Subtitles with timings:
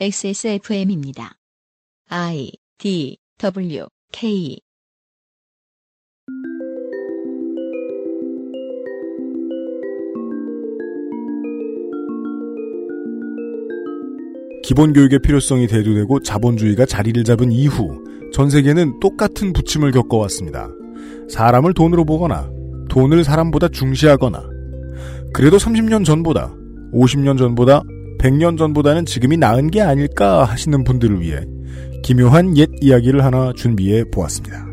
[0.00, 1.34] XSFM입니다.
[2.08, 4.58] I D W K
[14.64, 18.02] 기본교육의 필요성이 대두되고 자본주의가 자리를 잡은 이후
[18.32, 20.70] 전 세계는 똑같은 부침을 겪어왔습니다.
[21.28, 22.50] 사람을 돈으로 보거나
[22.88, 24.42] 돈을 사람보다 중시하거나
[25.34, 26.54] 그래도 30년 전보다
[26.92, 27.82] 50년 전보다
[28.22, 31.44] 100년 전보다는 지금이 나은 게 아닐까 하시는 분들을 위해
[32.04, 34.68] 기묘한 옛 이야기를 하나 준비해 보았습니다.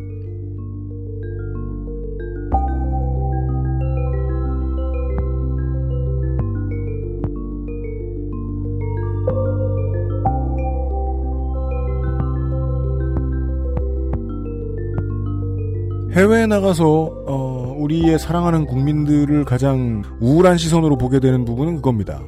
[16.11, 16.85] 해외에 나가서
[17.27, 22.21] 어, 우리의 사랑하는 국민들을 가장 우울한 시선으로 보게 되는 부분은 그겁니다.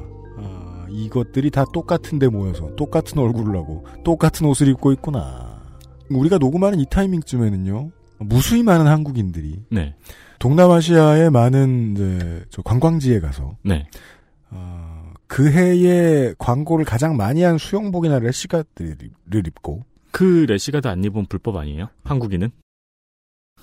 [0.92, 5.60] 아, 이것들이 다 똑같은데 모여서 똑같은 얼굴을 하고 똑같은 옷을 입고 있구나.
[6.10, 7.90] 우리가 녹음하는 이 타이밍쯤에는요.
[8.18, 9.94] 무수히 많은 한국인들이 네.
[10.38, 13.86] 동남아시아의 많은 이제 저 관광지에 가서 네.
[14.50, 21.56] 어, 그 해에 광고를 가장 많이 한 수영복이나 래시가들을 입고 그 래시가드 안 입으면 불법
[21.56, 21.88] 아니에요?
[22.04, 22.50] 한국인은?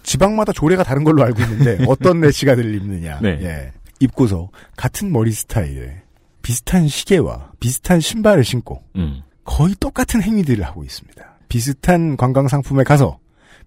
[0.03, 3.39] 지방마다 조례가 다른 걸로 알고 있는데 어떤 래시가들을 입느냐 네.
[3.41, 3.71] 예.
[3.99, 6.01] 입고서 같은 머리 스타일에
[6.41, 9.21] 비슷한 시계와 비슷한 신발을 신고 음.
[9.43, 11.39] 거의 똑같은 행위들을 하고 있습니다.
[11.49, 13.19] 비슷한 관광 상품에 가서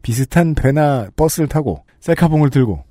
[0.03, 2.85] 비슷한 배나 버스를 타고 셀카봉을 들고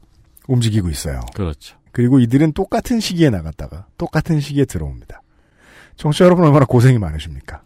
[0.48, 1.22] 움직이고 있어요.
[1.34, 1.78] 그렇죠.
[1.92, 5.22] 그리고 이들은 똑같은 시기에 나갔다가 똑같은 시기에 들어옵니다.
[5.98, 7.64] 청취자 여러분 얼마나 고생이 많으십니까?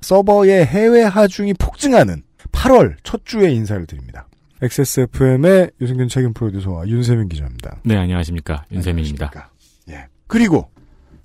[0.00, 4.26] 서버의 해외 하중이 폭증하는 8월 첫 주에 인사를 드립니다.
[4.60, 7.80] XSFM의 유승균 책임 프로듀서와 윤세민 기자입니다.
[7.84, 8.64] 네, 안녕하십니까.
[8.70, 9.30] 윤세민입니다.
[9.32, 9.50] 안녕하십니까.
[9.90, 10.06] 예.
[10.26, 10.70] 그리고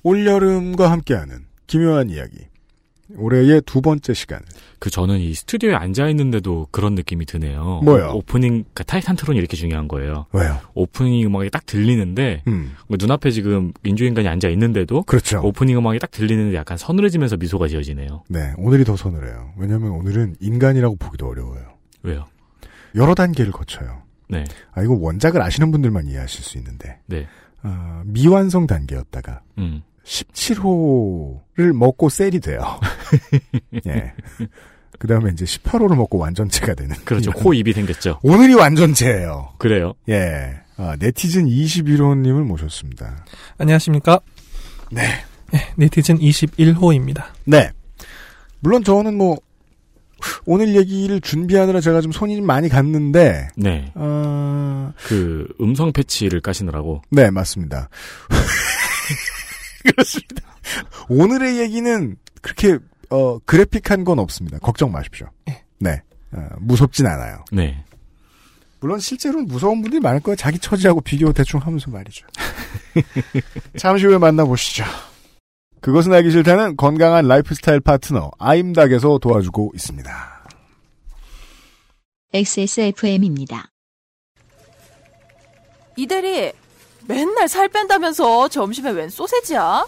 [0.04, 2.48] 올여름과 함께하는 기묘한 이야기.
[3.16, 4.42] 올해의 두 번째 시간.
[4.80, 7.82] 그 저는 이 스튜디오에 앉아 있는데도 그런 느낌이 드네요.
[7.84, 8.12] 뭐요?
[8.14, 10.26] 오프닝 그 타이탄 트론이 이렇게 중요한 거예요.
[10.34, 10.60] 왜요?
[10.74, 15.40] 오프닝 음악이 딱 들리는데 음, 눈앞에 지금 인조인간이 앉아 있는데도 그렇죠.
[15.42, 18.24] 오프닝 음악이 딱 들리는데 약간 서늘해지면서 미소가 지어지네요.
[18.28, 19.54] 네, 오늘이 더 서늘해요.
[19.58, 21.78] 왜냐면 오늘은 인간이라고 보기도 어려워요.
[22.04, 22.26] 왜요?
[22.96, 24.02] 여러 단계를 거쳐요.
[24.30, 24.44] 네.
[24.74, 27.28] 아, 이거 원작을 아시는 분들만 이해하실 수 있는데, 네.
[27.68, 29.84] 어, 미완성 단계였다가, 음.
[30.04, 32.60] 17호를 먹고 셀이 돼요.
[33.88, 34.14] 예.
[35.00, 36.96] 그 다음에 이제 18호를 먹고 완전체가 되는.
[37.06, 37.32] 그렇죠.
[37.32, 38.20] 코 입이 생겼죠.
[38.24, 39.50] 오늘이 완전체예요.
[39.58, 39.94] 그래요.
[40.10, 40.62] 예.
[40.78, 43.26] 아, 네티즌 21호님을 모셨습니다.
[43.58, 44.20] 안녕하십니까.
[44.92, 45.02] 네.
[45.52, 47.26] 네, 네티즌 21호입니다.
[47.46, 47.72] 네.
[48.60, 49.38] 물론 저는 뭐,
[50.46, 53.92] 오늘 얘기를 준비하느라 제가 좀 손이 좀 많이 갔는데, 네.
[53.96, 57.02] 어, 그 음성 패치를 까시느라고.
[57.10, 57.90] 네, 맞습니다.
[59.84, 60.42] 그렇습니다.
[61.10, 62.78] 오늘의 얘기는 그렇게,
[63.10, 64.60] 어, 그래픽한 건 없습니다.
[64.60, 65.28] 걱정 마십시오.
[65.80, 66.02] 네.
[66.32, 67.44] 어, 무섭진 않아요.
[67.52, 67.84] 네.
[68.80, 70.36] 물론 실제로는 무서운 분들이 많을 거예요.
[70.36, 72.28] 자기 처지하고 비교 대충 하면서 말이죠.
[73.78, 74.84] 잠시 후에 만나보시죠.
[75.88, 80.50] 그것은 알기 싫다는 건강한 라이프 스타일 파트너 아임닭에서 도와주고 있습니다.
[82.34, 83.72] XSFM입니다.
[85.96, 86.52] 이대리
[87.08, 89.88] 맨날 살 뺀다면서 점심에 웬 소세지야?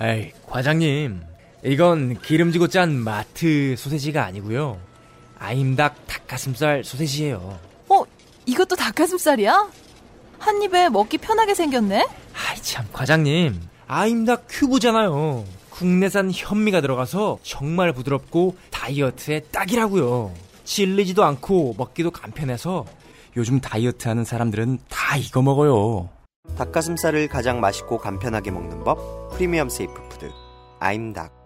[0.00, 1.20] 에이, 과장님.
[1.64, 4.78] 이건 기름지고 짠 마트 소세지가 아니고요.
[5.40, 7.58] 아임닭 닭가슴살 소세지예요.
[7.88, 8.04] 어,
[8.46, 9.72] 이것도 닭가슴살이야?
[10.38, 12.06] 한 입에 먹기 편하게 생겼네?
[12.32, 13.71] 아이 참, 과장님.
[13.94, 15.44] 아임닭 큐브잖아요.
[15.68, 20.32] 국내산 현미가 들어가서 정말 부드럽고 다이어트에 딱이라고요.
[20.64, 22.86] 질리지도 않고 먹기도 간편해서
[23.36, 26.08] 요즘 다이어트 하는 사람들은 다 이거 먹어요.
[26.56, 30.30] 닭가슴살을 가장 맛있고 간편하게 먹는 법 프리미엄 safe food
[30.80, 31.41] 아임닭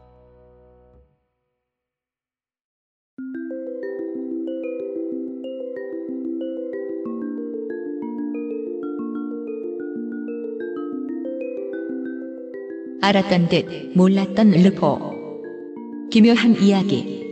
[13.06, 15.14] 알았던 듯 몰랐던 르포.
[16.10, 17.24] 기묘한 이야기.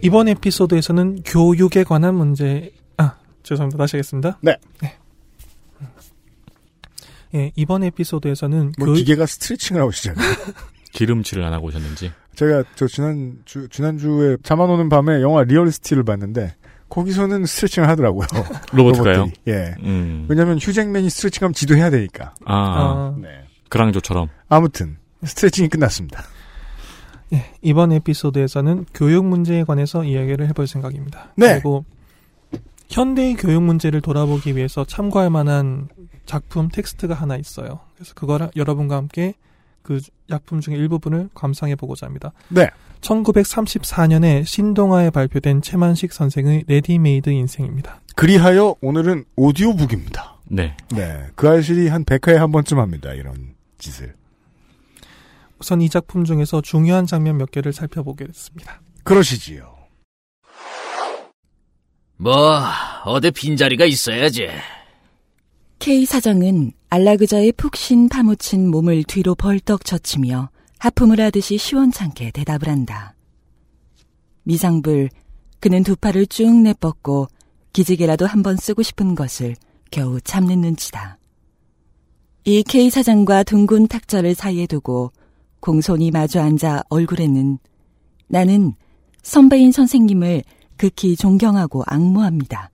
[0.00, 3.76] 이번 에피소드에서는 교육에 관한 문제, 아, 죄송합니다.
[3.76, 4.38] 다시 하겠습니다.
[4.40, 4.56] 네.
[7.34, 10.24] 예, 이번 에피소드에서는 뭐 교육, 기계가 스트레칭을 하고 시작해요.
[10.92, 12.10] 기름칠을 안 하고 오셨는지.
[12.34, 16.54] 제가 저 지난 주 지난주에 잠 안 오는 밤에 영화 리얼 스틸을 봤는데
[16.92, 18.26] 거기서는 스트레칭을 하더라고요.
[18.72, 19.30] 로봇이요?
[19.48, 19.74] 예.
[19.82, 20.26] 음.
[20.28, 22.34] 왜냐면 휴잭맨이 스트레칭하면 지도 해야 되니까.
[22.44, 23.28] 아, 아, 네.
[23.70, 24.28] 그랑조처럼.
[24.50, 26.22] 아무튼 스트레칭이 끝났습니다.
[27.32, 31.32] 예, 이번 에피소드에서는 교육 문제에 관해서 이야기를 해볼 생각입니다.
[31.34, 31.54] 네.
[31.54, 31.86] 그리고
[32.90, 35.88] 현대의 교육 문제를 돌아보기 위해서 참고할 만한
[36.26, 37.80] 작품 텍스트가 하나 있어요.
[37.94, 39.32] 그래서 그걸 여러분과 함께
[39.82, 42.32] 그 작품 중에 일부분을 감상해 보고자 합니다.
[42.48, 42.68] 네.
[43.00, 48.00] 1934년에 신동아에 발표된 채만식 선생의 레디메이드 인생입니다.
[48.14, 50.36] 그리하여 오늘은 오디오북입니다.
[50.44, 50.76] 네.
[50.94, 51.26] 네.
[51.34, 53.12] 그 알실이 한 100회에 한 번쯤 합니다.
[53.12, 54.14] 이런 짓을.
[55.58, 58.80] 우선 이 작품 중에서 중요한 장면 몇 개를 살펴보겠습니다.
[59.04, 59.76] 그러시지요.
[62.16, 62.60] 뭐
[63.04, 64.48] 어디 빈자리가 있어야지.
[65.82, 70.48] K 사장은 안락의자에 푹신 파묻힌 몸을 뒤로 벌떡 젖히며
[70.78, 73.16] 하품을 하듯이 시원찮게 대답을 한다.
[74.44, 75.08] 미상불,
[75.58, 77.26] 그는 두 팔을 쭉 내뻗고
[77.72, 79.56] 기지개라도 한번 쓰고 싶은 것을
[79.90, 81.18] 겨우 참는 눈치다.
[82.44, 85.10] 이 K 사장과 둥근 탁자를 사이에 두고
[85.58, 87.58] 공손히 마주 앉아 얼굴에는
[88.28, 88.74] 나는
[89.24, 90.44] 선배인 선생님을
[90.76, 92.70] 극히 존경하고 앙모합니다.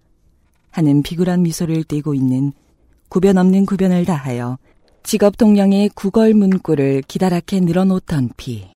[0.73, 2.53] 하는 비굴한 미소를 띠고 있는
[3.09, 4.59] 구변 없는 구변을 다하여
[5.03, 8.69] 직업 동령의 구걸 문구를 기다랗게 늘어놓던 피.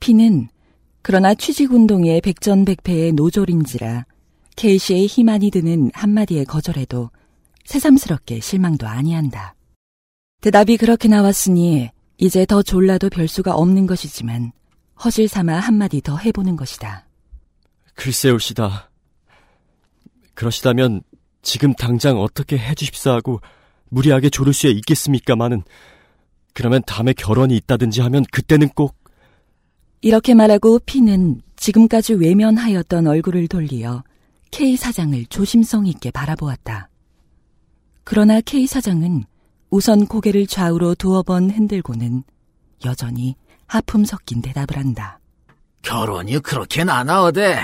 [0.00, 0.48] 피는
[1.00, 4.06] 그러나 취직운동의 백전백패의 노졸인지라
[4.56, 7.10] 케이시의 희만이 드는 한마디의 거절에도
[7.64, 9.54] 새삼스럽게 실망도 아니한다.
[10.42, 14.52] 대답이 그렇게 나왔으니 이제 더 졸라도 별 수가 없는 것이지만
[15.04, 17.06] 허실 삼아 한마디 더 해보는 것이다.
[17.94, 18.90] 글쎄올시다.
[20.34, 21.02] 그러시다면
[21.42, 23.40] 지금 당장 어떻게 해주십사 하고
[23.90, 25.62] 무리하게 조를 수에 있겠습니까마는
[26.54, 28.96] 그러면 다음에 결혼이 있다든지 하면 그때는 꼭
[30.00, 34.02] 이렇게 말하고 피는 지금까지 외면하였던 얼굴을 돌리어
[34.50, 36.88] K 사장을 조심성 있게 바라보았다.
[38.04, 39.24] 그러나 K 사장은
[39.70, 42.24] 우선 고개를 좌우로 두어 번 흔들고는
[42.84, 43.36] 여전히
[43.66, 45.18] 하품 섞인 대답을 한다.
[45.82, 47.58] 결혼이 그렇게 나나 어데.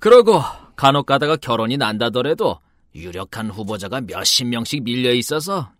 [0.00, 0.42] 그러고
[0.76, 2.58] 간혹 가다가 결혼이 난다더라도
[2.94, 5.72] 유력한 후보자가 몇십 명씩 밀려 있어서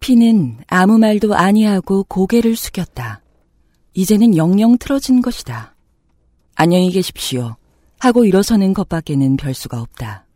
[0.00, 3.22] 피는 아무 말도 아니하고 고개를 숙였다.
[3.94, 5.74] 이제는 영영 틀어진 것이다.
[6.54, 7.56] 안녕히 계십시오.
[7.98, 10.26] 하고 일어서는 것밖에는 별 수가 없다.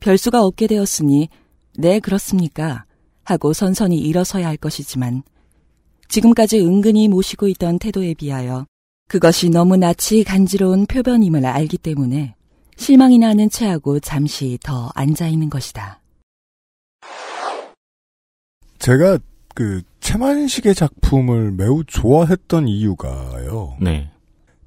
[0.00, 1.28] 별 수가 없게 되었으니
[1.76, 2.84] 네 그렇습니까?
[3.24, 5.22] 하고 선선히 일어서야 할 것이지만
[6.08, 8.66] 지금까지 은근히 모시고 있던 태도에 비하여
[9.08, 12.34] 그것이 너무 낯이 간지러운 표변임을 알기 때문에
[12.78, 16.00] 실망이 나는 체하고 잠시 더 앉아 있는 것이다.
[18.78, 19.18] 제가
[19.54, 23.76] 그 최만식의 작품을 매우 좋아했던 이유가요.
[23.80, 24.10] 네.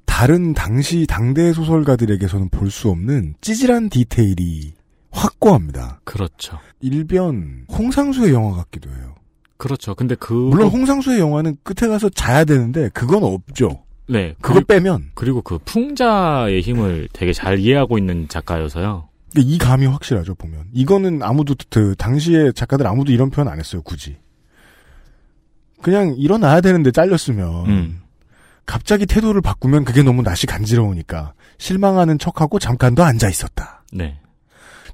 [0.04, 4.74] 다른 당시 당대 소설가들에게서는 볼 수 없는 찌질한 디테일이
[5.10, 6.00] 확고합니다.
[6.04, 6.58] 그렇죠.
[6.80, 9.14] 일변 홍상수의 영화 같기도 해요.
[9.56, 9.94] 그렇죠.
[9.94, 13.82] 근데 그 물론 홍상수의 영화는 끝에 가서 자야 되는데 그건 없죠.
[14.08, 14.34] 네.
[14.40, 19.08] 그거 그리고, 빼면 그리고 그 풍자의 힘을 되게 잘 이해하고 있는 작가여서요.
[19.36, 24.18] 이 감이 확실하죠 보면 이거는 아무도 그 당시에 작가들 아무도 이런 표현 안 했어요 굳이
[25.80, 28.02] 그냥 일어나야 되는데 잘렸으면 음.
[28.64, 33.82] 갑자기 태도를 바꾸면 그게 너무 낯이 간지러우니까 실망하는 척하고 잠깐 더 앉아 있었다.
[33.92, 34.20] 네.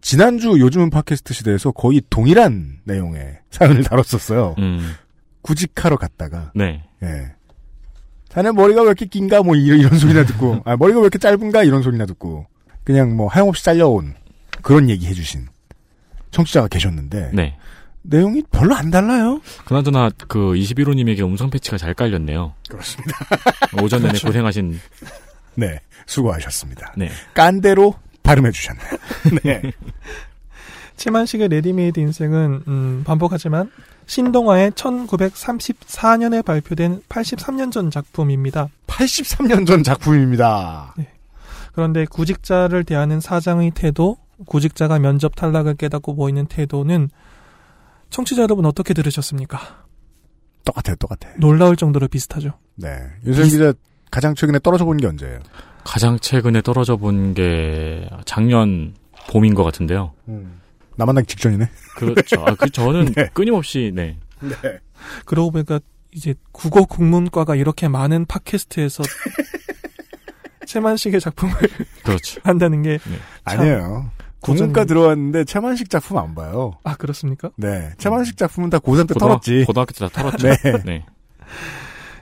[0.00, 4.54] 지난주 요즘은 팟캐스트 시대에서 거의 동일한 내용의 사연을 다뤘었어요.
[4.58, 4.94] 음.
[5.42, 6.84] 구직하러 갔다가 네.
[7.02, 7.34] 예.
[8.38, 11.64] 자네 머리가 왜 이렇게 긴가 뭐 이런, 이런 소리나 듣고 아 머리가 왜 이렇게 짧은가
[11.64, 12.46] 이런 소리나 듣고
[12.84, 14.14] 그냥 뭐 하염없이 잘려온
[14.62, 15.48] 그런 얘기 해주신
[16.30, 17.56] 청취자가 계셨는데 네.
[18.02, 19.40] 내용이 별로 안 달라요.
[19.64, 22.54] 그나저나 그 21호님에게 음성 패치가 잘 깔렸네요.
[22.68, 23.18] 그렇습니다.
[23.82, 24.78] 오전 내내 고생하신
[25.56, 26.94] 네, 수고하셨습니다.
[26.96, 27.10] 네.
[27.34, 28.88] 깐대로 발음해 주셨네요.
[29.42, 29.62] 네.
[30.96, 33.68] 채만식의 레디메이드 인생은 음, 반복하지만
[34.08, 38.68] 신동아의 1934년에 발표된 83년 전 작품입니다.
[38.86, 40.94] 83년 전 작품입니다.
[41.74, 47.10] 그런데 구직자를 대하는 사장의 태도, 구직자가 면접 탈락을 깨닫고 보이는 태도는
[48.10, 49.60] 청취자 여러분 어떻게 들으셨습니까?
[50.64, 51.34] 똑같아요, 똑같아요.
[51.38, 52.52] 놀라울 정도로 비슷하죠.
[52.76, 52.98] 네.
[53.26, 53.72] 윤세민 기자
[54.10, 55.38] 가장 최근에 떨어져 본 게 언제예요?
[55.84, 58.94] 가장 최근에 떨어져 본 게 작년
[59.30, 60.12] 봄인 것 같은데요.
[60.98, 61.68] 나 만나기 직전이네.
[61.96, 62.44] 그렇죠.
[62.44, 63.28] 아, 그 저는 네.
[63.32, 64.18] 끊임없이 네.
[64.40, 64.54] 네.
[65.24, 65.78] 그러고 보니까
[66.12, 69.04] 이제 국어 국문과가 이렇게 많은 팟캐스트에서
[70.66, 71.54] 최만식의 작품을
[72.04, 72.40] 그렇죠.
[72.44, 73.18] 한다는 게 네.
[73.48, 74.10] 참 아니에요.
[74.40, 76.72] 국문과 들어왔는데 최만식 작품 안 봐요.
[76.84, 77.50] 아 그렇습니까?
[77.56, 77.90] 네.
[77.98, 79.64] 최만식 작품은 다 고3 때 고등학- 털었지.
[79.66, 80.48] 고등학교 때 다 털었죠.
[80.48, 80.56] 네.
[80.84, 81.06] 네.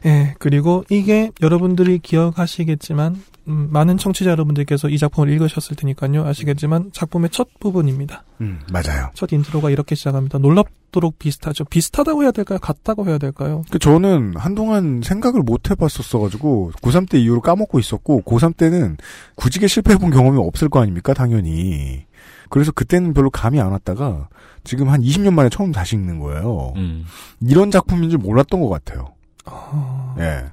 [0.07, 6.25] 예, 그리고 이게 여러분들이 기억하시겠지만 음, 많은 청취자 여러분들께서 이 작품을 읽으셨을 테니까요.
[6.25, 8.25] 아시겠지만 작품의 첫 부분입니다.
[8.41, 9.11] 음, 맞아요.
[9.15, 10.39] 첫 인트로가 이렇게 시작합니다.
[10.39, 11.65] 놀랍도록 비슷하죠.
[11.65, 12.59] 비슷하다고 해야 될까요?
[12.61, 13.65] 같다고 해야 될까요?
[13.71, 18.97] 그 저는 한동안 생각을 못 해봤었어 가지고 고3 때 이후로 까먹고 있었고 고3 때는
[19.37, 22.07] 구직에 실패해본 경험이 없을 거 아닙니까 당연히
[22.49, 24.29] 그래서 그때는 별로 감이 안 왔다가
[24.65, 27.05] 지금 한 20년 만에 처음 다시 읽는 거예요 음.
[27.41, 29.16] 이런 작품인 줄 몰랐던 것 같아요
[29.47, 30.45] 어, 예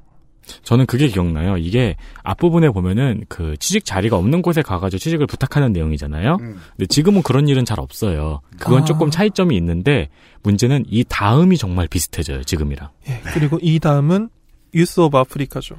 [0.64, 1.58] 저는 그게 기억나요.
[1.58, 6.38] 이게 앞부분에 보면은 그 취직 자리가 없는 곳에 가가지고 취직을 부탁하는 내용이잖아요.
[6.38, 8.42] 근데 지금은 그런 일은 잘 없어요.
[8.60, 8.86] 그건 아.
[8.86, 10.10] 조금 차이점이 있는데
[10.44, 12.44] 문제는 이 다음이 정말 비슷해져요.
[12.44, 12.90] 지금이랑.
[13.08, 14.30] 예, 그리고 이 다음은
[14.74, 15.76] Youth of Africa죠.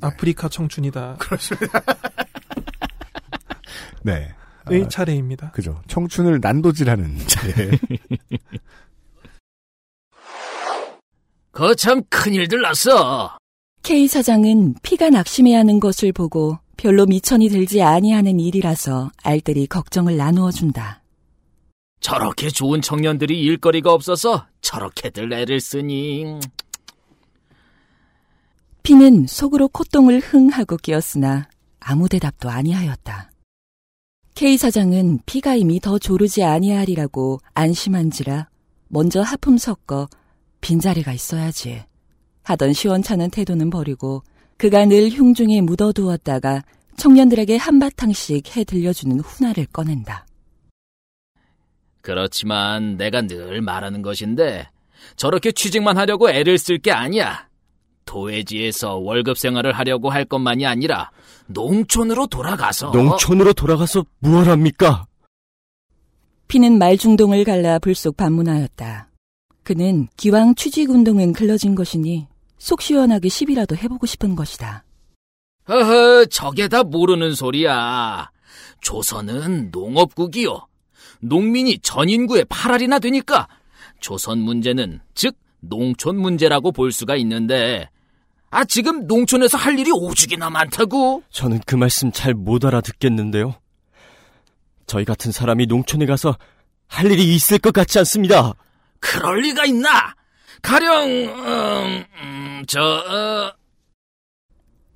[0.00, 1.16] 아프리카 청춘이다.
[1.18, 1.80] 그렇습니다
[4.02, 5.50] 네의 아, 차례입니다.
[5.50, 7.70] 그죠 청춘을 난도질하는 차례
[11.56, 13.38] 거참 큰일들 났어.
[13.82, 20.50] K 사장은 P가 낙심해 하는 것을 보고 별로 밑천이 들지 아니하는 일이라서 알뜰히 걱정을 나누어
[20.50, 21.02] 준다.
[22.00, 26.40] 저렇게 좋은 청년들이 일거리가 없어서 저렇게들 애를 쓰니.
[28.82, 31.48] 피는 속으로 콧똥을 흥 하고 끼었으나
[31.80, 33.30] 아무 대답도 아니하였다.
[34.34, 38.50] K 사장은 피가 이미 더 조르지 아니하리라고 안심한지라
[38.88, 40.06] 먼저 하품 섞어
[40.66, 41.84] 빈자리가 있어야지
[42.42, 44.24] 하던 시원찮은 태도는 버리고
[44.56, 46.64] 그가 늘 흉중에 묻어두었다가
[46.96, 50.26] 청년들에게 한바탕씩 해 들려주는 훈화를 꺼낸다.
[52.02, 54.68] 그렇지만 내가 늘 말하는 것인데
[55.14, 57.46] 저렇게 취직만 하려고 애를 쓸 게 아니야.
[58.04, 61.10] 도회지에서 월급 생활을 하려고 할 것만이 아니라
[61.46, 65.06] 농촌으로 돌아가서 농촌으로 돌아가서 무엇합니까?
[66.48, 69.05] 피는 말중동을 갈라 불쑥 반문하였다.
[69.66, 74.84] 그는 기왕 취직운동은 글러진 것이니 속 시원하게 시비라도 해보고 싶은 것이다.
[75.68, 78.30] 허허, 저게 다 모르는 소리야.
[78.80, 80.68] 조선은 농업국이요.
[81.18, 83.48] 농민이 전 인구의 8알이나 되니까
[84.00, 87.90] 조선 문제는 즉 농촌 문제라고 볼 수가 있는데
[88.50, 91.24] 아 지금 농촌에서 할 일이 오죽이나 많다고.
[91.30, 93.56] 저는 그 말씀 잘 못 알아듣겠는데요.
[94.86, 96.36] 저희 같은 사람이 농촌에 가서
[96.86, 98.54] 할 일이 있을 것 같지 않습니다.
[99.00, 100.14] 그럴 리가 있나?
[100.62, 103.54] 가령 음, 음, 저 어,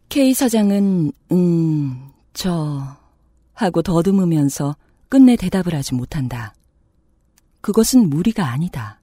[0.08, 2.96] K 사장은 음, 저
[3.54, 4.74] 하고 더듬으면서
[5.08, 6.54] 끝내 대답을 하지 못한다.
[7.60, 9.00] 그것은 무리가 아니다.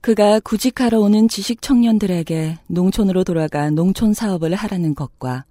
[0.00, 5.44] 그가 구직하러 오는 지식 청년들에게 농촌으로 돌아가 농촌 사업을 하라는 것과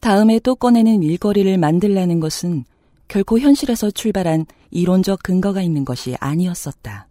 [0.00, 2.64] 다음에 또 꺼내는 일거리를 만들라는 것은
[3.08, 7.09] 결코 현실에서 출발한 이론적 근거가 있는 것이 아니었었다.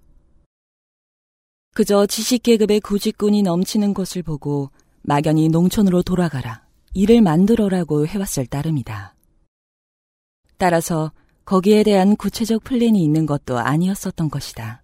[1.79, 4.69] 그저 지식계급의 구직꾼이 넘치는 것을 보고
[5.01, 9.15] 막연히 농촌으로 돌아가라, 일을 만들어라고 해왔을 따름이다.
[10.57, 11.13] 따라서
[11.45, 14.83] 거기에 대한 구체적 플랜이 있는 것도 아니었었던 것이다.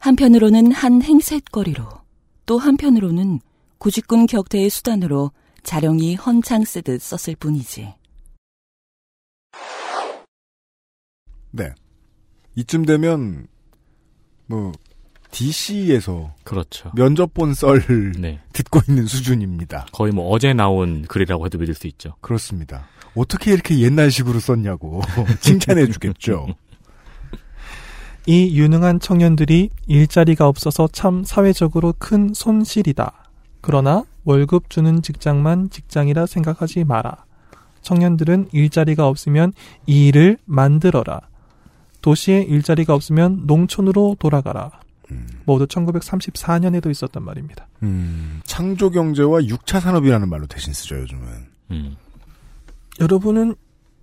[0.00, 1.86] 한편으로는 한 행셋거리로,
[2.44, 3.38] 또 한편으로는
[3.78, 5.30] 구직군 격퇴의 수단으로
[5.62, 7.94] 자령이 헌창 쓰듯 썼을 뿐이지.
[11.52, 11.72] 네
[12.56, 13.46] 이쯤 되면
[14.46, 14.72] 뭐
[15.30, 16.90] DC에서 그렇죠.
[16.94, 18.40] 면접 본 썰을 네.
[18.52, 19.86] 듣고 있는 수준입니다.
[19.92, 22.14] 거의 뭐 어제 나온 글이라고 해도 믿을 수 있죠.
[22.20, 22.86] 그렇습니다.
[23.14, 25.02] 어떻게 이렇게 옛날식으로 썼냐고
[25.40, 26.48] 칭찬해 주겠죠.
[28.26, 33.30] 이 유능한 청년들이 일자리가 없어서 참 사회적으로 큰 손실이다.
[33.60, 37.24] 그러나 월급 주는 직장만 직장이라 생각하지 마라.
[37.82, 39.52] 청년들은 일자리가 없으면
[39.86, 41.22] 이 일을 만들어라.
[42.02, 44.72] 도시에 일자리가 없으면 농촌으로 돌아가라.
[45.44, 47.68] 모두 1934년에도 있었단 말입니다.
[47.82, 51.26] 음, 창조 경제와 6차 산업이라는 말로 대신 쓰죠, 요즘은.
[51.70, 51.96] 음.
[53.00, 53.54] 여러분은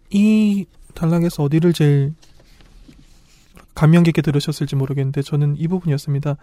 [0.09, 2.13] 이 단락에서 어디를 제일
[3.74, 6.38] 감명 깊게 들으셨을지 모르겠는데 저는 이 부분이었습니다.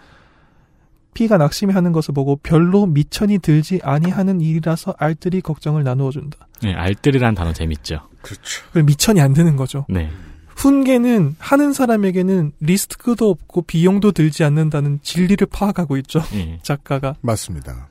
[1.14, 6.46] 피가 낙심해 하는 것을 보고 별로 미천이 들지 아니하는 일이라서 알뜰히 걱정을 나누어 준다.
[6.62, 8.08] 네, 알뜰이라는 단어 재밌죠.
[8.22, 8.64] 그렇죠.
[8.72, 9.84] 그 미천이 안 드는 거죠.
[9.88, 10.10] 네.
[10.56, 16.20] 훈계는 하는 사람에게는 리스크도 없고 비용도 들지 않는다는 진리를 파악하고 있죠.
[16.34, 16.58] 예.
[16.64, 17.88] 작가가 맞습니다.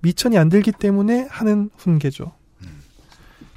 [0.00, 2.32] 미천이 안 들기 때문에 하는 훈계죠.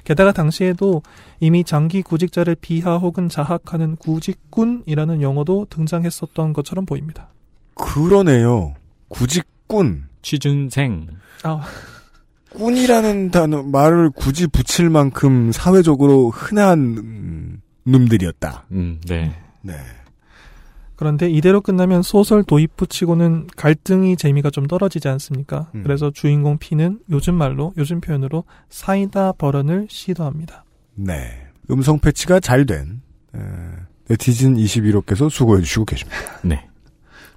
[0.04, 1.02] 게다가 당시에도
[1.40, 7.28] 이미 장기 구직자를 비하 혹은 자학하는 구직군이라는 용어도 등장했었던 것처럼 보입니다.
[7.74, 8.74] 그러네요.
[9.08, 10.04] 구직꾼.
[10.20, 11.06] 취준생.
[11.42, 11.62] 아,
[12.54, 18.66] 꾼이라는 단어, 말을 굳이 붙일 만큼 사회적으로 흔한 음, 놈들이었다.
[18.72, 19.34] 음, 네.
[19.62, 19.74] 네.
[20.96, 25.70] 그런데 이대로 끝나면 소설 도입부 치고는 갈등이 재미가 좀 떨어지지 않습니까?
[25.74, 25.82] 음.
[25.82, 30.64] 그래서 주인공 피는 요즘 말로, 요즘 표현으로 사이다 버런을 시도합니다.
[30.94, 31.48] 네.
[31.70, 33.02] 음성 패치가 잘 된
[34.08, 36.18] 네티즌 21호께서 수고해 주시고 계십니다.
[36.42, 36.66] 네.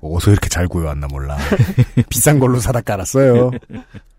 [0.01, 1.38] 어디서 이렇게 잘 구해왔나 몰라.
[2.10, 3.51] 비싼 걸로 사다 깔았어요.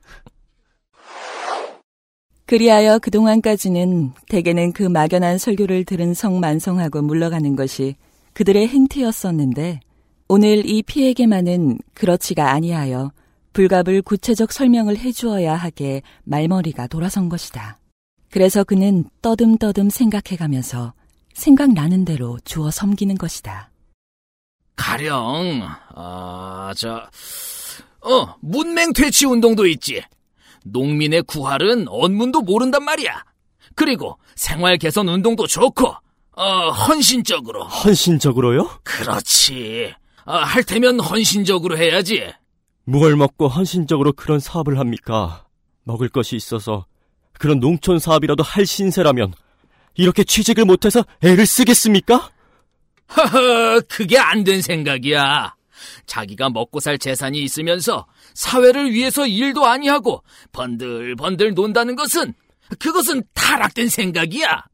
[2.49, 7.95] 그리하여 그동안까지는 대개는 그 막연한 설교를 들은 성 만성하고 물러가는 것이
[8.33, 9.81] 그들의 행태였었는데
[10.28, 13.12] 오늘 이 피에게만은 그렇지가 아니하여
[13.52, 17.78] 불갑을 구체적 설명을 해주어야 하게 말머리가 돌아선 것이다.
[18.31, 20.95] 그래서 그는 떠듬떠듬 생각해가면서
[21.35, 23.71] 생각나는 대로 주어 섬기는 것이다.
[24.75, 27.11] 가령, 아, 저,
[28.00, 30.02] 어, 문맹 퇴치 운동도 있지.
[30.64, 33.24] 농민의 구할은 언문도 모른단 말이야.
[33.74, 35.94] 그리고 생활 개선 운동도 좋고,
[36.32, 37.64] 어, 헌신적으로.
[37.64, 38.70] 헌신적으로요?
[38.84, 39.94] 그렇지.
[40.24, 42.32] 아, 할 테면 헌신적으로 해야지.
[42.84, 45.44] 뭘 먹고 헌신적으로 그런 사업을 합니까?
[45.84, 46.86] 먹을 것이 있어서
[47.38, 49.32] 그런 농촌 사업이라도 할 신세라면
[49.94, 52.30] 이렇게 취직을 못해서 애를 쓰겠습니까?
[53.16, 55.54] 허허, 그게 안 된 생각이야.
[56.06, 62.35] 자기가 먹고 살 재산이 있으면서 사회를 위해서 일도 아니하고 번들번들 논다는 것은
[62.78, 64.64] 그것은 타락된 생각이야.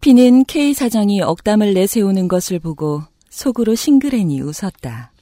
[0.00, 5.12] 피는 K 사장이 억담을 내세우는 것을 보고 속으로 싱그레니 웃었다.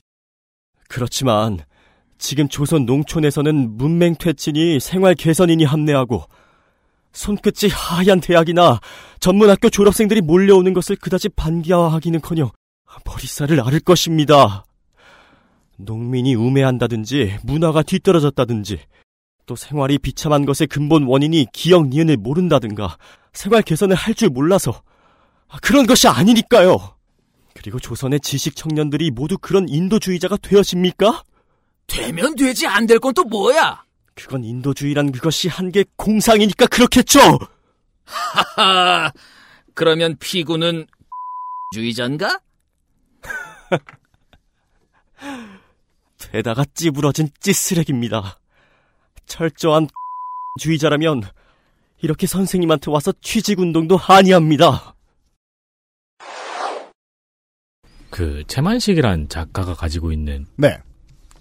[0.89, 1.61] 그렇지만
[2.19, 6.25] 지금 조선 농촌에서는 문맹 퇴친이 생활 개선인이 합내하고
[7.13, 8.81] 손끝이 하얀 대학이나
[9.21, 12.51] 전문학교 졸업생들이 몰려오는 것을 그다지 반기화하기는커녕
[13.05, 14.65] 머리살을 앓을 것입니다.
[15.85, 18.81] 농민이 우매한다든지 문화가 뒤떨어졌다든지
[19.47, 22.97] 또 생활이 비참한 것의 근본 원인이 기억 니은을 모른다든가
[23.33, 24.83] 생활 개선을 할 줄 몰라서
[25.63, 26.97] 그런 것이 아니니까요.
[27.55, 31.23] 그리고 조선의 지식 청년들이 모두 그런 인도주의자가 되어집니까?
[31.87, 33.85] 되면 되지 안 될 건 또 뭐야?
[34.15, 37.21] 그건 인도주의란 그것이 한계 공상이니까 그렇겠죠.
[38.05, 39.13] 하하.
[39.75, 40.87] 그러면 피구는
[41.75, 42.39] 주의자인가?
[46.33, 48.39] 되다가 찌부러진 찌쓰레기입니다.
[49.27, 49.87] 철저한
[50.61, 51.23] 주의자라면
[52.01, 54.95] 이렇게 선생님한테 와서 취직운동도 아니합니다.
[58.09, 60.79] 그 채만식이란 작가가 가지고 있는 네.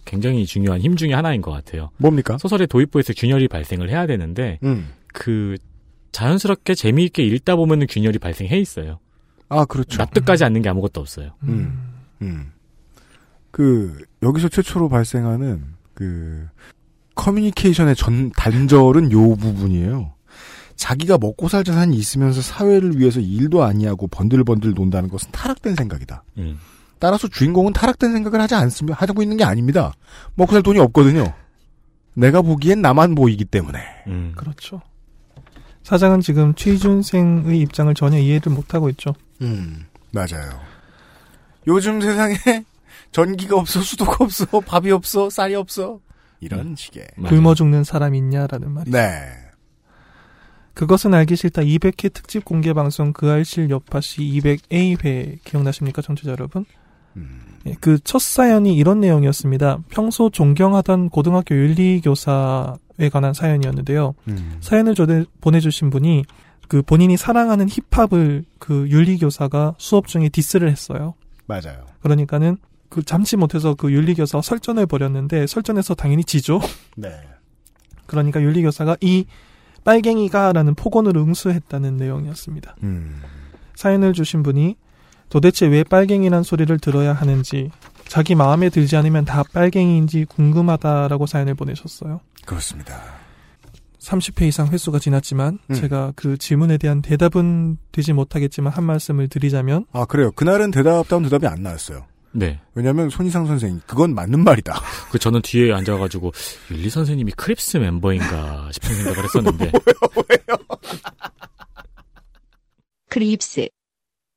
[0.03, 1.91] 굉장히 중요한 힘 중에 하나인 것 같아요.
[1.97, 2.37] 뭡니까?
[2.37, 4.89] 소설의 도입부에서 균열이 발생을 해야 되는데 음.
[5.13, 5.57] 그
[6.11, 8.99] 자연스럽게 재미있게 읽다 보면은 균열이 발생해 있어요.
[9.47, 9.97] 아, 그렇죠.
[9.97, 11.31] 납득하지 않는 게 아무것도 없어요.
[11.43, 11.93] 음.
[12.21, 12.51] 음.
[13.51, 16.47] 그, 여기서 최초로 발생하는, 그,
[17.15, 20.13] 커뮤니케이션의 전, 단절은 요 부분이에요.
[20.75, 26.23] 자기가 먹고 살 재산이 있으면서 사회를 위해서 일도 아니하고 번들번들 논다는 것은 타락된 생각이다.
[26.39, 26.57] 음.
[26.97, 28.97] 따라서 주인공은 타락된 생각을 하지 않습니다.
[28.99, 29.93] 하고 있는 게 아닙니다.
[30.35, 31.33] 먹고 살 돈이 없거든요.
[32.15, 33.79] 내가 보기엔 나만 보이기 때문에.
[34.07, 34.33] 음.
[34.35, 34.81] 그렇죠.
[35.83, 39.13] 사장은 지금 취준생의 입장을 전혀 이해를 못하고 있죠.
[39.41, 40.59] 음, 맞아요.
[41.67, 42.35] 요즘 세상에
[43.11, 45.99] 전기가 없어, 수도가 없어, 밥이 없어, 쌀이 없어.
[46.39, 47.07] 이런 식의.
[47.27, 48.97] 굶어 죽는 사람 있냐라는 말이죠.
[48.97, 49.29] 네.
[50.73, 56.65] 그것은 알기 싫다 200회 특집 공개 방송 그 알실 여파시 200A회 기억나십니까, 청취자 여러분?
[57.65, 59.79] 예, 그첫 사연이 이런 내용이었습니다.
[59.89, 64.15] 평소 존경하던 고등학교 윤리교사에 관한 사연이었는데요.
[64.29, 64.57] 음.
[64.61, 66.23] 사연을 조대, 보내주신 분이
[66.67, 71.13] 그 본인이 사랑하는 힙합을 그 윤리교사가 수업 중에 디스를 했어요.
[71.45, 71.85] 맞아요.
[71.99, 72.57] 그러니까는
[72.91, 76.59] 그 잠시 못해서 그 윤리교사가 설전을 벌였는데 설전에서 당연히 지죠.
[76.97, 77.09] 네.
[78.05, 79.25] 그러니까 윤리교사가 이
[79.85, 82.75] 빨갱이가라는 폭언으로 응수했다는 내용이었습니다.
[82.83, 83.21] 음.
[83.75, 84.75] 사연을 주신 분이
[85.29, 87.71] 도대체 왜 빨갱이란 소리를 들어야 하는지
[88.05, 92.19] 자기 마음에 들지 않으면 다 빨갱이인지 궁금하다라고 사연을 보내셨어요.
[92.45, 93.01] 그렇습니다.
[93.99, 95.75] 30회 이상 횟수가 지났지만 음.
[95.75, 100.33] 제가 그 질문에 대한 대답은 되지 못하겠지만 한 말씀을 드리자면 아, 그래요.
[100.33, 102.10] 그날은 대답다운 대답이 안 나왔어요.
[102.33, 102.59] 네.
[102.73, 104.79] 왜냐면 손희상 선생님, 그건 맞는 말이다.
[105.11, 106.31] 그 저는 뒤에 앉아가지고
[106.71, 109.71] 윤리 선생님이 크립스 멤버인가 싶은 생각을 했었는데
[113.09, 113.67] 크립스.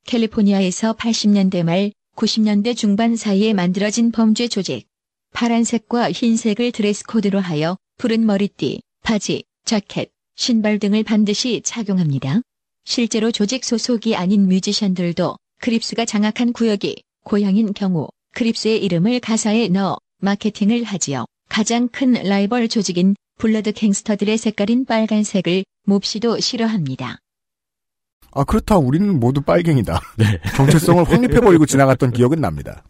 [0.05, 4.87] 캘리포니아에서 80년대 말 90년대 중반 사이에 만들어진 범죄 조직.
[5.33, 12.41] 파란색과 흰색을 드레스 코드로 하여 푸른 머리띠, 바지, 자켓, 신발 등을 반드시 착용합니다.
[12.85, 20.83] 실제로 조직 소속이 아닌 뮤지션들도 크립스가 장악한 구역이 고향인 경우 크립스의 이름을 가사에 넣어 마케팅을
[20.83, 21.25] 하지요.
[21.49, 27.17] 가장 큰 라이벌 조직인 블러드 갱스터들의 색깔인 빨간색을 몹시도 싫어합니다.
[28.31, 29.99] 아 그렇다 우리는 모두 빨갱이다.
[30.17, 30.39] 네.
[30.55, 32.83] 정체성을 확립해버리고 지나갔던 기억은 납니다.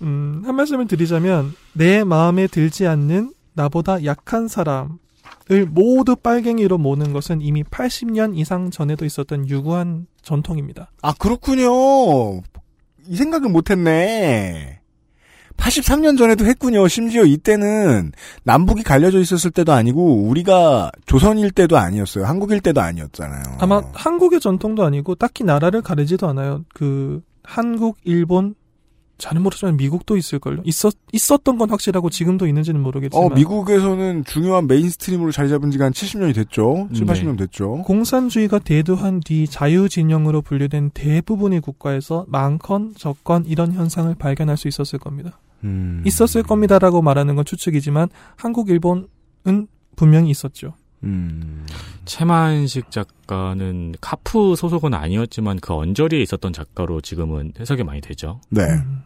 [0.00, 4.96] 음, 한 말씀을 드리자면 내 마음에 들지 않는 나보다 약한 사람을
[5.68, 10.90] 모두 빨갱이로 모는 것은 이미 80년 이상 전에도 있었던 유구한 전통입니다.
[11.02, 12.42] 아 그렇군요.
[13.06, 14.80] 이 생각을 못했네.
[15.56, 16.88] 83년 전에도 했군요.
[16.88, 18.12] 심지어 이때는
[18.44, 22.24] 남북이 갈려져 있었을 때도 아니고 우리가 조선일 때도 아니었어요.
[22.24, 23.42] 한국일 때도 아니었잖아요.
[23.58, 26.64] 아마 한국의 전통도 아니고 딱히 나라를 가리지도 않아요.
[26.74, 28.54] 그 한국, 일본
[29.22, 30.62] 잘은 모르지만 미국도 있을걸요.
[30.64, 33.24] 있었 있었던 건 확실하고 지금도 있는지는 모르겠지만.
[33.24, 36.88] 어, 미국에서는 중요한 mainstream으로 자리 잡은 지가 한 70년이 됐죠.
[36.92, 37.12] 7, 네.
[37.12, 37.82] 80년 됐죠.
[37.84, 44.98] 공산주의가 대두한 뒤 자유 진영으로 분류된 대부분의 국가에서 많건 적건 이런 현상을 발견할 수 있었을
[44.98, 45.38] 겁니다.
[45.62, 46.02] 음.
[46.04, 49.06] 있었을 겁니다라고 말하는 건 추측이지만 한국, 일본은
[49.94, 50.74] 분명히 있었죠.
[51.04, 51.64] 음.
[52.06, 58.40] 채만식 작가는 카프 소속은 아니었지만 그 언저리에 있었던 작가로 지금은 해석이 많이 되죠.
[58.50, 58.64] 네.
[58.64, 59.04] 음.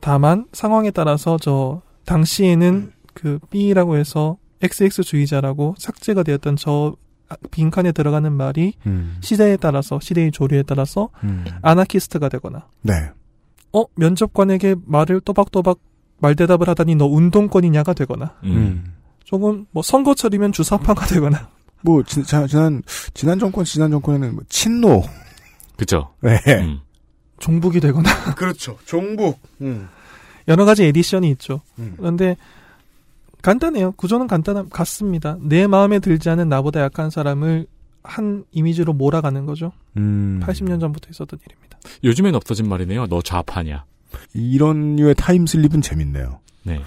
[0.00, 6.96] 다만 상황에 따라서 저 당시에는 그 B라고 해서 XX주의자라고 삭제가 되었던 저
[7.50, 9.18] 빈칸에 들어가는 말이 음.
[9.20, 11.44] 시대에 따라서 시대의 조류에 따라서 음.
[11.62, 12.94] 아나키스트가 되거나 네.
[13.72, 15.78] 어 면접관에게 말을 또박또박
[16.20, 18.50] 말대답을 하다니 너 운동권이냐가 되거나 음.
[18.50, 18.94] 음.
[19.24, 21.48] 조금 뭐 선거철이면 주사파가 되거나
[21.82, 22.82] 뭐 지, 자, 지난
[23.14, 25.02] 지난 정권 지난 정권에는 뭐 친노.
[25.76, 26.14] 그죠.
[26.20, 26.38] 네.
[26.48, 26.80] 음.
[27.38, 28.78] 종북이 되거나 그렇죠.
[28.84, 29.38] 종북.
[29.60, 29.88] 음.
[30.48, 31.60] 여러 가지 edition이 있죠.
[31.78, 31.94] 음.
[31.96, 32.36] 그런데
[33.42, 33.92] 간단해요.
[33.92, 35.36] 구조는 간단한 같습니다.
[35.40, 37.66] 내 마음에 들지 않은 나보다 약한 사람을
[38.02, 39.72] 한 이미지로 몰아가는 거죠.
[39.96, 40.40] 음.
[40.42, 41.78] 80년 전부터 있었던 일입니다.
[42.04, 43.06] 요즘엔 없어진 말이네요.
[43.06, 43.84] 너 좌파냐.
[44.34, 46.40] 이런 류의 타임슬립은 재밌네요.
[46.64, 46.80] 네.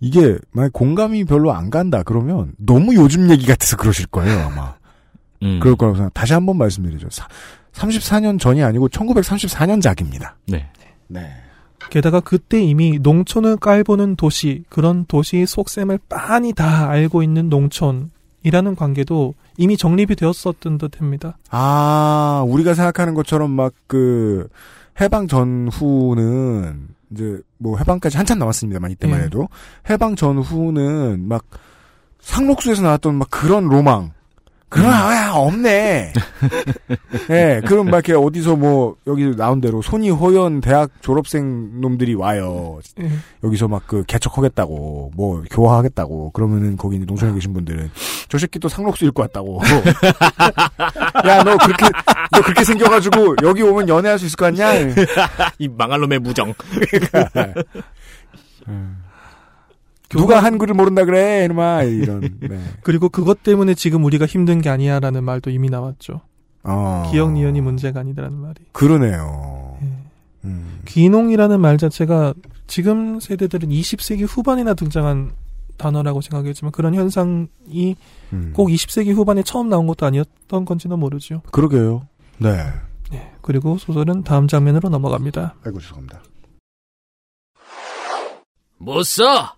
[0.00, 4.74] 이게 만약 공감이 별로 안 간다 그러면 너무 요즘 얘기 같아서 그러실 거예요 아마.
[5.42, 5.58] 음.
[5.60, 6.14] 그럴 거라고 생각.
[6.14, 7.08] 다시 한번 말씀드리죠.
[7.10, 7.26] 사,
[7.76, 10.32] 34년 전이 아니고 1934년작입니다.
[10.48, 10.68] 네.
[11.08, 11.30] 네.
[11.90, 19.34] 게다가 그때 이미 농촌을 깔보는 도시, 그런 도시의 속셈을 빤히 다 알고 있는 농촌이라는 관계도
[19.56, 21.38] 이미 정립이 되었었던 듯 합니다.
[21.50, 24.48] 아, 우리가 생각하는 것처럼 막 그
[25.00, 29.24] 해방 전후는 이제 뭐 해방까지 한참 남았습니다만 이때만 예.
[29.24, 29.48] 해도
[29.88, 31.44] 해방 전후는 막
[32.20, 34.12] 상록수에서 나왔던 막 그런 로망
[34.68, 36.12] 그런 아 없네.
[37.30, 42.80] 예, 그럼 막 이렇게 어디서 뭐 여기 나온 대로 손이 호연 대학 졸업생 놈들이 와요.
[43.00, 43.08] 예.
[43.44, 47.90] 여기서 막 그 개척하겠다고 뭐 교화하겠다고 그러면은 거기 농촌에 계신 분들은
[48.28, 49.60] 저 새끼 또 상록수 읽고 왔다고.
[51.26, 51.86] 야 너 그렇게
[52.32, 54.72] 너 그렇게 생겨가지고 여기 오면 연애할 수 있을 것 같냐?
[55.58, 56.52] 이 망할 놈의 무정.
[60.08, 62.20] 누가 한글을 모른다 그래 이놈아 이런.
[62.40, 62.60] 네.
[62.82, 66.20] 그리고 그것 때문에 지금 우리가 힘든 게 아니야라는 말도 이미 나왔죠.
[66.62, 67.08] 어.
[67.10, 68.54] 기억 니은이 문제가 아니라는 말이.
[68.72, 69.78] 그러네요.
[69.82, 69.86] 예.
[70.44, 70.80] 음.
[70.86, 72.34] 귀농이라는 말 자체가
[72.66, 75.32] 지금 세대들은 20세기 후반이나 등장한
[75.76, 77.96] 단어라고 생각했지만 그런 현상이
[78.32, 78.52] 음.
[78.54, 81.42] 꼭 20세기 후반에 처음 나온 것도 아니었던 건지는 모르죠.
[81.50, 82.06] 그러게요.
[82.38, 82.48] 네.
[83.12, 83.30] 예.
[83.42, 85.56] 그리고 소설은 다음 장면으로 넘어갑니다.
[85.64, 86.22] 아이고 죄송합니다.
[88.78, 89.55] 못 써.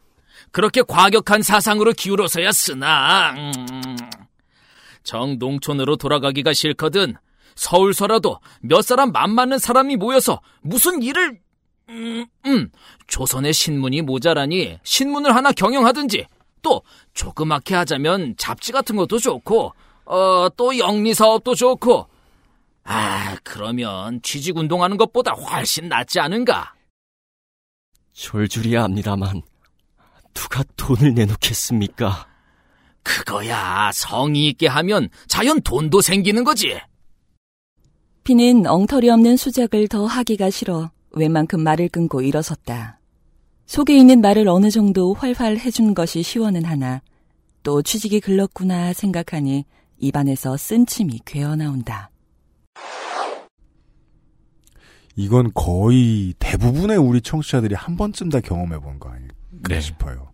[0.59, 3.31] 그렇게 과격한 사상으로 기울어서야 쓰나.
[3.37, 3.53] 음.
[5.05, 7.15] 정 농촌으로 돌아가기가 싫거든.
[7.55, 11.39] 서울서라도 몇 사람 맘 맞는 사람이 모여서 무슨 일을
[11.91, 12.71] 음, 음,
[13.07, 16.27] 조선의 신문이 모자라니 신문을 하나 경영하든지
[16.63, 16.83] 또
[17.15, 19.73] 조그맣게 하자면 잡지 같은 것도 좋고
[20.07, 22.09] 어, 또 영리 사업도 좋고
[22.83, 26.75] 아, 그러면 취직 운동하는 것보다 훨씬 낫지 않은가?
[28.13, 29.43] 졸졸이야 압니다만
[30.35, 32.27] 누가 돈을 내놓겠습니까?
[33.03, 36.79] 그거야 성의 있게 하면 자연 돈도 생기는 거지.
[38.25, 42.99] 피는 엉터리 없는 수작을 더 하기가 싫어 웬만큼 말을 끊고 일어섰다.
[43.67, 47.01] 속에 있는 말을 어느 정도 활활 해준 것이 시원은 하나
[47.63, 49.65] 또 취직이 글렀구나 생각하니
[49.99, 52.11] 입안에서 쓴 침이 괴어나온다.
[55.17, 59.35] 이건 거의 대부분의 우리 청취자들이 한 번쯤 다 경험해 본 거 아닐까
[59.69, 59.81] 네.
[59.81, 60.33] 싶어요.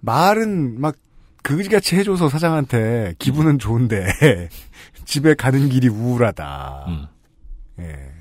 [0.00, 0.96] 말은 막
[1.42, 4.06] 그지같이 해줘서 사장한테 기분은 좋은데
[5.04, 6.84] 집에 가는 길이 우울하다.
[6.88, 7.06] 음.
[7.80, 8.12] 예.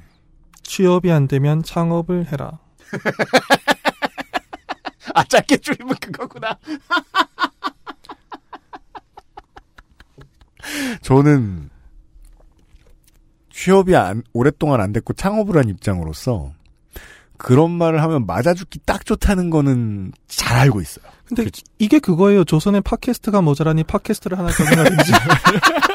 [0.64, 2.60] 취업이 안 되면 창업을 해라.
[5.14, 6.58] 아 짧게 줄이면 그거구나.
[11.02, 11.70] 저는
[13.50, 16.54] 취업이 안, 오랫동안 안 됐고 창업을 한 입장으로서
[17.38, 21.06] 그런 말을 하면 맞아 죽기 딱 좋다는 거는 잘 알고 있어요.
[21.26, 21.64] 근데 그치.
[21.78, 22.44] 이게 그거예요.
[22.44, 25.12] 조선의 팟캐스트가 모자라니 팟캐스트를 하나 정리하든지.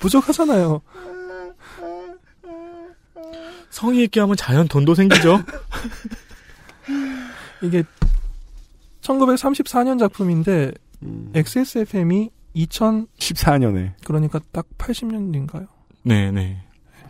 [0.00, 0.82] 부족하잖아요.
[3.70, 5.42] 성의 있게 하면 자연 돈도 생기죠.
[7.62, 7.84] 이게
[9.00, 11.32] 1934년 작품인데 음.
[11.34, 15.66] XSFM이 14년에 그러니까 딱 80년인가요?
[16.04, 16.62] 네, 네.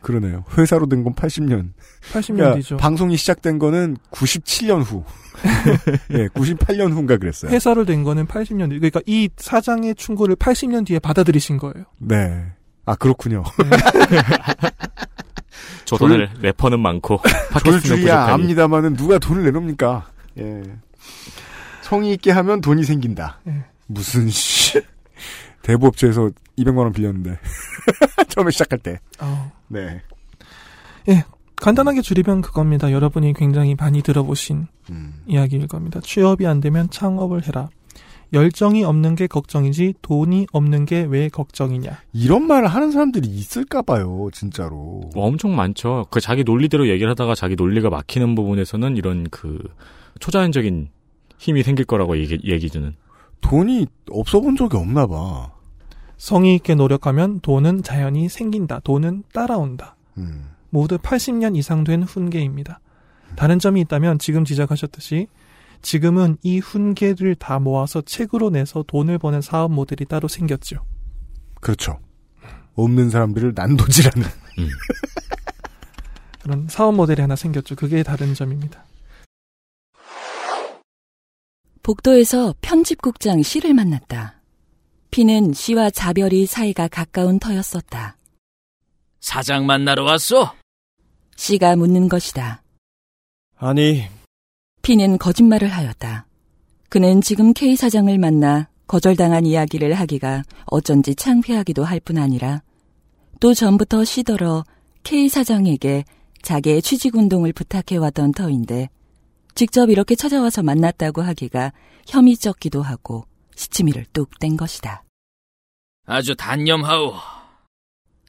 [0.03, 0.45] 그러네요.
[0.59, 1.71] 회사로 된 건 80년.
[2.13, 2.77] 80년 그러니까 뒤죠.
[2.77, 5.05] 방송이 시작된 거는 97년 후.
[6.11, 7.53] 예, 98년 후인가 그랬어요.
[7.53, 8.79] 회사를 된 거는 80년 뒤.
[8.81, 11.85] 그러니까 이 사장의 충고를 80년 뒤에 받아들이신 거예요.
[11.99, 12.47] 네.
[12.85, 13.45] 아, 그렇군요.
[15.85, 17.19] 조선을 래퍼는 많고
[17.51, 18.33] 팟캐스트는 졸줄이야 부족하니.
[18.33, 20.07] 압니다만은 누가 돈을 내놓습니까?
[20.39, 20.63] 예.
[21.83, 23.41] 성의 있게 하면 돈이 생긴다.
[23.49, 23.65] 예.
[23.87, 24.81] 무슨 씨.
[25.63, 27.39] 대부업체에서 200만 원 빌렸는데
[28.29, 28.99] 처음에 시작할 때.
[29.21, 29.53] 어.
[29.69, 30.03] 네.
[31.09, 31.25] 예,
[31.57, 32.93] 간단하게 줄이면 그겁니다.
[32.93, 35.15] 여러분이 굉장히 많이 들어보신 음.
[35.27, 36.01] 이야기일 겁니다.
[36.03, 37.69] 취업이 안 되면 창업을 해라.
[38.33, 41.99] 열정이 없는 게 걱정이지 돈이 없는 게 왜 걱정이냐.
[42.15, 45.03] 이런 말을 하는 사람들이 있을까 봐요, 진짜로.
[45.15, 46.07] 뭐 엄청 많죠.
[46.11, 49.59] 그 자기 논리대로 얘기를 하다가 자기 논리가 막히는 부분에서는 이런 그
[50.21, 50.89] 초자연적인
[51.37, 52.95] 힘이 생길 거라고 얘기, 얘기 주는.
[53.43, 55.52] 돈이 없어 본 적이 없나 봐.
[56.23, 58.79] 성의 있게 노력하면 돈은 자연히 생긴다.
[58.85, 59.97] 돈은 따라온다.
[60.19, 60.53] 음.
[60.71, 62.79] 모두 80년 이상 된 훈계입니다.
[63.35, 65.27] 다른 점이 있다면 지금 지적하셨듯이
[65.83, 70.87] 지금은 이 훈계를 다 모아서 책으로 내서 돈을 버는 사업 모델이 따로 생겼죠.
[71.61, 71.99] 그렇죠.
[72.77, 74.23] 없는 사람들을 난도질하는.
[76.41, 77.75] 그런 사업 모델이 하나 생겼죠.
[77.75, 78.85] 그게 다른 점입니다.
[81.83, 84.42] 복도에서 편집국장 씨를 만났다.
[85.13, 88.17] 피는 씨와 자별이 사이가 가까운 터였었다.
[89.21, 90.55] 사장 만나러 왔어?
[91.37, 92.63] 씨가 묻는 것이다.
[93.59, 94.05] 아니,
[94.81, 96.27] 피는 거짓말을 하였다.
[96.89, 102.63] 그는 지금 K 사장을 만나 거절당한 이야기를 하기가 어쩐지 창피하기도 할 뿐 아니라
[103.39, 104.65] 또 전부터 시더러
[105.03, 106.05] K 사장에게
[106.41, 108.89] 자기의 취직 운동을 부탁해왔던 터인데
[109.55, 111.75] 직접 이렇게 찾아와서 만났다고 하기가
[112.09, 113.27] 혐의적기도 하고
[113.63, 115.05] 시치미를 뚝 뗀 것이다.
[116.07, 117.15] 아주 단념하오.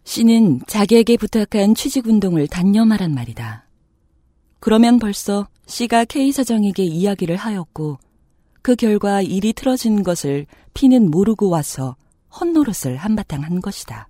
[0.04, 3.68] 씨는 자기에게 부탁한 취직운동을 단념하란 말이다.
[4.60, 7.98] 그러면 벌써 씨가 K 사장에게 이야기를 하였고
[8.62, 11.96] 그 결과 일이 틀어진 것을 피는 모르고 와서
[12.40, 14.08] 헛노릇을 한바탕 한 것이다.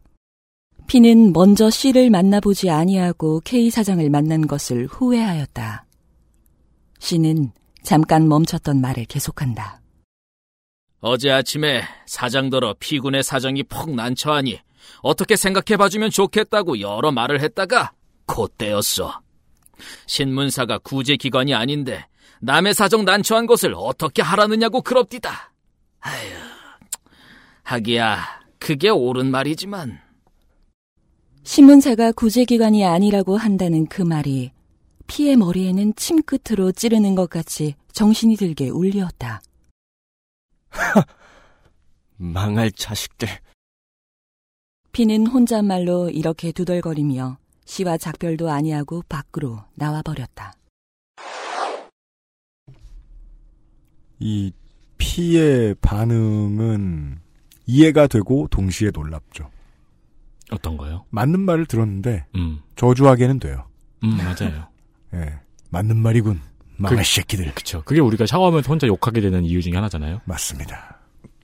[0.88, 5.86] 피는 먼저 씨를 만나보지 아니하고 K 사장을 만난 것을 후회하였다.
[7.00, 7.52] 씨는
[7.84, 9.83] 잠깐 멈췄던 말을 계속한다.
[11.06, 14.58] 어제 아침에 사장더러 피군의 사정이 폭 난처하니
[15.02, 17.92] 어떻게 생각해 봐주면 좋겠다고 여러 말을 했다가
[18.26, 19.20] 곧때였어.
[20.08, 22.08] 신문사가 구제기관이 아닌데
[22.39, 25.52] 남의 사정 난처한 것을 어떻게 하라느냐고 그럽디다.
[26.00, 26.13] 아휴,
[27.63, 28.24] 하기야
[28.58, 30.00] 그게 옳은 말이지만
[31.44, 34.54] 신문사가 구제기관이 아니라고 한다는 그 말이
[35.08, 39.42] 피의 머리에는 침 끝으로 찌르는 것 같이 정신이 들게 울리었다.
[42.18, 43.28] 망할 자식들.
[44.92, 50.54] 피는 혼잣말로 이렇게 두덜거리며 씨와 작별도 아니하고 밖으로 나와버렸다.
[54.20, 54.52] 이
[54.98, 57.20] 피의 반응은
[57.66, 59.50] 이해가 되고 동시에 놀랍죠.
[60.52, 61.06] 어떤 거요?
[61.10, 63.68] 맞는 말을 들었는데 음, 저주하게는 돼요.
[64.04, 64.68] 음 맞아요.
[65.16, 66.40] 예, 맞는 말이군.
[66.84, 67.54] 망할 그- 새끼들.
[67.56, 67.82] 그쵸.
[67.86, 70.22] 그게 우리가 샤워하면서 혼자 욕하게 되는 이유 중에 하나잖아요.
[70.26, 71.00] 맞습니다.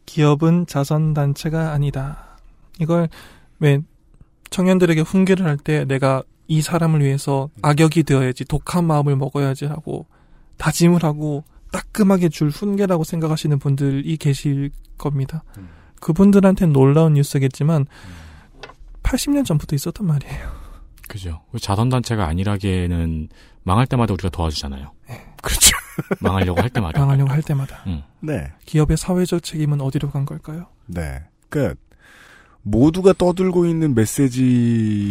[0.05, 2.37] 기업은 자선단체가 아니다.
[2.79, 3.09] 이걸
[3.59, 3.79] 왜
[4.49, 10.07] 청년들에게 훈계를 할 때 내가 이 사람을 위해서 악역이 되어야지 독한 마음을 먹어야지 하고
[10.57, 15.43] 다짐을 하고 따끔하게 줄 훈계라고 생각하시는 분들이 계실 겁니다.
[16.01, 17.85] 그분들한테는 놀라운 뉴스겠지만
[19.03, 20.49] 80년 전부터 있었단 말이에요.
[21.07, 21.41] 그죠.
[21.59, 23.29] 자선단체가 아니라기에는
[23.63, 24.91] 망할 때마다 우리가 도와주잖아요.
[25.41, 25.77] 그렇죠.
[26.19, 26.99] 망하려고 할 때마다.
[26.99, 27.83] 망하려고 할 때마다.
[27.87, 28.03] 응.
[28.21, 28.51] 네.
[28.65, 30.67] 기업의 사회적 책임은 어디로 간 걸까요?
[30.87, 31.23] 네.
[31.49, 31.75] 그
[32.61, 35.09] 모두가 떠들고 있는 메시지인데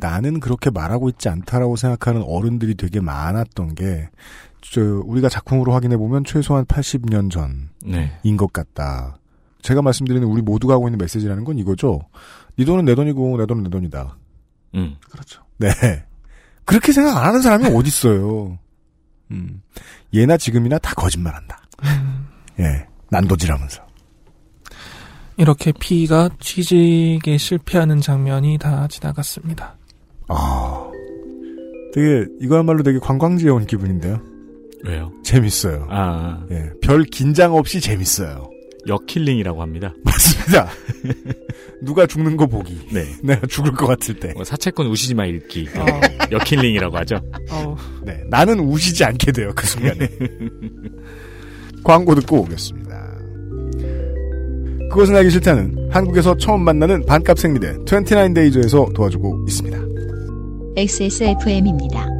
[0.00, 4.08] 나는 그렇게 말하고 있지 않다라고 생각하는 어른들이 되게 많았던 게
[4.60, 8.18] 저, 우리가 작품으로 확인해 보면 최소한 80년 전인 네.
[8.36, 9.18] 것 같다.
[9.62, 12.00] 제가 말씀드리는 우리 모두가 하고 있는 메시지라는 건 이거죠.
[12.56, 14.16] 네 돈은 내 돈이고 내 돈은 내 돈이다.
[14.74, 14.96] 음.
[15.10, 15.42] 그렇죠.
[15.58, 15.68] 네.
[16.66, 18.58] 그렇게 생각 안 하는 사람이 어딨어요.
[19.30, 19.62] 음.
[20.12, 21.62] 예나 지금이나 다 거짓말한다.
[22.60, 22.86] 예.
[23.10, 23.86] 난도질하면서.
[25.38, 29.76] 이렇게 피가 취직에 실패하는 장면이 다 지나갔습니다.
[30.28, 30.90] 아.
[31.94, 34.20] 되게, 이거야말로 되게 관광지에 온 기분인데요.
[34.84, 35.12] 왜요?
[35.24, 35.86] 재밌어요.
[35.90, 36.70] 아, 예.
[36.82, 38.50] 별 긴장 없이 재밌어요.
[38.86, 39.94] 역킬링이라고 합니다.
[40.04, 40.68] 맞습니다.
[41.82, 42.78] 누가 죽는 거 보기.
[42.92, 43.04] 네.
[43.22, 44.32] 내가 죽을 것 같을 때.
[44.34, 45.68] 뭐 사채권 우시지마 읽기.
[45.76, 45.84] 어.
[46.30, 47.20] 역킬링이라고 하죠.
[47.50, 48.22] 어, 네.
[48.28, 50.08] 나는 우시지 않게 돼요, 그 순간에.
[51.84, 52.86] 광고 듣고 오겠습니다.
[54.90, 59.78] 그것은 알기 싫다는 한국에서 처음 만나는 반값 생리대 29데이즈에서 도와주고 있습니다.
[60.76, 62.15] XSFM입니다.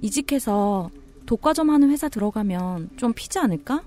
[0.00, 0.90] 이직해서
[1.26, 3.82] 독과점 하는 회사 들어가면 좀 피지 않을까?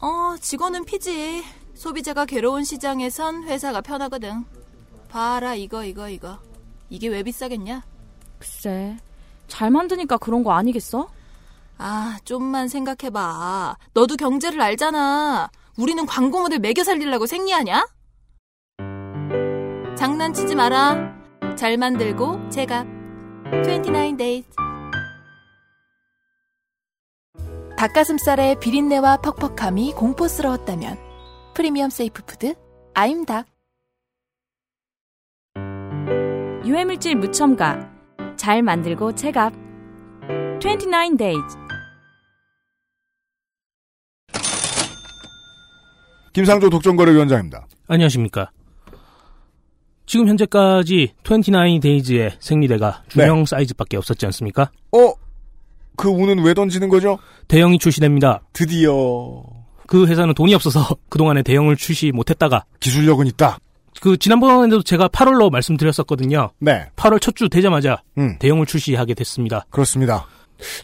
[0.00, 1.42] 어, 직원은 피지.
[1.74, 4.44] 소비자가 괴로운 시장에선 회사가 편하거든.
[5.08, 6.38] 봐라, 이거, 이거, 이거.
[6.90, 7.82] 이게 왜 비싸겠냐?
[8.38, 8.96] 글쎄,
[9.48, 11.08] 잘 만드니까 그런 거 아니겠어?
[11.78, 13.76] 아, 좀만 생각해봐.
[13.94, 15.50] 너도 경제를 알잖아.
[15.76, 17.86] 우리는 광고 모델 매겨 살리려고 생리하냐?
[19.96, 21.14] 장난치지 마라.
[21.56, 22.84] 잘 만들고 제가
[23.64, 24.48] 29 days.
[27.82, 30.96] 닭가슴살의 비린내와 퍽퍽함이 공포스러웠다면
[31.52, 32.54] 프리미엄 세이프 푸드
[32.94, 33.46] 아임닭.
[36.64, 37.90] 유해물질 무첨가.
[38.36, 39.52] 잘 만들고 체갑.
[40.60, 41.56] 29 days.
[46.34, 47.66] 김상조 독점거래위원장입니다.
[47.88, 48.52] 안녕하십니까.
[50.06, 54.70] 지금 현재까지 29 데이즈의 생리대가 중형 사이즈밖에 없었지 않습니까?
[54.92, 55.21] 어?
[55.96, 57.18] 그 운은 왜 던지는 거죠?
[57.48, 58.40] 대형이 출시됩니다.
[58.52, 59.42] 드디어
[59.86, 63.58] 그 회사는 돈이 없어서 그동안에 대형을 출시 못했다가 기술력은 있다.
[64.00, 66.50] 그 지난번에도 제가 8월로 말씀드렸었거든요.
[66.58, 66.86] 네.
[66.96, 68.36] 8월 첫 주 되자마자 음.
[68.38, 69.66] 대형을 출시하게 됐습니다.
[69.70, 70.26] 그렇습니다.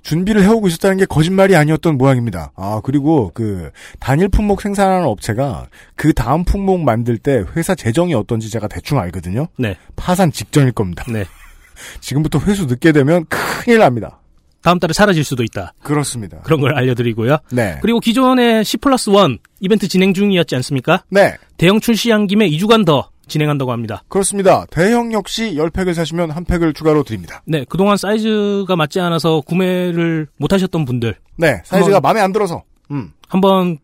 [0.02, 2.50] 준비를 해오고 있었다는 게 거짓말이 아니었던 모양입니다.
[2.56, 8.50] 아, 그리고 그 단일 품목 생산하는 업체가 그 다음 품목 만들 때 회사 재정이 어떤지
[8.50, 9.46] 제가 대충 알거든요.
[9.56, 9.76] 네.
[9.96, 11.04] 파산 직전일 겁니다.
[11.08, 11.24] 네.
[12.00, 14.20] 지금부터 회수 늦게 되면 큰일 납니다.
[14.68, 15.72] 다음 달에 사라질 수도 있다.
[15.82, 16.40] 그렇습니다.
[16.42, 17.38] 그런 걸 알려드리고요.
[17.52, 17.78] 네.
[17.80, 21.04] 그리고 기존에 10 플러스 1 이벤트 진행 중이었지 않습니까?
[21.08, 21.38] 네.
[21.56, 24.02] 대형 출시한 김에 2주간 더 진행한다고 합니다.
[24.08, 24.66] 그렇습니다.
[24.70, 27.40] 대형 역시 10팩을 사시면 한 팩을 추가로 드립니다.
[27.46, 31.14] 네, 그동안 사이즈가 맞지 않아서 구매를 못 하셨던 분들.
[31.36, 32.62] 네, 사이즈가 마음에 안 들어서.
[32.90, 33.12] 음.
[33.26, 33.78] 한번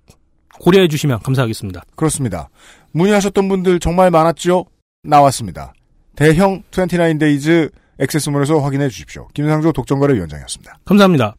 [0.61, 1.83] 고려해 주시면 감사하겠습니다.
[1.97, 2.51] 그렇습니다.
[2.93, 4.67] 문의하셨던 분들 정말 많았죠?
[5.03, 5.73] 나왔습니다.
[6.15, 9.29] 대형 29 days XS몰에서 확인해 주십시오.
[9.35, 10.79] 김상조 독점거래 위원장이었습니다.
[10.85, 11.37] 감사합니다.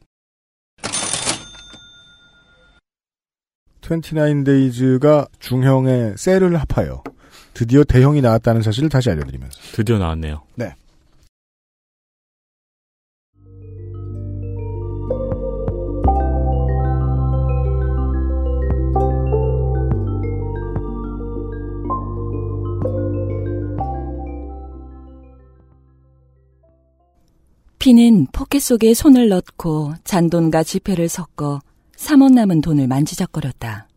[3.82, 7.04] 29 days가 중형의 셀을 합하여
[7.54, 9.60] 드디어 대형이 나왔다는 사실을 다시 알려드리면서.
[9.74, 10.42] 드디어 나왔네요.
[10.56, 10.74] 네.
[27.86, 31.62] P는 포켓 속에 손을 넣고 잔돈과 지폐를 섞어
[31.96, 33.88] 3원 남은 돈을 만지작거렸다.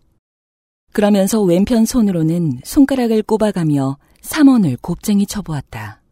[0.93, 6.03] 그러면서 왼편 손으로는 손가락을 꼽아가며 3원을 곱쟁이 쳐보았다.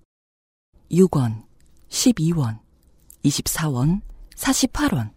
[0.91, 1.43] 6원,
[1.91, 2.61] 12원,
[3.23, 4.01] 24원,
[4.35, 5.11] 48원,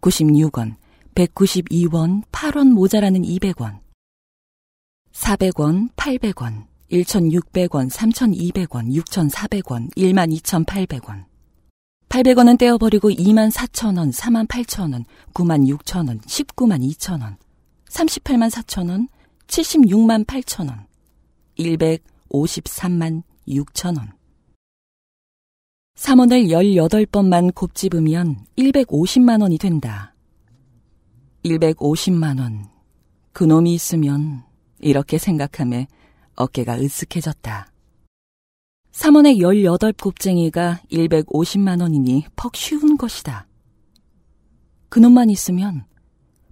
[0.00, 0.76] 96원,
[1.16, 3.80] 192원, 8원 모자라는 200원,
[5.10, 11.28] 400원, 800원, 1,600원, 3,200원, 6,400원, 12,800원.
[12.08, 17.36] 800원은 떼어버리고 2만 4천 원, 4만 8천 원, 9만 6천 원, 19만 2천 원,
[17.90, 19.08] 38만 4천 원,
[19.46, 20.86] 76만 8천 원,
[21.58, 24.12] 153만 6천 원.
[25.96, 30.14] 3원을 18번만 곱집으면 150만 원이 된다.
[31.44, 32.68] 150만 원.
[33.32, 34.44] 그놈이 있으면
[34.78, 35.88] 이렇게 생각함에
[36.36, 37.66] 어깨가 으쓱해졌다.
[38.98, 43.46] 3원의 18곱쟁이가 150만 원이니 퍽 쉬운 것이다.
[44.88, 45.84] 그놈만 있으면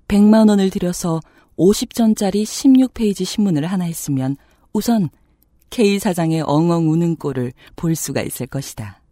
[0.06, 1.20] 100만 원을 들여서
[1.58, 4.36] 50전짜리 16페이지 신문을 하나 했으면
[4.72, 5.08] 우선
[5.70, 9.02] K 사장의 엉엉 우는 꼴을 볼 수가 있을 것이다.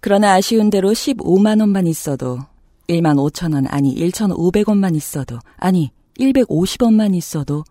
[0.00, 2.40] 그러나 아쉬운 대로 15만 원만 있어도
[2.88, 7.62] 1만 5천 원 아니 1,500원만 있어도 아니 150원만 있어도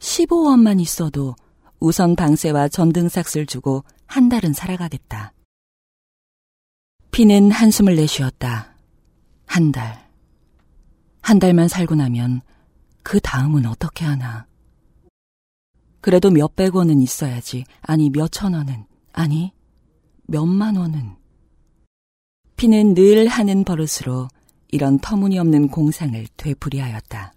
[0.00, 1.36] 15원만 있어도
[1.80, 5.32] 우선 방세와 전등삭스를 주고 한 달은 살아가겠다.
[7.10, 8.74] 피는 한숨을 내쉬었다.
[9.46, 10.06] 한 달.
[11.22, 12.42] 한 달만 살고 나면
[13.02, 14.46] 그 다음은 어떻게 하나.
[16.00, 17.64] 그래도 몇백 원은 있어야지.
[17.82, 18.84] 아니 몇천 원은.
[19.12, 19.52] 아니
[20.24, 21.16] 몇만 원은.
[22.56, 24.28] 피는 늘 하는 버릇으로
[24.68, 27.32] 이런 터무니없는 공상을 되풀이하였다.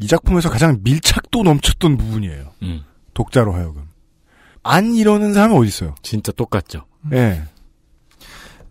[0.00, 2.52] 이 작품에서 가장 밀착도 넘쳤던 부분이에요.
[2.62, 2.84] 음.
[3.14, 3.88] 독자로 하여금.
[4.62, 5.94] 안 이러는 사람이 어디 있어요?
[6.02, 6.84] 진짜 똑같죠.
[7.12, 7.42] 예.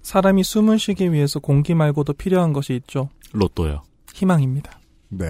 [0.01, 3.09] 사람이 숨을 쉬기 위해서 공기 말고도 필요한 것이 있죠.
[3.34, 3.84] 로또요.
[4.13, 4.80] 희망입니다.
[5.09, 5.28] 네,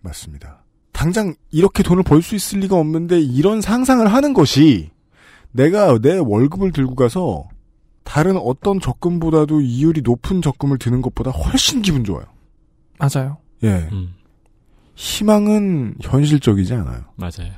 [0.00, 0.64] 맞습니다.
[0.92, 4.90] 당장 이렇게 돈을 벌 수 있을 리가 없는데 이런 상상을 하는 것이
[5.52, 7.48] 내가 내 월급을 들고 가서
[8.04, 12.24] 다른 어떤 적금보다도 이율이 높은 적금을 드는 것보다 훨씬 기분 좋아요.
[12.98, 13.38] 맞아요.
[13.62, 13.88] 예.
[14.94, 17.04] 희망은 현실적이지 않아요.
[17.16, 17.52] 맞아요.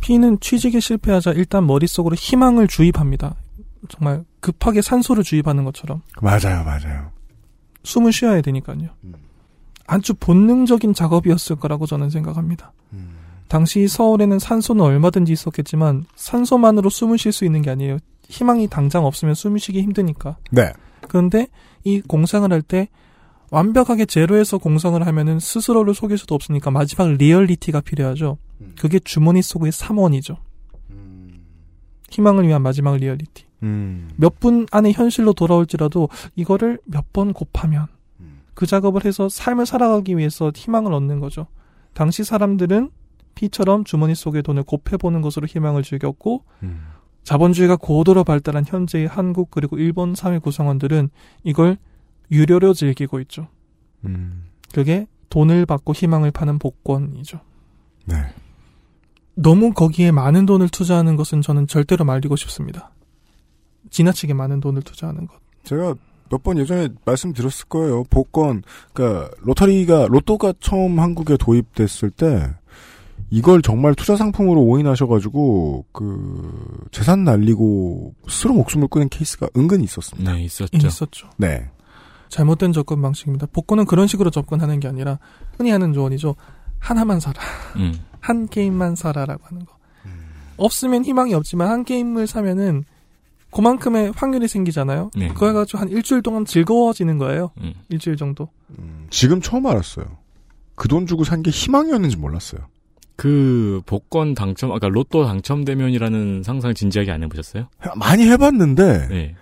[0.00, 3.36] P는 취직에 실패하자 일단 머릿속으로 희망을 주입합니다.
[3.88, 6.02] 정말 급하게 산소를 주입하는 것처럼.
[6.20, 7.10] 맞아요, 맞아요.
[7.84, 8.88] 숨을 쉬어야 되니까요.
[9.86, 12.72] 아주 본능적인 작업이었을 거라고 저는 생각합니다.
[13.48, 17.98] 당시 서울에는 산소는 얼마든지 있었겠지만 산소만으로 숨을 쉴 수 있는 게 아니에요.
[18.28, 20.38] 희망이 당장 없으면 숨을 쉬기 힘드니까.
[20.50, 20.72] 네.
[21.06, 21.48] 그런데
[21.84, 22.88] 이 공상을 할 때
[23.52, 28.38] 완벽하게 제로에서 공상을 하면은 스스로를 속일 수도 없으니까 마지막 리얼리티가 필요하죠.
[28.78, 30.36] 그게 주머니 속의 3원이죠.
[32.10, 33.44] 희망을 위한 마지막 리얼리티.
[33.62, 34.10] 음.
[34.16, 37.88] 몇분 안에 현실로 돌아올지라도 이거를 몇 번 곱하면
[38.54, 41.46] 그 작업을 해서 삶을 살아가기 위해서 희망을 얻는 거죠.
[41.92, 42.90] 당시 사람들은
[43.34, 46.44] P처럼 주머니 속의 돈을 곱해보는 것으로 희망을 즐겼고
[47.22, 51.10] 자본주의가 고도로 발달한 현재의 한국 그리고 일본 사회 구성원들은
[51.44, 51.76] 이걸
[52.30, 53.48] 유료로 즐기고 있죠.
[54.04, 54.44] 음.
[54.72, 57.40] 그게 돈을 받고 희망을 파는 복권이죠.
[58.06, 58.16] 네.
[59.34, 62.90] 너무 거기에 많은 돈을 투자하는 것은 저는 절대로 말리고 싶습니다.
[63.90, 65.36] 지나치게 많은 돈을 투자하는 것.
[65.64, 65.94] 제가
[66.30, 68.04] 몇 번 예전에 말씀드렸을 거예요.
[68.08, 68.62] 복권,
[68.94, 72.54] 그러니까 로터리가 로또가 처음 한국에 도입됐을 때
[73.30, 80.32] 이걸 정말 투자 상품으로 오인하셔가지고 그 재산 날리고 스스로 목숨을 끊은 케이스가 은근히 있었습니다.
[80.32, 80.86] 네, 있었죠.
[80.86, 81.30] 있었죠.
[81.36, 81.70] 네.
[82.32, 83.46] 잘못된 접근 방식입니다.
[83.52, 85.18] 복권은 그런 식으로 접근하는 게 아니라
[85.58, 86.34] 흔히 하는 조언이죠.
[86.78, 87.40] 하나만 사라.
[87.76, 87.94] 음.
[88.20, 89.76] 한 게임만 사라라고 하는 거.
[90.56, 92.84] 없으면 희망이 없지만 한 게임을 사면은
[93.50, 95.10] 그만큼의 확률이 생기잖아요.
[95.14, 95.28] 네.
[95.28, 97.50] 그거 해가지고 한 일주일 동안 즐거워지는 거예요.
[97.58, 97.74] 음.
[97.90, 98.48] 일주일 정도.
[99.10, 100.06] 지금 처음 알았어요.
[100.74, 102.62] 그 돈 주고 산 게 희망이었는지 몰랐어요.
[103.16, 107.68] 그 복권 당첨, 아까 로또 당첨되면이라는 상상 진지하게 안 해보셨어요?
[107.96, 109.34] 많이 해봤는데 네.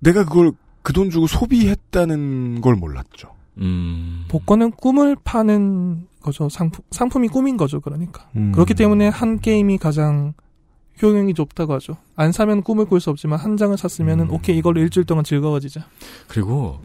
[0.00, 0.52] 내가 그걸
[0.82, 3.28] 그 돈 주고 소비했다는 걸 몰랐죠.
[3.58, 4.24] 음.
[4.28, 6.48] 복권은 꿈을 파는 거죠.
[6.48, 7.80] 상품, 상품이 꿈인 거죠.
[7.80, 8.28] 그러니까.
[8.36, 8.52] 음.
[8.52, 10.34] 그렇기 때문에 한 게임이 가장
[11.02, 11.96] 효용이 좁다고 하죠.
[12.16, 14.30] 안 사면 꿈을 꿀 수 없지만 한 장을 샀으면은 음.
[14.32, 15.84] 오케이 이걸로 일주일 동안 즐거워지자.
[16.28, 16.80] 그리고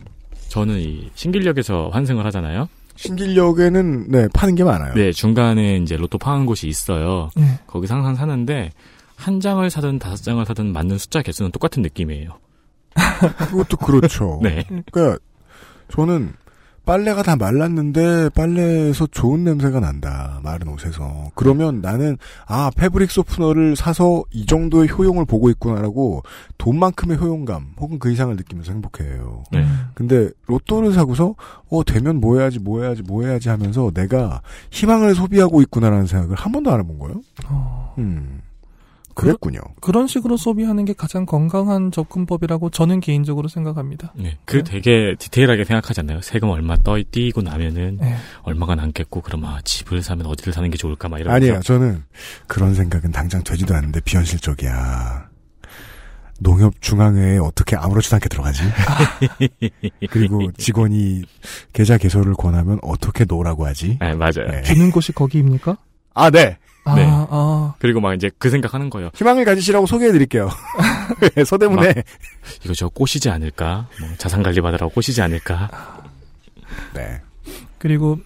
[0.49, 2.67] 저는 이 신길역에서 환승을 하잖아요.
[2.95, 4.93] 신길역에는 네 파는 게 많아요.
[4.95, 7.29] 네, 중간에 이제 로또 파는 곳이 있어요.
[7.35, 7.59] 네.
[7.67, 8.71] 거기서 항상 사는데
[9.15, 12.39] 한 장을 사든 다섯 장을 사든 맞는 숫자 개수는 똑같은 느낌이에요.
[13.49, 14.39] 그것도 그렇죠.
[14.43, 14.65] 네.
[14.91, 15.17] 그러니까
[15.89, 16.33] 저는
[16.87, 20.39] 빨래가 다 말랐는데 빨래에서 좋은 냄새가 난다.
[20.41, 21.31] 마른 옷에서.
[21.35, 22.17] 그러면 나는
[22.47, 26.23] 아 패브릭 소프너를 사서 이 정도의 효용을 보고 있구나라고
[26.57, 29.43] 돈만큼의 효용감 혹은 그 이상을 느끼면서 행복해해요.
[29.51, 29.65] 네.
[29.95, 31.35] 근데 로또를 사고서
[31.69, 34.41] 어 되면 뭐 해야지 뭐 해야지 뭐 해야지 하면서 내가
[34.71, 37.21] 희망을 소비하고 있구나라는 생각을 한 번도 안 해본 거예요.
[37.97, 38.41] 음.
[39.21, 39.59] 그랬군요.
[39.81, 44.13] 그 런 식으로 소비하는 게 가장 건강한 접근법이라고 저는 개인적으로 생각합니다.
[44.15, 44.37] 네.
[44.45, 46.21] 그 되게 디테일하게 생각하지 않나요?
[46.21, 48.15] 세금 얼마 떠 띄고 나면은 네.
[48.43, 51.61] 얼마가 남겠고 그럼 아 집을 사면 어디를 사는 게 좋을까 막 이런 아니에요.
[51.61, 52.03] 저는
[52.47, 55.27] 그런 생각은 당장 되지도 않는데 비현실적이야.
[56.39, 58.61] 농협중앙회에 어떻게 아무렇지도 않게 들어가지?
[60.11, 61.23] 그리고 직원이
[61.73, 63.97] 계좌 개설을 권하면 어떻게 놓으라고 하지?
[63.99, 64.61] 네, 맞아요.
[64.63, 65.77] 주는 곳이 거기입니까?
[66.13, 66.57] 아, 네.
[66.87, 67.05] 아, 네.
[67.09, 67.75] 아.
[67.79, 69.09] 그리고 막 이제 그 생각하는 거예요.
[69.13, 70.49] 희망을 가지시라고 소개해드릴게요.
[71.45, 71.93] 서대문에.
[71.93, 72.03] 막
[72.63, 73.87] 이거 저 꼬시지 않을까?
[73.99, 75.69] 뭐 자산 관리 받으라고 꼬시지 않을까?
[76.93, 77.21] 네.
[77.77, 78.19] 그리고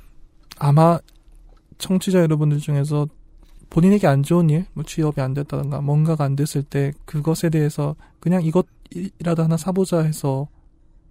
[0.59, 0.99] 아마
[1.77, 3.07] 청취자 여러분들 중에서
[3.69, 8.43] 본인에게 안 좋은 일, 뭐 취업이 안 됐다던가 뭔가가 안 됐을 때 그것에 대해서 그냥
[8.43, 10.47] 이것이라도 하나 사보자 해서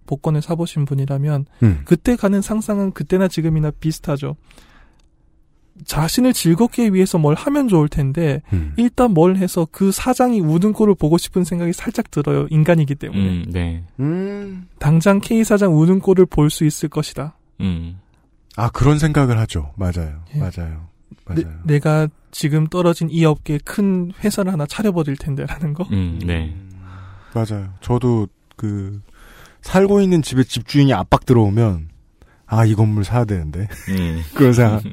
[0.05, 1.81] 복권을 사보신 분이라면 음.
[1.85, 4.35] 그때 가는 상상은 그때나 지금이나 비슷하죠.
[5.85, 8.73] 자신을 즐겁게 위해서 뭘 하면 좋을 텐데 음.
[8.77, 12.47] 일단 뭘 해서 그 사장이 우는 꼴을 보고 싶은 생각이 살짝 들어요.
[12.49, 13.21] 인간이기 때문에.
[13.21, 13.83] 음, 네.
[13.99, 14.67] 음.
[14.79, 17.35] 당장 K 사장 우는 꼴을 볼 수 있을 것이다.
[17.61, 17.99] 음.
[18.57, 19.71] 아, 그런 생각을 하죠.
[19.77, 20.23] 맞아요.
[20.35, 20.39] 예.
[20.39, 20.87] 맞아요.
[21.35, 21.59] 내, 맞아요.
[21.63, 25.85] 내 가 지금 떨어진 이 업계에 큰 회사를 하나 차려버릴 텐데라는 거.
[25.91, 26.55] 음, 네.
[27.33, 27.73] 맞아요.
[27.81, 29.01] 저도 그
[29.61, 31.89] 살고 있는 집에 집주인이 압박 들어오면
[32.45, 33.67] 아, 이 건물 사야 되는데.
[33.89, 34.21] 음.
[34.35, 34.83] 그런 생각.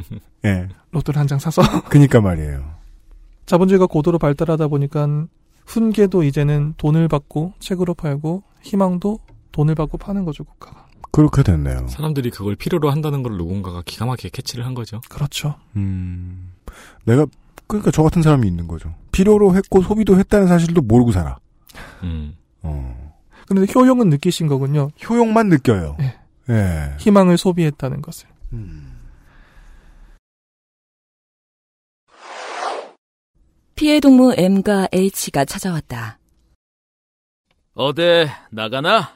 [0.45, 0.69] 예.
[0.91, 1.63] 로또를 한 장 사서.
[1.91, 2.65] 그니까 말이에요.
[3.47, 5.07] 자본주의가 고도로 발달하다 보니까
[5.67, 9.19] 훈계도 이제는 돈을 받고 책으로 팔고 희망도
[9.53, 10.87] 돈을 받고 파는 거죠, 국가가.
[11.11, 11.89] 그렇게 됐네요.
[11.89, 15.01] 사람들이 그걸 필요로 한다는 걸 누군가가 기가 막히게 캐치를 한 거죠.
[15.09, 15.55] 그렇죠.
[15.77, 16.53] 음,
[17.05, 17.27] 내가
[17.67, 18.95] 그러니까 저 같은 사람이 있는 거죠.
[19.13, 21.39] 필요로 했고 소비도 했다는 사실도 모르고 살아.
[22.03, 22.35] 음.
[22.63, 23.15] 어.
[23.47, 24.91] 그런데 효용은 느끼신 거군요.
[25.09, 25.97] 효용만 느껴요.
[26.01, 26.15] 예.
[26.51, 26.95] 예.
[26.99, 28.29] 희망을 소비했다는 것을.
[33.79, 36.19] 피해 동무 M과 H가 찾아왔다.
[37.75, 39.13] 어데 나가나?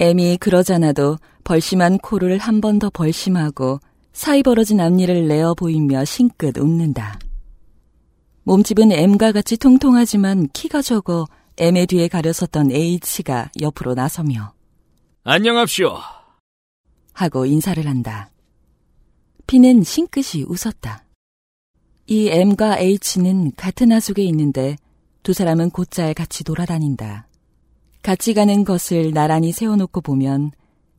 [0.00, 3.80] M이 그러잖아도 벌심한 코를 한 번 더 벌심하고
[4.14, 7.18] 사이 벌어진 앞니를 내어 보이며 싱긋 웃는다.
[8.44, 11.26] 몸집은 M과 같이 통통하지만 키가 적어
[11.58, 14.54] M의 뒤에 가려섰던 H가 옆으로 나서며
[15.24, 15.98] 안녕합시오.
[17.12, 18.30] 하고 인사를 한다.
[19.46, 21.01] P는 싱긋이 웃었다.
[22.06, 24.76] 이 M과 H는 같은 하숙에 있는데
[25.22, 27.28] 두 사람은 곧잘 같이 돌아다닌다.
[28.02, 30.50] 같이 가는 것을 나란히 세워놓고 보면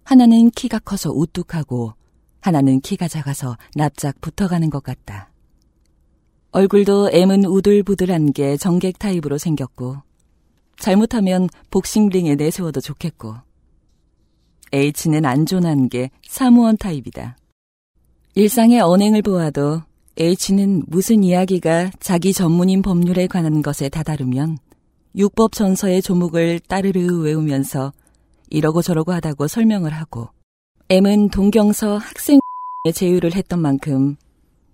[0.05, 1.93] 하나는 키가 커서 우뚝하고
[2.39, 5.29] 하나는 키가 작아서 납작 붙어가는 것 같다.
[6.51, 9.97] 얼굴도 M은 우들부들한 게 정객 타입으로 생겼고
[10.77, 13.35] 잘못하면 복싱링에 내세워도 좋겠고
[14.71, 17.37] H는 안존한 게 사무원 타입이다.
[18.35, 19.81] 일상의 언행을 보아도
[20.17, 24.57] H는 무슨 이야기가 자기 전문인 법률에 관한 것에 다다르면
[25.15, 27.93] 육법 전서의 조목을 따르르 외우면서
[28.49, 30.29] 이러고 저러고 하다고 설명을 하고
[30.89, 32.39] M은 동경서 학생
[32.85, 34.17] 에 제휴를 했던 만큼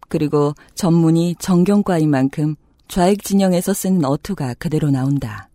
[0.08, 2.56] 그리고 전문이 정경과인 만큼
[2.88, 5.48] 좌익 진영에서 쓰는 어투가 그대로 나온다.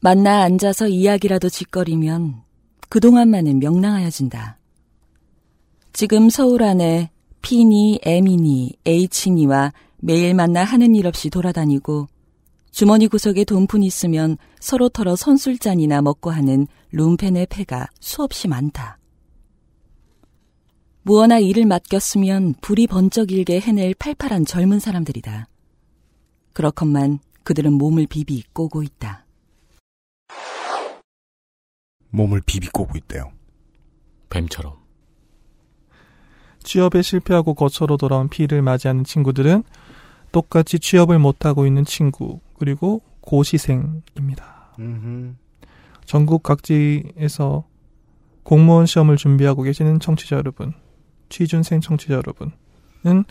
[0.00, 2.42] 만나 앉아서 이야기라도 짓거리면
[2.88, 4.58] 그동안만은 명랑하여진다.
[5.92, 7.11] 지금 서울 안에
[7.42, 12.06] P니, M이니, H니와 매일 만나 하는 일 없이 돌아다니고
[12.70, 18.98] 주머니 구석에 돈푼 있으면 서로 털어 선술잔이나 먹고 하는 룸펜의 패가 수없이 많다.
[21.02, 25.48] 무어나 일을 맡겼으면 불이 번쩍 일게 해낼 팔팔한 젊은 사람들이다.
[26.52, 29.26] 그렇건만 그들은 몸을 비비 꼬고 있다.
[32.10, 33.32] 몸을 비비 꼬고 있대요.
[34.30, 34.81] 뱀처럼.
[36.62, 39.62] 취업에 실패하고 거처로 돌아온 P를 맞이하는 친구들은
[40.32, 44.76] 똑같이 취업을 못하고 있는 친구, 그리고 고시생입니다.
[46.04, 47.64] 전국 각지에서
[48.42, 50.72] 공무원 시험을 준비하고 계시는 청취자 여러분,
[51.28, 53.24] 취준생 청취자 여러분은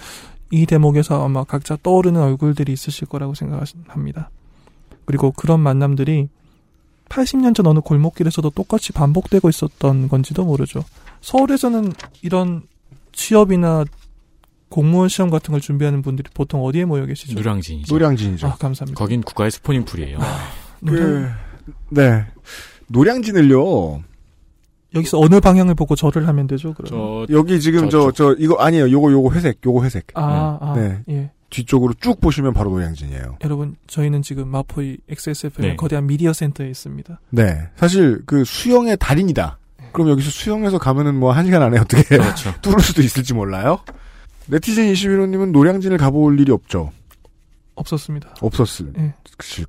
[0.51, 4.29] 이 대목에서 아마 각자 떠오르는 얼굴들이 있으실 거라고 생각합니다.
[5.05, 6.29] 그리고 그런 만남들이
[7.09, 10.84] 80년 전 어느 골목길에서도 똑같이 반복되고 있었던 건지도 모르죠.
[11.19, 12.63] 서울에서는 이런
[13.12, 13.86] 취업이나
[14.70, 17.34] 공무원 시험 같은 걸 준비하는 분들이 보통 어디에 모여 계시죠?
[17.34, 17.93] 노량진이죠.
[17.93, 18.47] 노량진이죠.
[18.47, 18.97] 아, 감사합니다.
[18.97, 20.19] 거긴 국가의 spawning pool이에요.
[20.86, 21.28] 그,
[21.89, 22.26] 네.
[22.88, 24.01] 노량진을요.
[24.95, 26.74] 여기서 어느 방향을 보고 절을 하면 되죠?
[26.74, 27.28] 그러면?
[27.30, 28.89] 여기 지금 저, 저, 이거 아니에요.
[28.89, 30.07] 요거, 요거 회색, 요거 회색.
[30.16, 30.99] 아, 아, 네.
[31.09, 31.32] 예.
[31.49, 33.38] 뒤쪽으로 쭉 보시면 바로 노량진이에요.
[33.43, 35.76] 여러분, 저희는 지금 마포의 XSFM 네.
[35.76, 37.20] 거대한 미디어 센터에 있습니다.
[37.30, 37.70] 네.
[37.76, 39.59] 사실 그 수영의 달인이다.
[39.91, 42.53] 그럼 여기서 수영해서 가면은 뭐 한 시간 안에 어떻게 그렇죠.
[42.61, 43.79] 뚫을 수도 있을지 몰라요.
[44.47, 46.91] 네티즌 21호님은 노량진을 가볼 일이 없죠.
[47.75, 48.35] 없었습니다.
[48.41, 49.13] 없었을 예.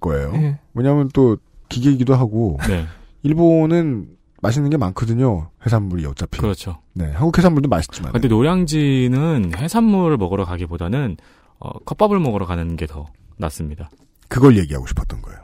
[0.00, 0.32] 거예요.
[0.34, 0.58] 예.
[0.74, 1.36] 왜냐하면 또
[1.68, 2.86] 기계이기도 하고 네.
[3.22, 4.08] 일본은
[4.42, 5.50] 맛있는 게 많거든요.
[5.64, 6.38] 해산물이 어차피.
[6.40, 6.80] 그렇죠.
[6.94, 8.12] 네, 한국 해산물도 맛있지만.
[8.12, 11.16] 근데 노량진은 해산물 먹으러 가기보다는
[11.60, 13.06] 어, 컵밥을 먹으러 가는 게 더
[13.38, 13.88] 낫습니다.
[14.28, 15.38] 그걸 얘기하고 싶었던 거예요.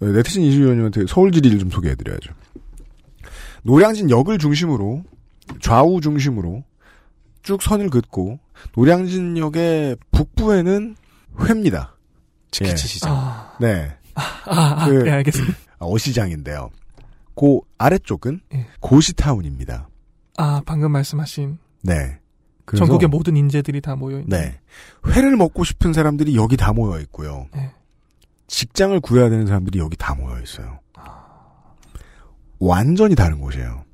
[0.00, 2.32] 네, 네티즌 21호님한테 서울지리를 좀 소개해드려야죠.
[3.64, 5.02] 노량진 역을 중심으로
[5.60, 6.62] 좌우 중심으로
[7.42, 8.38] 쭉 선을 긋고
[8.76, 10.96] 노량진 역의 북부에는
[11.40, 11.96] 회입니다.
[12.50, 13.12] 치키치 시장.
[13.12, 13.56] 아.
[13.60, 13.94] 네.
[14.14, 15.54] 아, 아, 네, 알겠습니다.
[15.78, 16.70] 아, 어시장인데요.
[17.34, 18.66] 그 아래쪽은 예.
[18.80, 19.88] 고시타운입니다.
[20.36, 22.18] 아, 방금 말씀하신 네.
[22.64, 24.28] 그래서 전국의 모든 인재들이 다 모여 있는.
[24.28, 24.60] 네.
[25.08, 27.48] 회를 먹고 싶은 사람들이 여기 다 모여 있고요.
[27.54, 27.72] 네.
[28.46, 30.78] 직장을 구해야 되는 사람들이 여기 다 모여 있어요.
[32.64, 33.84] 완전히 다른 곳이에요.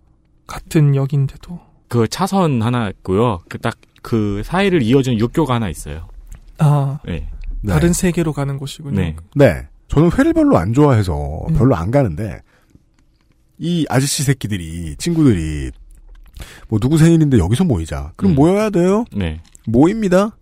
[0.46, 1.60] 같은 역인데도.
[1.88, 3.40] 그 차선 하나 있고요.
[3.48, 6.08] 그 딱그 사이를 이어주는 육교가 하나 있어요.
[6.58, 7.28] 아, 네.
[7.66, 8.96] 다른 세계로 가는 곳이군요.
[8.96, 9.16] 네.
[9.34, 9.66] 네.
[9.88, 11.54] 저는 회를 별로 안 좋아해서 음.
[11.54, 12.40] 별로 안 가는데
[13.58, 15.72] 이 아저씨 새끼들이 친구들이
[16.68, 18.12] 뭐 누구 생일인데 여기서 모이자.
[18.16, 18.36] 그럼 음.
[18.36, 19.04] 모여야 돼요?
[19.12, 19.40] 네.
[19.66, 20.36] 모입니다.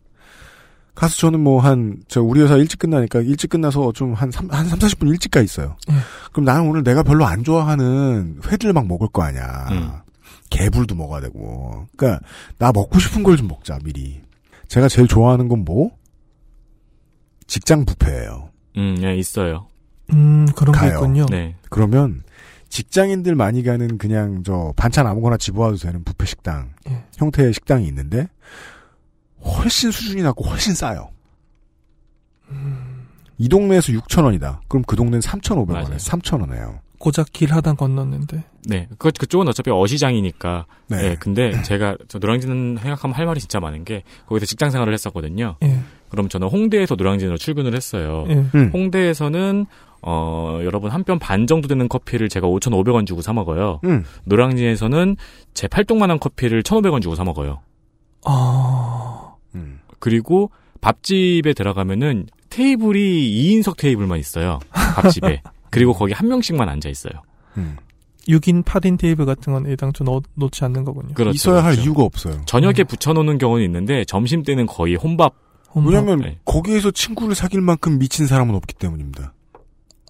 [0.99, 4.67] 가서 저는 뭐 한 저 우리 회사 일찍 끝나니까 일찍 끝나서 좀 한 삼, 한
[4.67, 5.77] 3, 40분 일찍 가 있어요.
[5.91, 5.95] 예.
[6.33, 9.69] 그럼 나는 오늘 내가 별로 안 좋아하는 회들 막 먹을 거 아니야.
[9.71, 9.91] 음.
[10.51, 11.87] 개불도 먹어야 되고.
[11.97, 12.21] 그러니까
[12.59, 14.21] 나 먹고 싶은 걸 좀 먹자 미리.
[14.67, 15.91] 제가 제일 좋아하는 건 뭐?
[17.47, 18.51] 직장 뷔페예요.
[18.77, 19.69] 음, 네, 있어요.
[20.13, 20.95] 음, 그런 게 가요.
[20.95, 21.27] 있군요.
[21.31, 21.55] 네.
[21.71, 22.23] 그러면
[22.71, 27.05] 직장인들 많이 가는 그냥 저 반찬 아무거나 집어와도 되는 뷔페 식당 예.
[27.17, 28.29] 형태의 식당이 있는데
[29.45, 31.11] 훨씬 수준이 낮고 훨씬 싸요.
[33.39, 34.63] 이 동네에서 6천 원이다.
[34.69, 35.97] 그럼 그 동네는 3,500원에 맞아요.
[35.97, 36.81] 3천 원이에요.
[36.99, 38.43] 고작 길 하단 건넜는데.
[38.67, 40.67] 네, 그 그쪽은 어차피 어시장이니까.
[40.89, 40.97] 네.
[40.97, 41.17] 네.
[41.19, 45.57] 근데 제가 저 노량진 생각하면 할 말이 진짜 많은 게 거기서 직장 생활을 했었거든요.
[45.63, 45.79] 예.
[46.09, 48.25] 그럼 저는 홍대에서 노량진으로 출근을 했어요.
[48.29, 48.35] 예.
[48.35, 48.71] 음.
[48.73, 49.67] 홍대에서는
[50.03, 53.81] 어 여러분 한편반 정도 되는 커피를 제가 5,500원 주고 사 먹어요.
[53.85, 54.05] 음.
[54.25, 55.17] 노량진에서는
[55.55, 57.61] 제 팔뚝만한 커피를 1,500원 주고 사 먹어요.
[58.25, 59.28] 아.
[59.55, 59.81] 음.
[59.99, 63.01] 그리고 밥집에 들어가면은 테이블이
[63.61, 64.59] 2인석 테이블만 있어요.
[64.71, 65.43] 밥집에.
[65.71, 67.13] 그리고 거기 한 명씩만 앉아 있어요.
[67.57, 67.77] 음.
[68.27, 71.15] 6인, 8인 테이블 같은 건 애당초 넣, 놓지 않는 거군요.
[71.15, 71.83] 그렇죠, 있어야 할 그렇죠.
[71.83, 72.43] 이유가 없어요.
[72.47, 75.35] 저녁에 붙여놓는 경우는 있는데 점심 때는 거의 혼밥.
[75.75, 75.93] 혼밥.
[75.93, 76.39] 왜냐면 네.
[76.45, 79.33] 거기에서 친구를 사귈 만큼 미친 사람은 없기 때문입니다.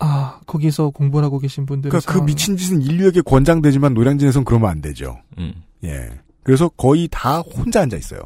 [0.00, 4.70] 아, 거기서 공부를 하고 계신 분들의 그러니까 그 상황은- 미친 짓은 인류에게 권장되지만 노량진에선 그러면
[4.70, 5.18] 안 되죠.
[5.38, 5.54] 음.
[5.84, 6.08] 예.
[6.44, 8.20] 그래서 거의 다 혼자 앉아 있어요.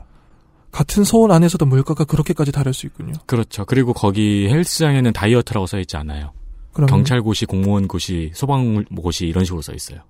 [0.72, 3.12] 같은 서울 안에서도 물가가 그렇게까지 다를 수 있군요.
[3.26, 3.64] 그렇죠.
[3.66, 6.32] 그리고 거기 헬스장에는 다이어트라고 써 있지 않아요.
[6.72, 10.00] 그럼 경찰고시, 공무원고시, 소방고시 이런 식으로 써 있어요.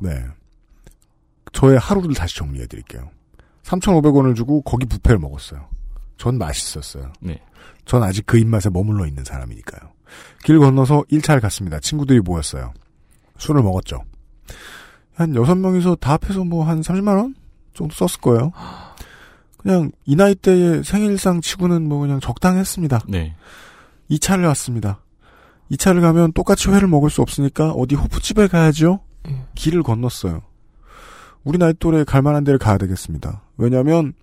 [0.00, 0.24] 네.
[1.52, 3.10] 저의 하루를 다시 정리해 드릴게요.
[3.64, 5.68] 3,500원을 주고 거기 뷔페를 먹었어요.
[6.16, 7.12] 전 맛있었어요.
[7.20, 7.40] 네.
[7.84, 9.90] 전 아직 그 입맛에 머물러 있는 사람이니까요.
[10.44, 11.80] 길 건너서 1차를 갔습니다.
[11.80, 12.72] 친구들이 모였어요.
[13.38, 14.04] 술을 먹었죠.
[15.14, 17.34] 한 6명이서 다 합해서 뭐 한 30만원
[17.74, 18.52] 정도 썼을 거예요.
[19.62, 23.00] 그냥 이 나이 때의 생일상 치고는 뭐 그냥 적당했습니다.
[23.08, 23.34] 네.
[24.10, 25.00] 2차를 왔습니다.
[25.70, 29.00] 2차를 가면 똑같이 회를 먹을 수 없으니까 어디 호프집에 가야죠?
[29.28, 29.44] 예.
[29.54, 30.42] 길을 건넜어요.
[31.44, 33.42] 우리 나이 또래 갈 만한 데를 가야 되겠습니다.
[33.56, 34.14] 왜냐면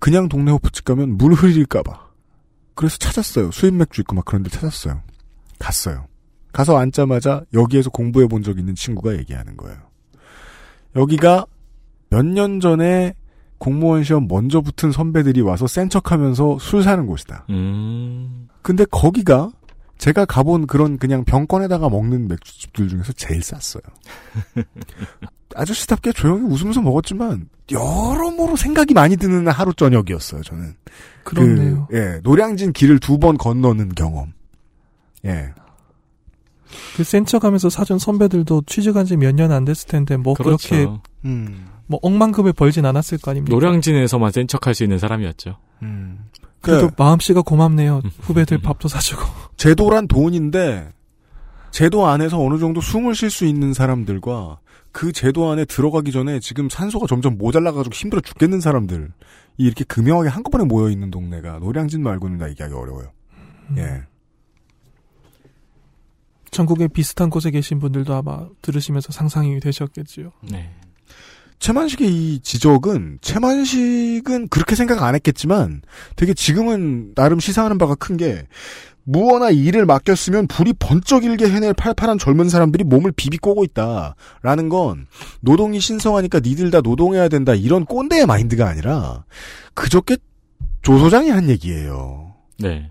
[0.00, 2.08] 그냥 동네 호프집 가면 물 흐릴까 봐.
[2.74, 3.52] 그래서 찾았어요.
[3.52, 5.00] 수입 맥주 있고 막 그런 데 찾았어요.
[5.58, 6.06] 갔어요.
[6.52, 9.78] 가서 앉자마자 여기에서 공부해 본 적 있는 친구가 얘기하는 거예요.
[10.96, 11.46] 여기가
[12.10, 13.14] 몇 년 전에
[13.64, 17.46] 공무원 시험 먼저 붙은 선배들이 와서 센 척하면서 술 사는 곳이다.
[17.48, 18.48] 음.
[18.60, 19.50] 근데 거기가
[19.96, 23.82] 제가 가본 그런 그냥 병권에다가 먹는 맥주집들 중에서 제일 쌌어요.
[25.54, 30.42] 아저씨답게 조용히 웃으면서 먹었지만 여러모로 생각이 많이 드는 하루 저녁이었어요.
[30.42, 30.74] 저는
[31.24, 31.86] 그렇네요.
[31.88, 34.32] 그, 예, 노량진 길을 두 번 건너는 경험.
[35.24, 35.52] 예,
[36.96, 41.00] 그 센척하면서 사준 선배들도 취직한 지 몇 년 안 됐을 텐데 뭐 그렇게 그렇죠.
[41.24, 43.54] 음, 뭐 억만급을 벌진 않았을 거 아닙니까?
[43.54, 45.56] 노량진에서만 센 척할 수 있는 사람이었죠.
[45.82, 46.30] 음.
[46.60, 48.00] 그래도 그 마음씨가 고맙네요.
[48.04, 48.10] 음.
[48.20, 49.22] 후배들 밥도 사주고.
[49.56, 50.92] 제도란 돈인데
[51.70, 54.60] 제도 안에서 어느 정도 숨을 쉴 수 있는 사람들과
[54.92, 59.10] 그 제도 안에 들어가기 전에 지금 산소가 점점 모자라가지고 힘들어 죽겠는 사람들
[59.58, 63.08] 이 이렇게 금명하게 한꺼번에 모여 있는 동네가 노량진 말고는 다 얘기하기 어려워요.
[63.76, 64.02] 예.
[66.50, 70.30] 전국에 비슷한 곳에 계신 분들도 아마 들으시면서 상상이 되셨겠지요.
[70.48, 70.72] 네.
[71.58, 75.82] 최만식의 이 지적은 최만식은 그렇게 생각 안 했겠지만
[76.16, 78.46] 되게 지금은 나름 시사하는 바가 큰 게
[79.04, 85.06] 무어나 일을 맡겼으면 불이 번쩍 일게 해낼 팔팔한 젊은 사람들이 몸을 비비꼬고 있다라는 건
[85.40, 89.24] 노동이 신성하니까 니들 다 노동해야 된다 이런 꼰대의 마인드가 아니라
[89.74, 90.16] 그저께
[90.82, 92.34] 조 소장이 한 얘기예요.
[92.58, 92.90] 네.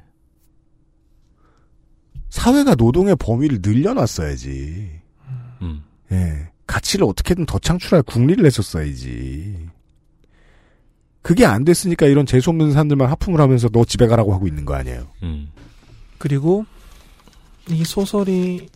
[2.30, 4.90] 사회가 노동의 범위를 늘려놨어야지.
[5.62, 5.84] 음.
[6.12, 6.50] 예.
[6.68, 9.70] 가치를 어떻게든 더 창출할 국리를 했었어야지.
[11.22, 15.08] 그게 안 됐으니까 이런 재수없는 사람들만 하품을 하면서 너 집에 가라고 하고 있는 거 아니에요.
[15.24, 15.50] 음.
[16.18, 16.66] 그리고
[17.70, 18.68] 이 소설이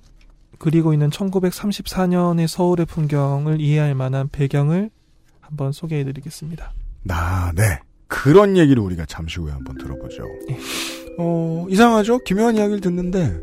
[0.58, 4.90] 그리고 있는 1934년의 서울의 풍경을 이해할 만한 배경을
[5.42, 6.74] 한번 소개해 드리겠습니다.
[7.04, 7.80] 나, 네.
[8.08, 10.24] 그런 얘기를 우리가 잠시 후에 한번 들어보죠.
[11.20, 12.20] 어, 이상하죠?
[12.20, 13.34] 기묘한 이야기를 듣는데,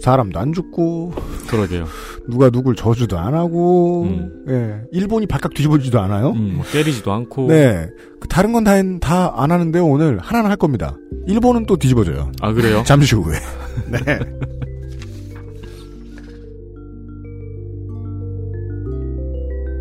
[0.00, 1.12] 사람도 안 죽고,
[1.48, 1.84] 그러게요.
[2.28, 4.44] 누가 누굴 저주도 안 하고, 음.
[4.48, 4.80] 예.
[4.92, 6.30] 일본이 발칵 뒤집어지지도 않아요?
[6.30, 7.48] 음, 뭐 때리지도 않고.
[7.48, 7.88] 네.
[8.20, 10.18] 그 다른 건 다, 다 안 하는데요, 오늘.
[10.18, 10.96] 하나는 할 겁니다.
[11.26, 12.32] 일본은 또 뒤집어져요.
[12.40, 12.82] 아, 그래요?
[12.86, 13.36] 잠시 후에.
[13.92, 14.18] 네.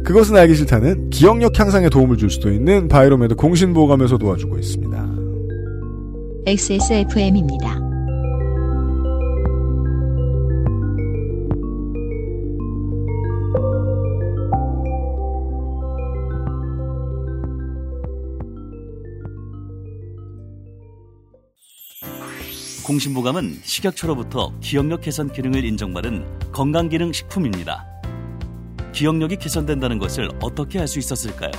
[0.03, 5.08] 그것은 알기 싫다는 기억력 향상에 도움을 줄 수도 있는 바이로메드 공신보감에서 도와주고 있습니다.
[6.45, 7.79] XSFM입니다.
[22.85, 27.85] 공신보감은 식약처로부터 기억력 개선 기능을 인정받은 건강기능 식품입니다.
[28.93, 31.51] 기억력이 개선된다는 것을 어떻게 알 수 있었을까요?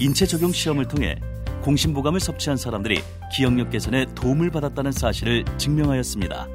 [0.00, 1.16] 인체 적용 시험을 통해
[1.62, 3.02] 공신보감을 섭취한 사람들이
[3.32, 6.46] 기억력 개선에 도움을 받았다는 사실을 증명하였습니다.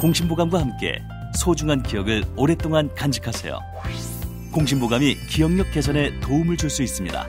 [0.00, 1.00] 공신보감과 함께
[1.38, 3.58] 소중한 기억을 오랫동안 간직하세요.
[4.52, 7.28] 공신보감이 기억력 개선에 도움을 줄 수 있습니다.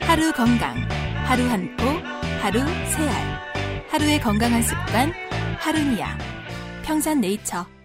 [0.00, 0.76] 하루 건강,
[1.24, 1.86] 하루 한 포,
[2.42, 3.40] 하루 세 알.
[3.88, 5.12] 하루의 건강한 습관,
[5.58, 6.18] 하루니아.
[6.84, 7.79] 평산네이처.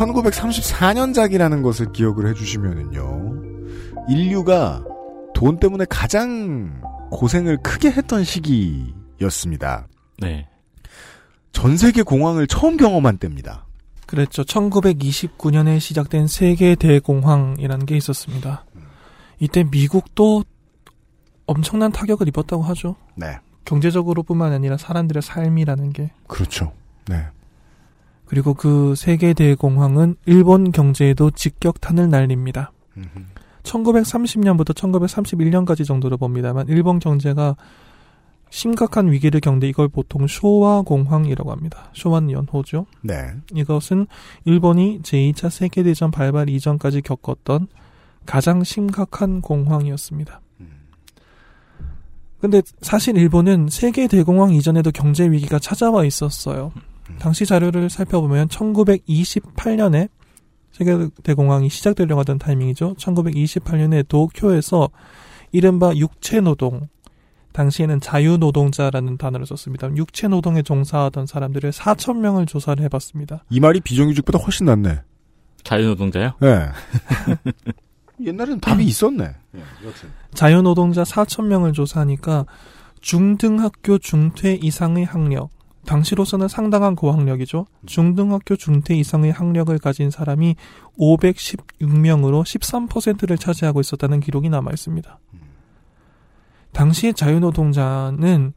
[0.00, 3.42] (1934년작이라는) 것을 기억을 해주시면은요
[4.08, 4.82] 인류가
[5.34, 6.80] 돈 때문에 가장
[7.10, 9.86] 고생을 크게 했던 시기였습니다.
[10.18, 10.48] 네.
[11.52, 13.66] 전 세계 공황을 처음 경험한 때입니다.
[14.06, 14.42] 그랬죠.
[14.42, 18.64] 1929년에 시작된 세계 대공황이라는 게 있었습니다.
[19.38, 20.44] 이때 미국도
[21.46, 22.96] 엄청난 타격을 입었다고 하죠.
[23.16, 23.38] 네.
[23.64, 26.10] 경제적으로뿐만 아니라 사람들의 삶이라는 게.
[26.26, 26.72] 그렇죠.
[27.06, 27.26] 네.
[28.30, 32.70] 그리고 그 세계 대공황은 일본 경제에도 직격탄을 날립니다.
[33.64, 37.56] 1930년부터 1931년까지 정도로 봅니다만 일본 경제가
[38.48, 41.90] 심각한 위기를 겪는데 이걸 보통 쇼와 공황이라고 합니다.
[41.92, 42.86] 쇼와는 연호죠.
[43.02, 43.32] 네.
[43.52, 44.06] 이것은
[44.44, 47.66] 일본이 제2차 세계대전 발발 이전까지 겪었던
[48.26, 50.40] 가장 심각한 공황이었습니다.
[52.40, 56.70] 근데 사실 일본은 세계 대공황 이전에도 경제 위기가 찾아와 있었어요.
[57.18, 60.08] 당시 자료를 살펴보면 1928년에
[60.72, 62.94] 세계 대공황이 시작되려고 하던 타이밍이죠.
[62.94, 64.88] 1928년에 도쿄에서
[65.52, 66.88] 이른바 육체 노동
[67.52, 69.90] 당시에는 자유노동자라는 단어를 썼습니다.
[69.96, 73.44] 육체 노동에 종사하던 사람들을 4천 명을 조사를 해봤습니다.
[73.50, 75.00] 이 말이 비정규직보다 훨씬 낫네.
[75.64, 76.32] 자유노동자요?
[76.40, 76.68] 네.
[78.24, 79.24] 옛날에는 답이 있었네.
[79.24, 79.62] 예,
[80.34, 82.46] 자유노동자 4천 명을 조사하니까
[83.00, 85.50] 중등학교 중퇴 이상의 학력,
[85.86, 87.66] 당시로서는 상당한 고학력이죠.
[87.86, 90.56] 중등학교 중퇴 이상의 학력을 가진 사람이
[90.98, 95.18] 516명으로 13%를 차지하고 있었다는 기록이 남아 있습니다.
[96.72, 98.52] 당시의 자유노동자는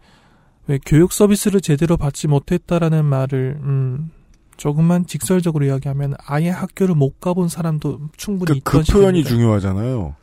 [0.68, 4.12] 왜 교육 서비스를 제대로 받지 못했다라는 말을 음,
[4.56, 9.30] 조금만 직설적으로 이야기하면 아예 학교를 못 가본 사람도 충분히 그, 있던 그 표현이 시기입니다.
[9.30, 10.16] 중요하잖아요.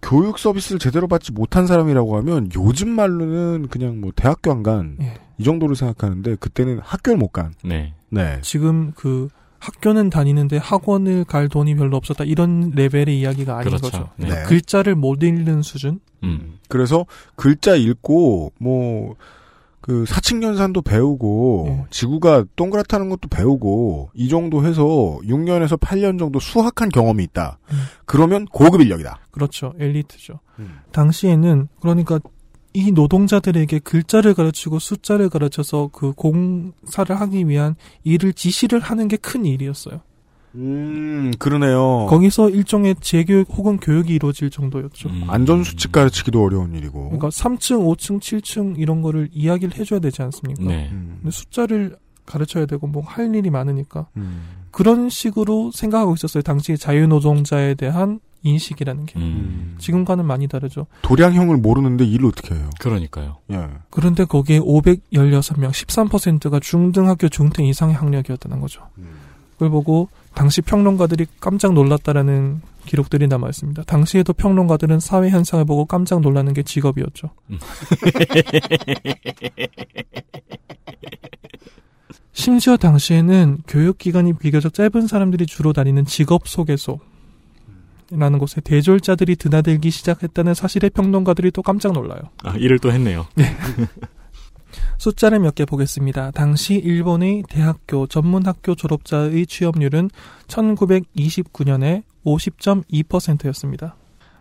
[0.00, 4.96] 교육 서비스를 제대로 받지 못한 사람이라고 하면 요즘 말로는 그냥 뭐 대학교 안 간
[5.38, 5.44] 이 예.
[5.44, 7.54] 정도로 생각하는데 그때는 학교를 못 간.
[7.64, 7.94] 네.
[8.10, 8.38] 네.
[8.42, 9.28] 지금 그
[9.58, 13.90] 학교는 다니는데 학원을 갈 돈이 별로 없었다 이런 레벨의 이야기가 아닌 그렇죠.
[13.90, 14.10] 거죠.
[14.16, 14.28] 네.
[14.28, 14.42] 네.
[14.44, 16.00] 글자를 못 읽는 수준.
[16.22, 16.58] 음.
[16.68, 17.06] 그래서
[17.36, 19.16] 글자 읽고 뭐
[19.84, 21.84] 그 사칙연산도 배우고 예.
[21.90, 24.82] 지구가 동그랗다는 것도 배우고 이 정도 해서
[25.24, 27.58] 6년에서 8년 정도 수학한 경험이 있다.
[27.70, 27.82] 음.
[28.06, 29.18] 그러면 고급 인력이다.
[29.30, 29.74] 그렇죠.
[29.78, 30.40] 엘리트죠.
[30.60, 30.78] 음.
[30.92, 32.18] 당시에는 그러니까
[32.74, 39.46] 이 노동자들에게 글자를 가르치고 숫자를 가르쳐서 그 공사를 하기 위한 일을 지시를 하는 게 큰
[39.46, 40.00] 일이었어요.
[40.56, 42.06] 음, 그러네요.
[42.08, 45.08] 거기서 일종의 재교육 혹은 교육이 이루어질 정도였죠.
[45.08, 45.24] 음.
[45.28, 47.04] 안전수칙 가르치기도 어려운 일이고.
[47.10, 50.62] 그러니까 3층, 5층, 7층 이런 거를 이야기를 해줘야 되지 않습니까?
[50.64, 50.88] 네.
[50.92, 51.18] 음.
[51.22, 51.96] 근데 숫자를
[52.26, 54.42] 가르쳐야 되고 뭐 할 일이 많으니까 음.
[54.74, 56.42] 그런 식으로 생각하고 있었어요.
[56.42, 59.76] 당시 자유노동자에 대한 인식이라는 게 음.
[59.78, 60.88] 지금과는 많이 다르죠.
[61.02, 62.68] 도량형을 모르는데 일을 어떻게 해요?
[62.80, 63.36] 그러니까요.
[63.52, 63.68] 예.
[63.88, 68.82] 그런데 거기에 516명, 13%가 중등학교 중퇴 이상의 학력이었다는 거죠.
[69.52, 73.84] 그걸 보고 당시 평론가들이 깜짝 놀랐다라는 기록들이 남아 있습니다.
[73.84, 77.30] 당시에도 평론가들은 사회 현상을 보고 깜짝 놀라는 게 직업이었죠.
[82.32, 86.98] 심지어 당시에는 교육 기간이 비교적 짧은 사람들이 주로 다니는 직업 소개소
[88.10, 92.20] 라는 곳에 대졸자들이 드나들기 시작했다는 사실에 평론가들이 또 깜짝 놀라요.
[92.42, 93.26] 아, 일을 또 했네요.
[94.98, 96.32] 숫자를 몇 개 보겠습니다.
[96.32, 100.10] 당시 일본의 대학교 전문학교 졸업자의 취업률은
[100.48, 103.96] 1929년에 50.2%였습니다.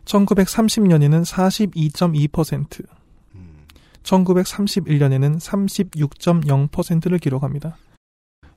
[0.05, 2.86] 1930년에는 42.2%,
[4.04, 7.78] 1931년에는 36.0%를 기록합니다.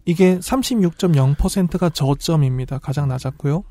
[0.05, 2.79] 이게 36.0%가 저점입니다.
[2.79, 3.65] 가장 낮았고요.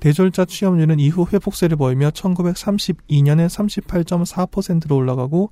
[0.00, 5.50] 대졸자 취업률은 이후 회복세를 보이며 1932년에 38.4%로 올라가고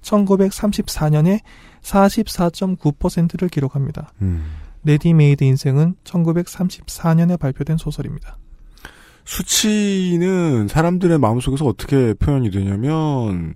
[0.00, 1.40] 1934년에
[1.82, 4.12] 44.9%를 기록합니다.
[4.22, 4.44] 음.
[4.84, 8.38] 레디메이드 인생은 1934년에 발표된 소설입니다.
[9.24, 13.54] 수치는 사람들의 마음속에서 어떻게 표현이 되냐면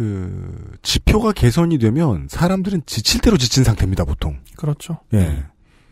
[0.00, 4.38] 그 지표가 개선이 되면 사람들은 지칠 대로 지친 상태입니다 보통.
[4.56, 4.96] 그렇죠.
[5.12, 5.44] 예.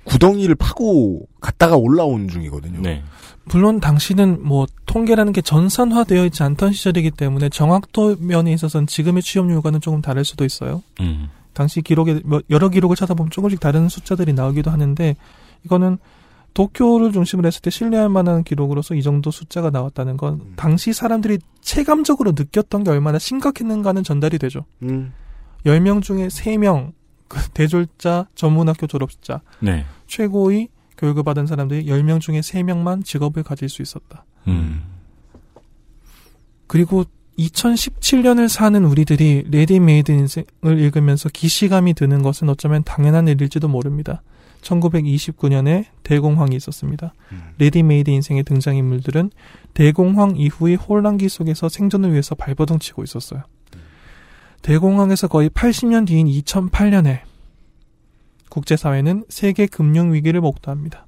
[0.05, 2.81] 구덩이를 파고 갔다가 올라온 중이거든요.
[2.81, 3.03] 네.
[3.45, 9.83] 물론 당시는 뭐 통계라는 게 전산화되어 있지 않던 시절이기 때문에 정확도 면에 있어서는 지금의 취업률과는
[9.83, 10.83] 조금 다를 수도 있어요.
[11.01, 11.29] 음.
[11.53, 15.17] 당시 기록에 뭐 여러 기록을 찾아보면 조금씩 다른 숫자들이 나오기도 하는데
[15.67, 15.99] 이거는
[16.59, 22.33] 도쿄를 중심으로 했을 때 신뢰할 만한 기록으로서 이 정도 숫자가 나왔다는 건 당시 사람들이 체감적으로
[22.33, 24.65] 느꼈던 게 얼마나 심각했는가는 전달이 되죠.
[24.83, 25.13] 음.
[25.65, 26.95] 10명 중에 3명
[27.29, 29.87] 그 대졸자 전문학교 졸업자 네.
[30.09, 34.25] 최고의 교육을 받은 사람들이 10명 중에 3명만 직업을 가질 수 있었다.
[34.49, 34.83] 음.
[36.67, 37.05] 그리고
[37.39, 44.23] 2017년을 사는 우리들이 레디메이드 인생을 읽으면서 기시감이 드는 것은 어쩌면 당연한 일일지도 모릅니다.
[44.69, 47.15] 1929년에 대공황이 있었습니다.
[47.59, 49.31] 레디메이드 인생의 등장인물들은
[49.75, 53.43] 대공황 이후의 혼란기 속에서 생존을 위해서 발버둥 치고 있었어요.
[54.63, 57.21] 대공황에서 거의 80년 뒤인 2008년에
[58.51, 61.07] 국제사회는 세계 금융 위기를 목도합니다.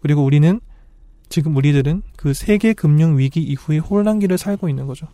[0.00, 0.60] 그리고 우리는
[1.28, 5.08] 지금 우리들은 그 세계 금융 위기 이후의 혼란기를 살고 있는 거죠.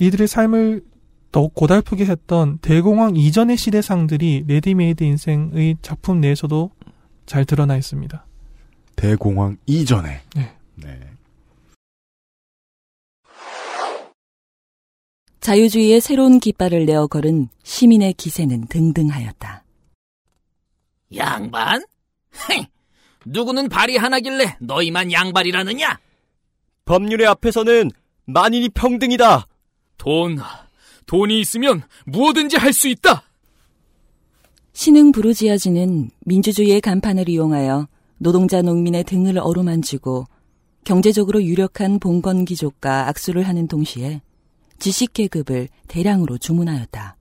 [0.00, 0.82] 이들의 삶을
[1.32, 6.70] 더욱 고달프게 했던 대공황 이전의 시대상들이 레디메이드 인생의 작품 내에서도
[7.26, 8.26] 잘 드러나 있습니다.
[8.96, 10.22] 대공황 이전에.
[10.34, 10.56] 네.
[10.74, 11.00] 네.
[15.40, 19.64] 자유주의의 새로운 깃발을 내어 걸은 시민의 기세는 등등하였다.
[21.16, 21.82] 양반?
[22.50, 22.68] 헤,
[23.24, 25.98] 누구는 발이 하나길래 너희만 양발이라느냐?
[26.84, 27.90] 법률의 앞에서는
[28.26, 29.46] 만인이 평등이다.
[29.96, 30.38] 돈,
[31.10, 33.24] 돈이 있으면 무엇든지 할 수 있다.
[34.72, 37.88] 신흥 부르지아지는 민주주의의 간판을 이용하여
[38.18, 40.26] 노동자 농민의 등을 어루만지고
[40.84, 44.22] 경제적으로 유력한 봉건귀족과 악수를 하는 동시에
[44.78, 47.16] 지식계급을 대량으로 주문하였다.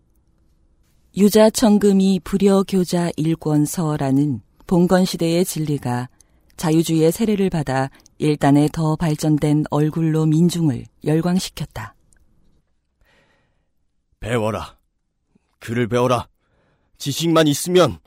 [1.17, 6.09] 유자 천금이 불여 교자 일권서라는 봉건시대의 진리가
[6.57, 11.95] 자유주의의 세례를 받아 일단에 더 발전된 얼굴로 민중을 열광시켰다.
[14.19, 14.77] 배워라.
[15.59, 16.27] 글을 배워라.
[16.97, 17.99] 지식만 있으면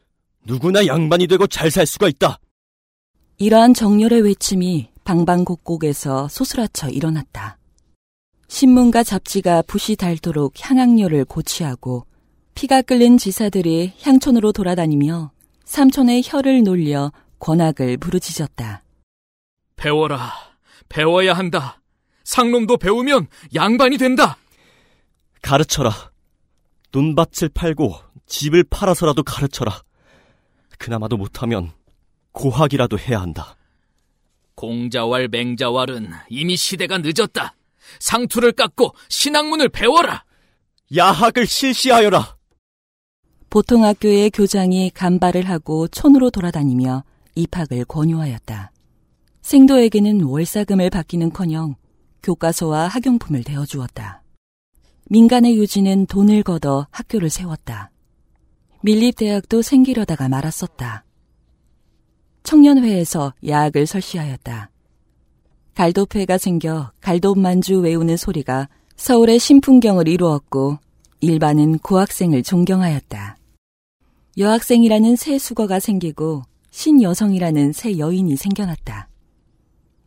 [0.45, 2.39] 누구나 양반이 되고 잘 살 수가 있다.
[3.39, 7.59] 이러한 정열의 외침이 방방곡곡에서 소스라쳐 일어났다.
[8.49, 12.07] 신문과 잡지가 붓이 닳도록 향악료를 고취하고
[12.55, 15.33] 피가 끓는 지사들이 향촌으로 돌아다니며
[15.65, 18.85] 삼촌의 혀를 놀려 권악을 부르짖었다.
[19.77, 20.33] 배워라.
[20.91, 21.81] 배워야 한다.
[22.25, 24.37] 상놈도 배우면 양반이 된다.
[25.43, 26.13] 가르쳐라.
[26.93, 27.95] 논밭을 팔고
[28.27, 29.83] 집을 팔아서라도 가르쳐라.
[30.79, 31.73] 그나마도 못하면
[32.33, 33.57] 고학이라도 해야 한다.
[34.55, 37.55] 공자왈 맹자왈은 이미 시대가 늦었다.
[38.01, 40.25] 상투를 깎고 신학문을 배워라.
[40.95, 42.37] 야학을 실시하여라.
[43.51, 48.73] 보통 학교의 교장이 간발을 하고 촌으로 돌아다니며 입학을 권유하였다.
[49.43, 51.75] 생도에게는 월사금을 받기는커녕
[52.23, 54.22] 교과서와 학용품을 대어주었다.
[55.09, 57.91] 민간의 유지는 돈을 걷어 학교를 세웠다.
[58.83, 61.05] 밀립대학도 생기려다가 말았었다.
[62.43, 64.71] 청년회에서 야학을 설시하였다.
[65.75, 70.79] 갈도회가 생겨 갈도만주 외우는 소리가 서울의 신풍경을 이루었고
[71.21, 73.37] 일반은 고학생을 존경하였다.
[74.39, 79.09] 여학생이라는 새 수거가 생기고 신여성이라는 새 여인이 생겨났다.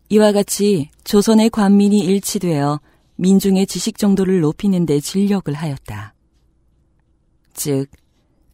[0.09, 2.79] 이와 같이 조선의 관민이 일치되어
[3.18, 6.13] 민중의 지식 정도를 높이는 데 진력을 하였다.
[7.53, 7.88] 즉,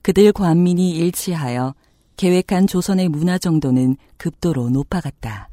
[0.01, 1.73] 그들 관민이 일치하여
[2.17, 5.49] 계획한 조선의 문화 정도는 급도로 높아갔다.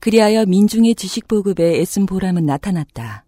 [0.00, 3.24] 그리하여 민중의 지식 보급에 애쓴 보람은 나타났다.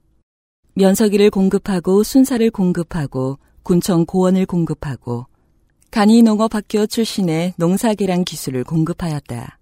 [0.74, 5.26] 면서기를 공급하고 순사를 공급하고 군청 고원을 공급하고
[5.90, 9.58] 간이 농업 학교 출신의 농사 계량 기술을 공급하였다.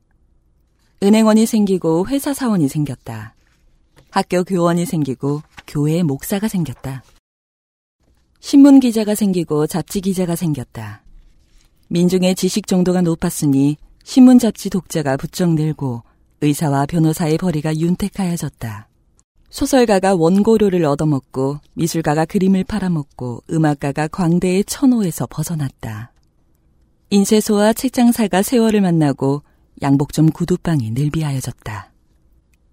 [1.03, 3.36] 은행원이 생기고 회사 사원이 생겼다.
[4.17, 7.05] 학교 교원이 생기고 교회 목사가 생겼다.
[8.41, 11.03] 신문 기자가 생기고 잡지 기자가 생겼다.
[11.89, 16.03] 민중의 지식 정도가 높았으니 신문 잡지 독자가 부쩍 늘고
[16.41, 18.89] 의사와 변호사의 벌이가 윤택하여졌다.
[19.51, 26.13] 소설가가 원고료를 얻어먹고 미술가가 그림을 팔아먹고 음악가가 광대의 천호에서 벗어났다.
[27.11, 29.43] 인쇄소와 책장사가 세월을 만나고
[29.83, 31.93] 양복점 구두방이 늘비하여졌다.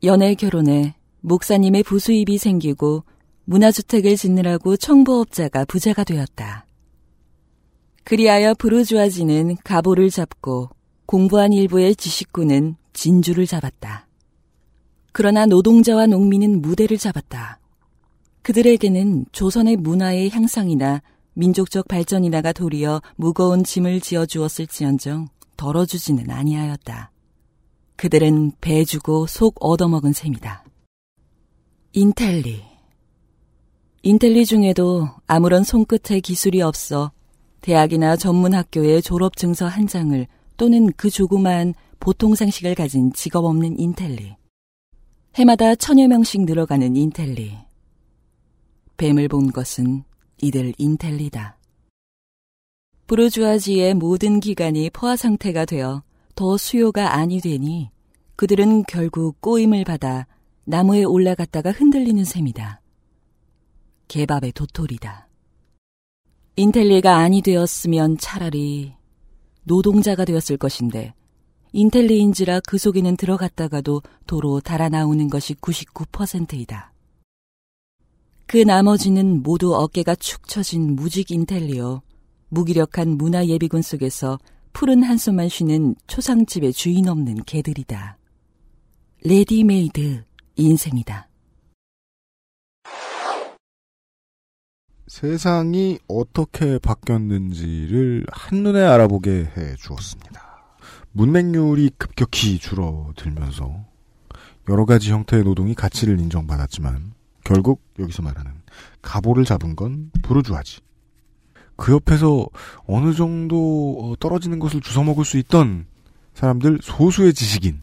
[0.03, 3.03] 연애 결혼에 목사님의 부수입이 생기고
[3.45, 6.65] 문화주택을 짓느라고 청부업자가 부자가 되었다.
[8.03, 10.69] 그리하여 부르주아지는 가보를 잡고
[11.05, 14.07] 공부한 일부의 지식군은 진주를 잡았다.
[15.13, 17.59] 그러나 노동자와 농민은 무대를 잡았다.
[18.41, 21.01] 그들에게는 조선의 문화의 향상이나
[21.33, 27.11] 민족적 발전이나가 도리어 무거운 짐을 지어 주었을지언정 덜어주지는 아니하였다.
[27.95, 30.62] 그들은 배 주고 속 얻어먹은 셈이다.
[31.95, 32.59] 인텔리.
[34.01, 37.11] 인텔리 중에도 아무런 손끝에 기술이 없어
[37.61, 40.25] 대학이나 전문 학교의 졸업 증서 한 장을
[40.57, 44.35] 또는 그 조그만 보통 상식을 가진 직업 없는 인텔리.
[45.35, 47.59] 해마다 천여 명씩 늘어가는 인텔리.
[48.97, 50.03] 뱀을 본 것은
[50.41, 51.59] 이들 인텔리다.
[53.05, 56.01] 부르주아지의 모든 기관이 포화 상태가 되어
[56.33, 57.91] 더 수요가 아니 되니
[58.35, 60.25] 그들은 결국 꼬임을 받아
[60.65, 62.81] 나무에 올라갔다가 흔들리는 셈이다.
[64.07, 65.27] 개밥의 도토리다.
[66.55, 68.93] 인텔리가 아니 되었으면 차라리
[69.63, 71.13] 노동자가 되었을 것인데
[71.73, 76.93] 인텔리인지라 그 속에는 들어갔다가도 도로 달아 나오는 것이 99%이다.
[78.45, 82.03] 그 나머지는 모두 어깨가 축 처진 무직 인텔리요,
[82.49, 84.37] 무기력한 문화 예비군 속에서
[84.73, 88.17] 푸른 한숨만 쉬는 초상집의 주인 없는 개들이다.
[89.23, 90.23] 레디메이드
[90.55, 91.27] 인생이다.
[95.07, 100.77] 세상이 어떻게 바뀌었는지를 한눈에 알아보게 해 주었습니다.
[101.11, 103.85] 문맹률이 급격히 줄어들면서
[104.69, 108.51] 여러 가지 형태의 노동이 가치를 인정받았지만 결국 여기서 말하는
[109.01, 110.79] 가보를 잡은 건 부르주아지.
[111.75, 112.47] 그 옆에서
[112.87, 115.85] 어느 정도 떨어지는 것을 주워 먹을 수 있던
[116.33, 117.81] 사람들 소수의 지식인.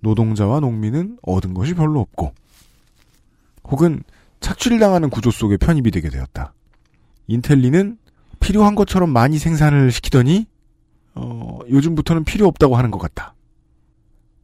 [0.00, 2.34] 노동자와 농민은 얻은 것이 별로 없고
[3.64, 4.02] 혹은
[4.40, 6.52] 착취를 당하는 구조 속에 편입이 되게 되었다.
[7.26, 7.98] 인텔리는
[8.40, 10.46] 필요한 것처럼 많이 생산을 시키더니
[11.14, 13.34] 어, 요즘부터는 필요 없다고 하는 것 같다.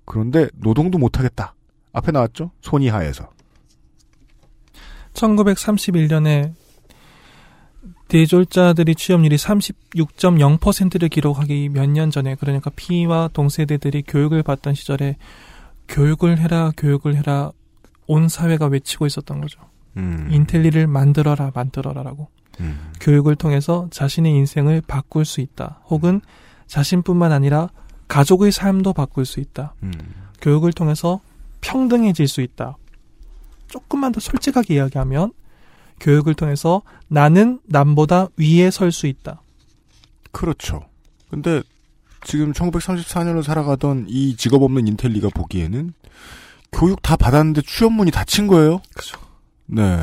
[0.04, 1.54] 그런데 노동도 못하겠다.
[1.92, 2.50] 앞에 나왔죠?
[2.62, 3.30] 손이하에서.
[5.12, 6.52] 1931년에
[8.12, 15.16] 대졸자들이 취업률이 36.0%를 기록하기 몇 년 전에 그러니까 피와 동세대들이 교육을 받던 시절에
[15.88, 17.52] 교육을 해라 교육을 해라
[18.06, 19.60] 온 사회가 외치고 있었던 거죠.
[19.96, 20.28] 음.
[20.30, 22.28] 인텔리를 만들어라 만들어라라고.
[22.60, 22.92] 음.
[23.00, 25.80] 교육을 통해서 자신의 인생을 바꿀 수 있다.
[25.88, 26.20] 혹은
[26.66, 27.70] 자신뿐만 아니라
[28.08, 29.74] 가족의 삶도 바꿀 수 있다.
[29.84, 29.90] 음.
[30.42, 31.20] 교육을 통해서
[31.62, 32.76] 평등해질 수 있다.
[33.68, 35.32] 조금만 더 솔직하게 이야기하면
[36.02, 39.40] 교육을 통해서 나는 남보다 위에 설 수 있다.
[40.32, 40.84] 그렇죠.
[41.30, 41.62] 근데
[42.24, 45.94] 지금 1934년을 살아가던 이 직업 없는 인텔리가 보기에는
[46.72, 48.80] 교육 다 받았는데 취업문이 닫힌 거예요.
[48.94, 49.18] 그죠.
[49.66, 49.98] 네.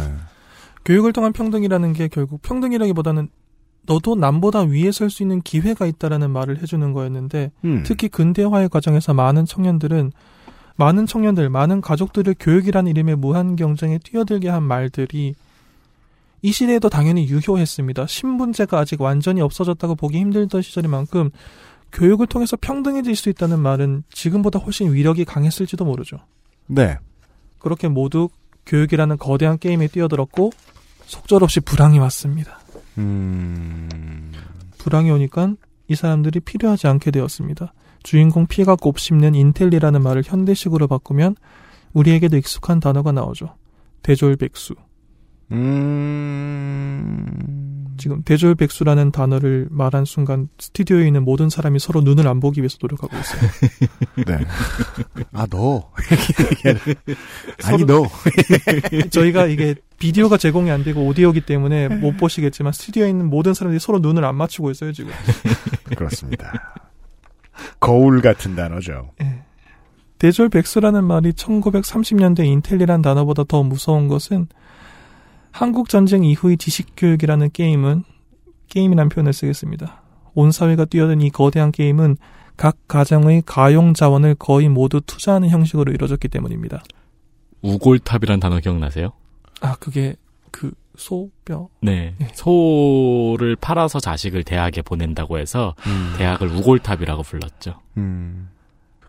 [0.85, 3.29] 교육을 통한 평등이라는 게 결국 평등이라기보다는
[3.83, 7.83] 너도 남보다 위에 설 수 있는 기회가 있다라는 말을 해주는 거였는데 음.
[7.85, 10.11] 특히 근대화의 과정에서 많은 청년들은
[10.75, 15.35] 많은 청년들, 많은 가족들을 교육이라는 이름의 무한 경쟁에 뛰어들게 한 말들이
[16.41, 18.07] 이 시대에도 당연히 유효했습니다.
[18.07, 21.29] 신분제가 아직 완전히 없어졌다고 보기 힘들던 시절인 만큼
[21.91, 26.17] 교육을 통해서 평등해질 수 있다는 말은 지금보다 훨씬 위력이 강했을지도 모르죠.
[26.67, 26.97] 네.
[27.57, 28.29] 그렇게 모두
[28.65, 30.51] 교육이라는 거대한 게임에 뛰어들었고
[31.05, 32.59] 속절없이 불황이 왔습니다.
[32.97, 34.31] 음.
[34.77, 35.55] 불황이 오니까
[35.87, 37.73] 이 사람들이 필요하지 않게 되었습니다.
[38.03, 41.35] 주인공 피가 곱씹는 인텔리라는 말을 현대식으로 바꾸면
[41.93, 43.55] 우리에게도 익숙한 단어가 나오죠.
[44.03, 44.75] 대졸백수.
[45.51, 47.25] 음.
[47.99, 53.15] 지금 대졸백수라는 단어를 말한 순간 스튜디오에 있는 모든 사람이 서로 눈을 안 보기 위해서 노력하고
[53.17, 53.41] 있어요.
[54.25, 54.39] 네.
[55.33, 55.91] 아, 너.
[57.65, 58.07] 아니, 너.
[59.11, 63.99] 저희가 이게 비디오가 제공이 안 되고 오디오기 때문에 못 보시겠지만 스튜디오에 있는 모든 사람들이 서로
[63.99, 65.11] 눈을 안 맞추고 있어요, 지금.
[65.95, 66.53] 그렇습니다.
[67.81, 69.11] 거울 같은 단어죠.
[70.19, 74.47] 대졸백수라는 말이 1930년대 인텔리란 단어보다 더 무서운 것은
[75.51, 78.03] 한국 전쟁 이후의 지식 교육이라는 게임은
[78.69, 80.01] 게임이란 표현을 쓰겠습니다.
[80.35, 82.17] 온 사회가 뛰어든 이 거대한 게임은
[82.55, 86.83] 각 가정의 가용 자원을 거의 모두 투자하는 형식으로 이루어졌기 때문입니다.
[87.61, 89.11] 우골탑이란 단어 기억나세요?
[89.61, 90.15] 아, 그게
[90.51, 92.15] 그 소뼈 네.
[92.33, 96.13] 소를 팔아서 자식을 대학에 보낸다고 해서 음.
[96.17, 97.79] 대학을 우골탑이라고 불렀죠.
[97.97, 98.49] 음.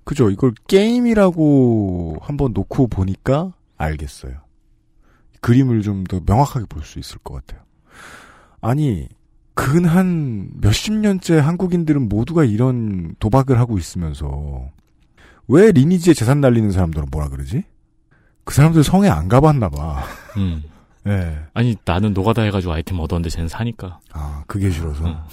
[0.05, 0.31] 그죠.
[0.31, 4.35] 이걸 게임이라고 한번 놓고 보니까 알겠어요.
[5.41, 7.65] 그림을 좀 더 명확하게 볼 수 있을 것 같아요.
[8.61, 9.09] 아니,
[9.55, 14.69] 근 한 몇십 년째 한국인들은 모두가 이런 도박을 하고 있으면서
[15.49, 17.65] 왜 리니지에 재산 날리는 사람들은 뭐라 그러지?
[18.45, 20.03] 그 사람들 성에 안 가봤나 봐.
[20.37, 20.63] 음.
[21.05, 21.39] 네.
[21.55, 24.01] 아니 나는 노가다 해가지고 아이템 얻었는데 쟤는 사니까.
[24.13, 25.25] 아 그게 싫어서.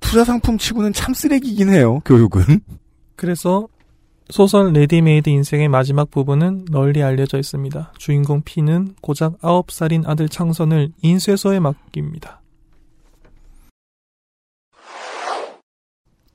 [0.00, 2.00] 투자 상품 치고는 참 쓰레기긴 해요.
[2.04, 2.60] 교육은.
[3.16, 3.68] 그래서
[4.30, 7.92] 소설 레디메이드 인생의 마지막 부분은 널리 알려져 있습니다.
[7.98, 12.40] 주인공 P는 고작 9살인 아들 창선을 인쇄소에 맡깁니다.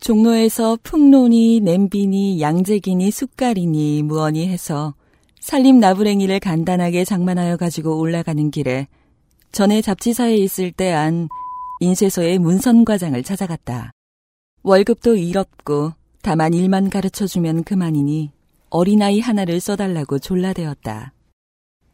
[0.01, 4.93] 종로에서 풍론이, 냄비니, 양재기니, 숟갈이니, 무언이 해서
[5.39, 8.87] 살림 나부랭이를 간단하게 장만하여 가지고 올라가는 길에
[9.51, 11.29] 전에 잡지사에 있을 때 안
[11.79, 13.91] 인쇄소의 문선과장을 찾아갔다.
[14.63, 15.93] 월급도 일없고
[16.25, 18.31] 다만 일만 가르쳐주면 그만이니
[18.71, 21.13] 어린아이 하나를 써달라고 졸라대었다.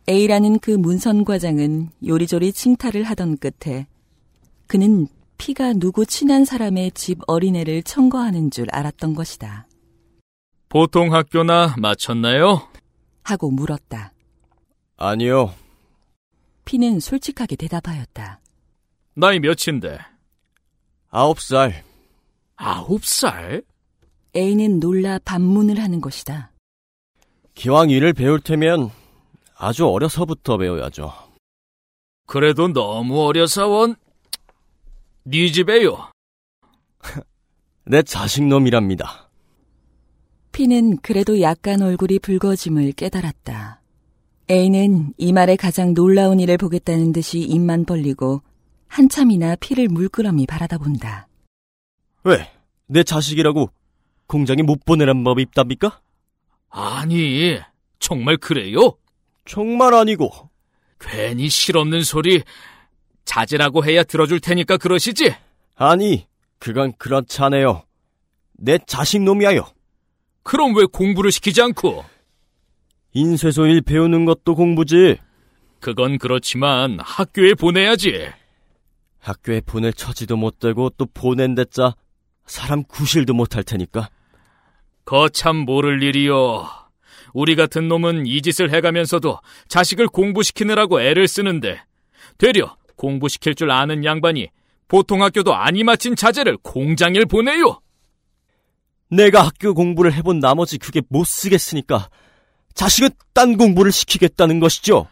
[0.07, 3.87] A라는 그 문선 과장은 요리조리 칭탈을 하던 끝에
[4.67, 5.07] 그는
[5.37, 9.67] 피가 누구 친한 사람의 집 어린애를 청거하는 줄 알았던 것이다.
[10.69, 12.69] 보통 학교나 마쳤나요?
[13.23, 14.13] 하고 물었다.
[14.95, 15.53] 아니요.
[16.63, 18.39] 피는 솔직하게 대답하였다.
[19.13, 19.99] 나이 몇인데?
[21.09, 21.83] 아홉 살.
[22.55, 23.63] 아홉 살?
[24.35, 26.51] A는 놀라 반문을 하는 것이다.
[27.53, 28.89] 기왕 일을 배울 테면
[29.57, 31.11] 아주 어려서부터 배워야죠.
[32.27, 33.95] 그래도 너무 어려서 원.
[35.23, 36.09] 네 집에요.
[37.85, 39.29] 내 자식놈이랍니다.
[40.53, 43.81] 피는 그래도 약간 얼굴이 붉어짐을 깨달았다.
[44.49, 48.41] A는 이 말에 가장 놀라운 일을 보겠다는 듯이 입만 벌리고
[48.87, 51.27] 한참이나 피를 물끄러미 바라다 본다.
[52.23, 52.49] 왜?
[52.87, 53.69] 내 자식이라고
[54.31, 55.99] 공장에 못 보내란 법이 있답니까?
[56.69, 57.59] 아니,
[57.99, 58.95] 정말 그래요?
[59.43, 60.31] 정말 아니고.
[61.01, 62.41] 괜히 실없는 소리
[63.25, 65.35] 자제라고 해야 들어줄 테니까 그러시지?
[65.75, 66.27] 아니,
[66.59, 67.83] 그건 그렇지 않아요.
[68.53, 69.65] 내 자식 놈이야요.
[70.43, 72.05] 그럼 왜 공부를 시키지 않고?
[73.11, 75.17] 인쇄소 일 배우는 것도 공부지.
[75.81, 78.29] 그건 그렇지만 학교에 보내야지.
[79.19, 81.95] 학교에 보낼 처지도 못 되고 또 보낸댔자
[82.45, 84.09] 사람 구실도 못 할 테니까.
[85.05, 86.67] 거참 모를 일이요.
[87.33, 91.81] 우리 같은 놈은 이 짓을 해가면서도 자식을 공부시키느라고 애를 쓰는데
[92.37, 94.49] 되려 공부시킬 줄 아는 양반이
[94.87, 97.79] 보통 학교도 아니 마친 자제를 공장일 보내요.
[99.09, 102.09] 내가 학교 공부를 해본 나머지 그게 못 쓰겠으니까
[102.73, 105.07] 자식은 딴 공부를 시키겠다는 것이죠.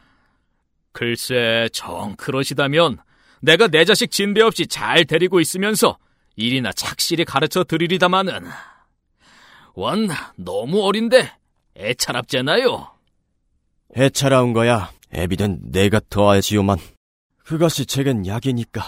[0.91, 2.97] 글쎄 정 그러시다면
[3.41, 5.97] 내가 내 자식 진배 없이 잘 데리고 있으면서
[6.35, 8.45] 일이나 착실히 가르쳐 드리리다마는
[9.79, 11.31] 원 너무 어린데
[11.77, 12.91] 애차랍잖아요.
[13.97, 14.91] 애차라운 거야.
[15.13, 16.77] 애비는 내가 더 알지요만.
[17.45, 18.83] 그것이 제겐 약이니까.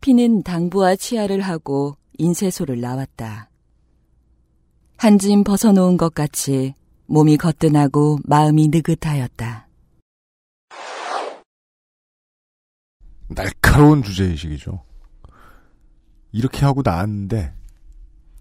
[0.00, 3.50] 피는 당부와 치아를 하고 인쇄소를 나왔다.
[4.96, 6.74] 한 짐 벗어놓은 것 같이
[7.06, 9.66] 몸이 거뜬하고 마음이 느긋하였다.
[13.28, 14.82] 날카로운 주제의식이죠.
[16.32, 17.54] 이렇게 하고 나왔는데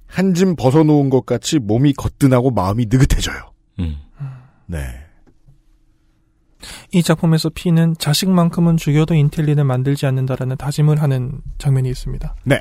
[0.10, 3.52] 한 짐 벗어놓은 것 같이 몸이 거뜬하고 마음이 느긋해져요.
[3.80, 3.98] 음.
[4.66, 4.80] 네.
[6.92, 12.36] 이 작품에서 피는 자식만큼은 죽여도 인텔리는 만들지 않는다라는 다짐을 하는 장면이 있습니다.
[12.44, 12.60] 네.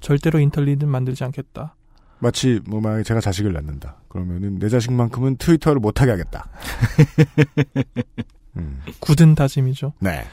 [0.00, 1.74] 절대로 인텔리는 만들지 않겠다.
[2.20, 3.96] 마치 뭐 만약에 제가 자식을 낳는다.
[4.08, 6.48] 그러면은 내 자식만큼은 트위터를 못하게 하겠다.
[8.56, 8.80] 음.
[9.00, 9.92] 굳은 다짐이죠.
[10.00, 10.24] 네.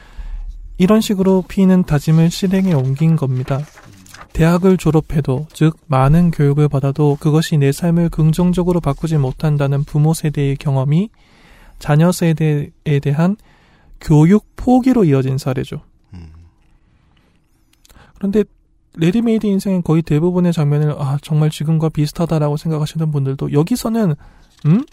[0.78, 3.60] 이런 식으로 P는 다짐을 실행에 옮긴 겁니다.
[4.36, 11.08] 대학을 졸업해도, 즉, 많은 교육을 받아도 그것이 내 삶을 긍정적으로 바꾸지 못한다는 부모 세대의 경험이
[11.78, 13.36] 자녀 세대에 대한
[13.98, 15.80] 교육 포기로 이어진 사례죠.
[18.16, 18.44] 그런데
[18.98, 24.16] 레디메이드 인생의 거의 대부분의 장면을 아 정말 지금과 비슷하다라고 생각하시는 분들도 여기서는
[24.66, 24.84] 음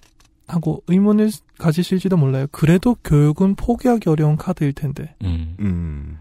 [0.47, 2.47] 하고 의문을 가지실지도 몰라요.
[2.51, 5.15] 그래도 교육은 포기하기 어려운 카드일 텐데.
[5.23, 5.55] 음.
[5.59, 6.19] 음.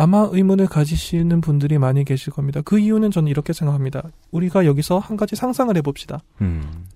[0.00, 2.60] 아마 의문을 가지시는 분들이 많이 계실 겁니다.
[2.64, 4.04] 그 이유는 저는 이렇게 생각합니다.
[4.30, 6.20] 우리가 여기서 한 가지 상상을 해봅시다.
[6.40, 6.86] 음.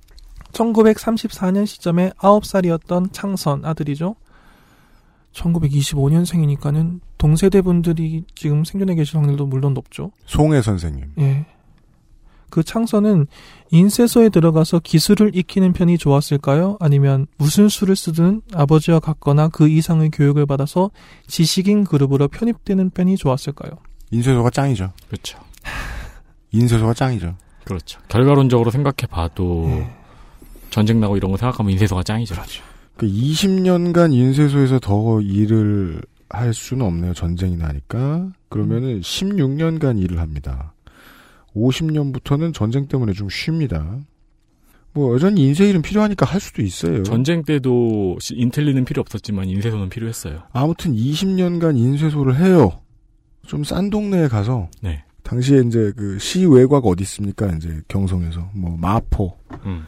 [0.52, 4.14] 1934년 시점에 9살이었던 창선 아들이죠.
[5.32, 10.12] 1925년생이니까는 동세대 분들이 지금 생존해 계실 확률도 물론 높죠.
[10.26, 11.14] 송혜 선생님.
[11.18, 11.46] 예.
[12.52, 13.28] 그 창선은
[13.70, 16.76] 인쇄소에 들어가서 기술을 익히는 편이 좋았을까요?
[16.80, 20.90] 아니면 무슨 수를 쓰든 아버지와 같거나 그 이상의 교육을 받아서
[21.26, 23.72] 지식인 그룹으로 편입되는 편이 좋았을까요?
[24.10, 24.92] 인쇄소가 짱이죠.
[25.08, 25.38] 그렇죠.
[26.52, 27.34] 인쇄소가 짱이죠.
[27.64, 28.00] 그렇죠.
[28.08, 29.90] 결과론적으로 생각해 봐도 예.
[30.68, 32.34] 전쟁 나고 이런 거 생각하면 인쇄소가 짱이죠.
[32.34, 32.62] 그렇죠.
[32.98, 37.14] 그 20년간 인쇄소에서 더 일을 할 수는 없네요.
[37.14, 38.28] 전쟁이 나니까.
[38.50, 40.74] 그러면은 16년간 일을 합니다.
[41.56, 43.98] 50년부터는 전쟁 때문에 좀 쉽니다.
[44.94, 47.02] 뭐 여전히 인쇄 일은 필요하니까 할 수도 있어요.
[47.02, 50.42] 전쟁 때도 시- 인텔리는 필요 없었지만 인쇄소는 필요했어요.
[50.52, 52.80] 아무튼 20년간 인쇄소를 해요.
[53.46, 55.02] 좀 싼 동네에 가서 네.
[55.22, 57.46] 당시에 이제 그 시 외곽 어디 있습니까?
[57.56, 59.84] 이제 경성에서 뭐 마포 음.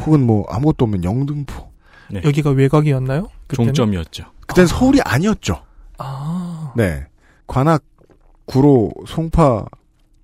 [0.00, 1.68] 혹은 뭐 아무것도 없는 영등포.
[2.10, 2.22] 네.
[2.24, 3.28] 여기가 외곽이었나요?
[3.48, 3.74] 그때는?
[3.74, 4.24] 종점이었죠.
[4.46, 5.62] 그땐 서울이 아니었죠.
[5.98, 6.72] 아.
[6.76, 7.06] 네.
[7.46, 7.84] 관악,
[8.46, 9.66] 구로, 송파,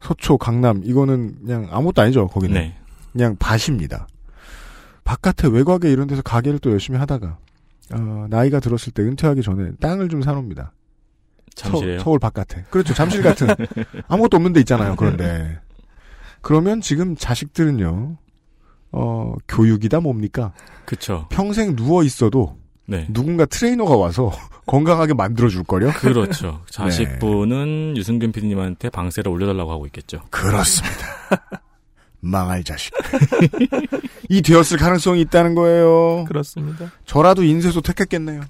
[0.05, 2.29] 서초, 강남 이거는 그냥 아무것도 아니죠.
[2.29, 2.77] 거기는 네.
[3.13, 4.07] 그냥 밭입니다.
[5.03, 7.39] 바깥에 외곽에 이런 데서 가게를 또 열심히 하다가
[7.95, 10.73] 어, 나이가 들었을 때 은퇴하기 전에 땅을 좀 사놉니다.
[11.55, 12.01] 잠실에요?
[12.01, 12.65] 서, 울 바깥에.
[12.71, 12.93] 그렇죠.
[12.93, 13.49] 잠실 같은
[14.09, 14.97] 아무것도 없는 데 있잖아요.
[14.97, 15.59] 그런데
[16.43, 18.19] 그러면 지금 자식들은요.
[18.93, 20.53] 어, 교육이다 뭡니까?
[20.85, 21.27] 그쵸.
[21.31, 23.07] 평생 누워 있어도 네.
[23.11, 24.31] 누군가 트레이너가 와서
[24.67, 25.91] 건강하게 만들어 줄 거려.
[25.93, 26.61] 그렇죠.
[26.67, 26.73] 네.
[26.73, 30.23] 자식분은 유승균 PD님한테 방세를 올려달라고 하고 있겠죠.
[30.31, 31.07] 그렇습니다.
[32.21, 32.93] 망할 자식.
[34.31, 36.25] 이 되었을 가능성이 있다는 거예요.
[36.27, 36.91] 그렇습니다.
[37.05, 38.41] 저라도 인쇄소 택했겠네요.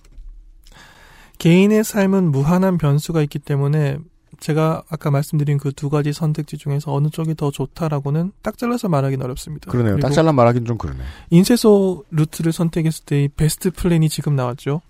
[1.38, 3.98] 개인의 삶은 무한한 변수가 있기 때문에
[4.40, 9.24] 제가 아까 말씀드린 그 두 가지 선택지 중에서 어느 쪽이 더 좋다라고는 딱 잘라서 말하기는
[9.24, 9.70] 어렵습니다.
[9.70, 9.98] 그러네요.
[9.98, 11.00] 딱 잘라 말하기는 좀 그러네.
[11.30, 14.80] 인쇄소 루트를 선택했을 때 이 베스트 플랜이 지금 나왔죠.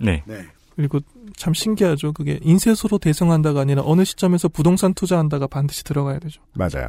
[0.00, 0.22] 네.
[0.76, 1.00] 그리고
[1.36, 2.12] 참 신기하죠.
[2.12, 6.40] 그게 인쇄소로 대성한다가 아니라 어느 시점에서 부동산 투자한다가 반드시 들어가야 되죠.
[6.54, 6.88] 맞아요.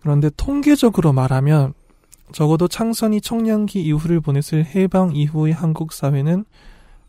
[0.00, 1.74] 그런데 통계적으로 말하면
[2.32, 6.44] 적어도 창선이 청년기 이후를 보냈을 해방 이후의 한국 사회는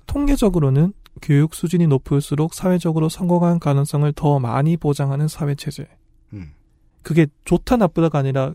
[0.06, 5.88] 통계적으로는 교육 수준이 높을수록 사회적으로 성공한 가능성을 더 많이 보장하는 사회 체제.
[6.34, 6.52] 음.
[7.02, 8.54] 그게 좋다 나쁘다가 아니라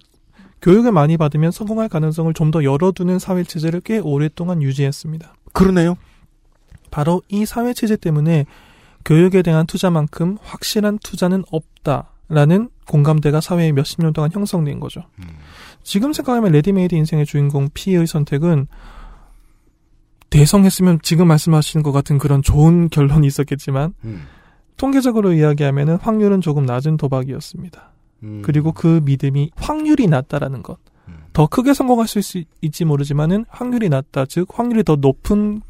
[0.61, 5.35] 교육을 많이 받으면 성공할 가능성을 좀 더 열어두는 사회 체제를 꽤 오랫동안 유지했습니다.
[5.53, 5.97] 그러네요.
[6.91, 8.47] 바로 이 사회 체제 때문에
[9.05, 15.03] 교육에 대한 투자만큼 확실한 투자는 없다라는 공감대가 사회에 몇십 년 동안 형성된 거죠.
[15.83, 18.67] 지금 생각하면 레디메이드 인생의 주인공 P의 선택은
[20.31, 24.27] 대성했으면 지금 말씀하시는 것 같은 그런 좋은 결론이 있었겠지만 음.
[24.77, 27.93] 통계적으로 이야기하면 확률은 조금 낮은 도박이었습니다.
[28.25, 28.43] 음.
[28.45, 30.79] 그리고 그 믿음이 확률이 낮다라는 것.
[31.39, 34.27] 더 크게 성공할 수 있, 있지 모르지만은 확률이 낮다.
[34.27, 35.63] 즉 확률이 더 높은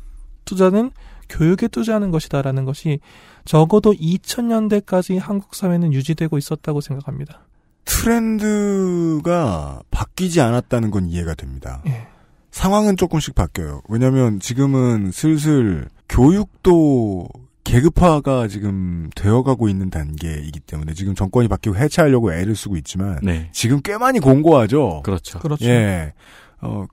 [0.46, 0.92] 투자는
[1.28, 3.00] 교육에 투자하는 것이다라는 것이
[3.44, 7.46] 적어도 2000년대까지 한국 사회는 유지되고 있었다고 생각합니다.
[7.84, 11.82] 트렌드가 바뀌지 않았다는 건 이해가 됩니다.
[11.86, 12.08] 예.
[12.50, 13.82] 상황은 조금씩 바뀌어요.
[13.90, 17.28] 왜냐하면 지금은 슬슬 교육도
[17.68, 23.50] 계급화가 지금 되어가고 있는 단계이기 때문에 지금 정권이 바뀌고 해체하려고 애를 쓰고 있지만 네.
[23.52, 25.02] 지금 꽤 많이 공고하죠.
[25.04, 25.38] 그렇죠.
[25.38, 25.66] 그렇죠.
[25.66, 26.14] 예.
[26.62, 26.86] 어,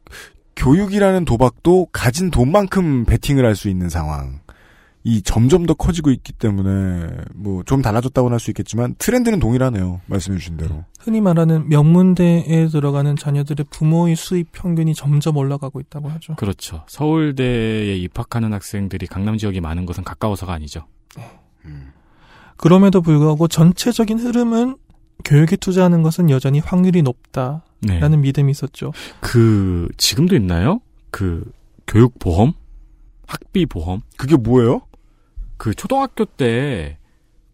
[0.56, 4.40] 교육이라는 도박도 가진 돈만큼 베팅을 할 수 있는 상황.
[5.08, 10.02] 이 점점 더 커지고 있기 때문에 뭐 좀 달라졌다고는 할 수 있겠지만 트렌드는 동일하네요.
[10.08, 10.84] 말씀해 주신 대로.
[11.00, 16.36] 흔히 말하는 명문대에 들어가는 자녀들의 부모의 수입 평균이 점점 올라가고 있다고 하죠.
[16.36, 16.84] 그렇죠.
[16.88, 20.86] 서울대에 입학하는 학생들이 강남 지역이 많은 것은 가까워서가 아니죠.
[22.58, 24.78] 그럼에도 불구하고 전체적인 흐름은
[25.24, 28.18] 교육에 투자하는 것은 여전히 확률이 높다라는 네.
[28.18, 28.92] 믿음이 있었죠.
[29.22, 30.82] 그 지금도 있나요?
[31.12, 31.50] 그
[31.88, 32.54] 교육 보험,
[33.28, 34.02] 학비 보험.
[34.18, 34.82] 그게 뭐예요?
[35.58, 36.98] 그 초등학교 때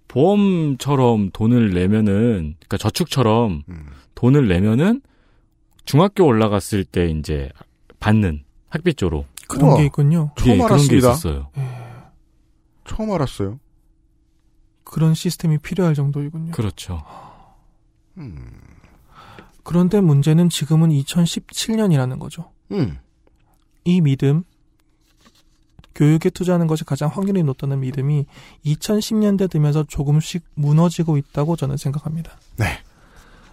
[0.08, 3.86] 보험처럼 돈을 내면은 그러니까 저축처럼 음.
[4.16, 5.02] 돈을 내면은
[5.86, 7.50] 중학교 올라갔을 때 이제
[8.00, 9.78] 받는 학비조로 그런 우와.
[9.78, 10.32] 게 있군요.
[10.38, 11.12] 처음 예, 그런 게 알았습니다.
[11.12, 11.50] 있었어요.
[12.86, 13.60] 처음 알았어요.
[14.84, 16.52] 그런 시스템이 필요할 정도이군요.
[16.52, 17.02] 그렇죠.
[19.64, 22.52] 그런데 문제는 지금은 2017년이라는 거죠.
[22.72, 22.98] 음.
[23.86, 24.44] 이 믿음,
[25.96, 28.26] 교육에 투자하는 것이 가장 확률이 높다는 믿음이
[28.66, 32.32] 2010년대 되면서 조금씩 무너지고 있다고 저는 생각합니다.
[32.58, 32.66] 네.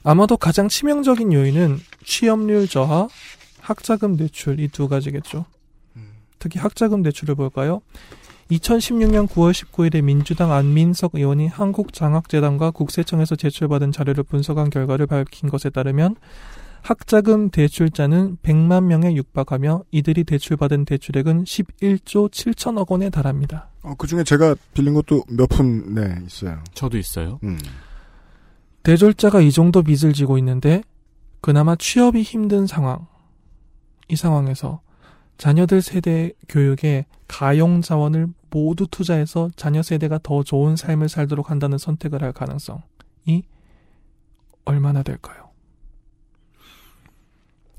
[0.04, 3.08] 아마도 가장 치명적인 요인은 취업률 저하,
[3.60, 5.44] 학자금 대출 이 두 가지겠죠.
[6.38, 7.82] 특히 학자금 대출을 볼까요?
[8.50, 16.16] 2016년 9월 19일에 민주당 안민석 의원이 한국장학재단과 국세청에서 제출받은 자료를 분석한 결과를 밝힌 것에 따르면
[16.82, 23.68] 학자금 대출자는 100만 명에 육박하며 이들이 대출받은 대출액은 11조 7천억 원에 달합니다.
[23.82, 26.62] 어, 그 중에 제가 빌린 것도 몇 푼, 네, 있어요.
[26.74, 27.38] 저도 있어요.
[27.42, 27.58] 음.
[28.82, 30.82] 대졸자가 이 정도 빚을 지고 있는데
[31.40, 33.06] 그나마 취업이 힘든 상황.
[34.08, 34.80] 이 상황에서
[35.36, 42.22] 자녀들 세대 교육에 가용 자원을 모두 투자해서 자녀 세대가 더 좋은 삶을 살도록 한다는 선택을
[42.22, 43.44] 할 가능성이
[44.64, 45.47] 얼마나 될까요?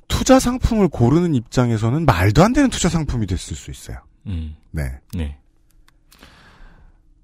[0.09, 3.99] 투자 상품을 고르는 입장에서는 말도 안 되는 투자 상품이 됐을 수 있어요.
[4.27, 4.57] 음.
[4.71, 4.99] 네.
[5.15, 5.37] 네.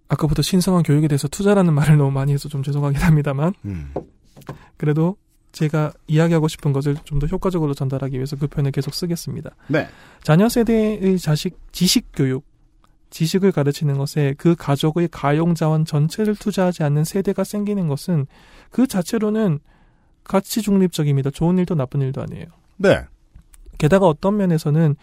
[0.07, 3.91] 아까부터 신성한 교육에 대해서 투자라는 말을 너무 많이 해서 좀 죄송하긴 합니다만 음.
[4.77, 5.17] 그래도
[5.51, 9.51] 제가 이야기하고 싶은 것을 좀 더 효과적으로 전달하기 위해서 그 표현을 계속 쓰겠습니다.
[9.67, 9.87] 네.
[10.21, 12.45] 자녀 세대의 자식 지식 교육,
[13.09, 18.27] 지식을 가르치는 것에 그 가족의 가용 자원 전체를 투자하지 않는 세대가 생기는 것은
[18.69, 19.59] 그 자체로는
[20.23, 21.29] 가치 중립적입니다.
[21.29, 22.45] 좋은 일도 나쁜 일도 아니에요.
[22.77, 23.05] 네.
[23.77, 24.95] 게다가 어떤 면에서는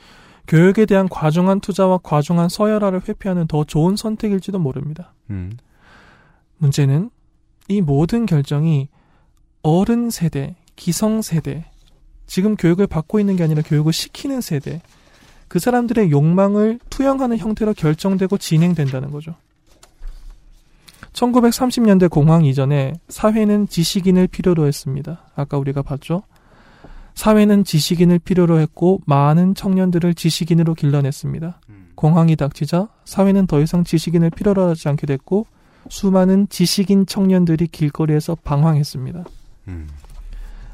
[0.47, 5.15] 교육에 대한 과중한 투자와 과중한 서열화를 회피하는 더 좋은 선택일지도 모릅니다.
[5.31, 5.57] 음.
[6.59, 7.11] 문제는
[7.69, 8.89] 이 모든 결정이
[9.63, 11.67] 어른 세대, 기성 세대,
[12.27, 14.81] 지금 교육을 받고 있는 게 아니라 교육을 시키는 세대.
[15.49, 19.35] 그 사람들의 욕망을 투영하는 형태로 결정되고 진행된다는 거죠.
[21.13, 25.27] 1930년대 공황 이전에 사회는 지식인을 필요로 했습니다.
[25.35, 26.23] 아까 우리가 봤죠?
[27.15, 31.61] 사회는 지식인을 필요로 했고 많은 청년들을 지식인으로 길러냈습니다.
[31.95, 35.47] 공황이 닥치자 사회는 더 이상 지식인을 필요로 하지 않게 됐고
[35.89, 39.25] 수많은 지식인 청년들이 길거리에서 방황했습니다.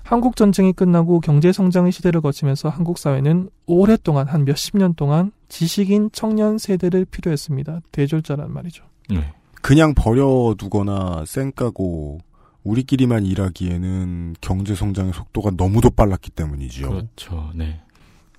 [0.05, 6.11] 한국 전쟁이 끝나고 경제 성장의 시대를 거치면서 한국 사회는 오랫동안 한 몇십 년 동안 지식인
[6.13, 7.81] 청년 세대를 필요했습니다.
[7.93, 8.85] 대졸자란 말이죠.
[9.11, 9.35] 네.
[9.61, 12.21] 그냥 버려두거나 쌩까고
[12.65, 16.89] 우리끼리만 일하기에는 경제 성장의 속도가 너무도 빨랐기 때문이지요.
[16.89, 17.51] 그렇죠.
[17.55, 17.81] 네.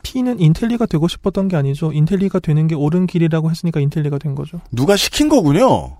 [0.04, 1.91] P는 인텔리가 되고 싶었던 게 아니죠.
[1.91, 4.62] 인텔리가 되는 게 옳은 길이라고 했으니까 인텔리가 된 거죠.
[4.72, 5.98] 누가 시킨 거군요.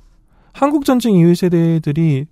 [0.54, 2.26] 한국 전쟁 이후 세대들이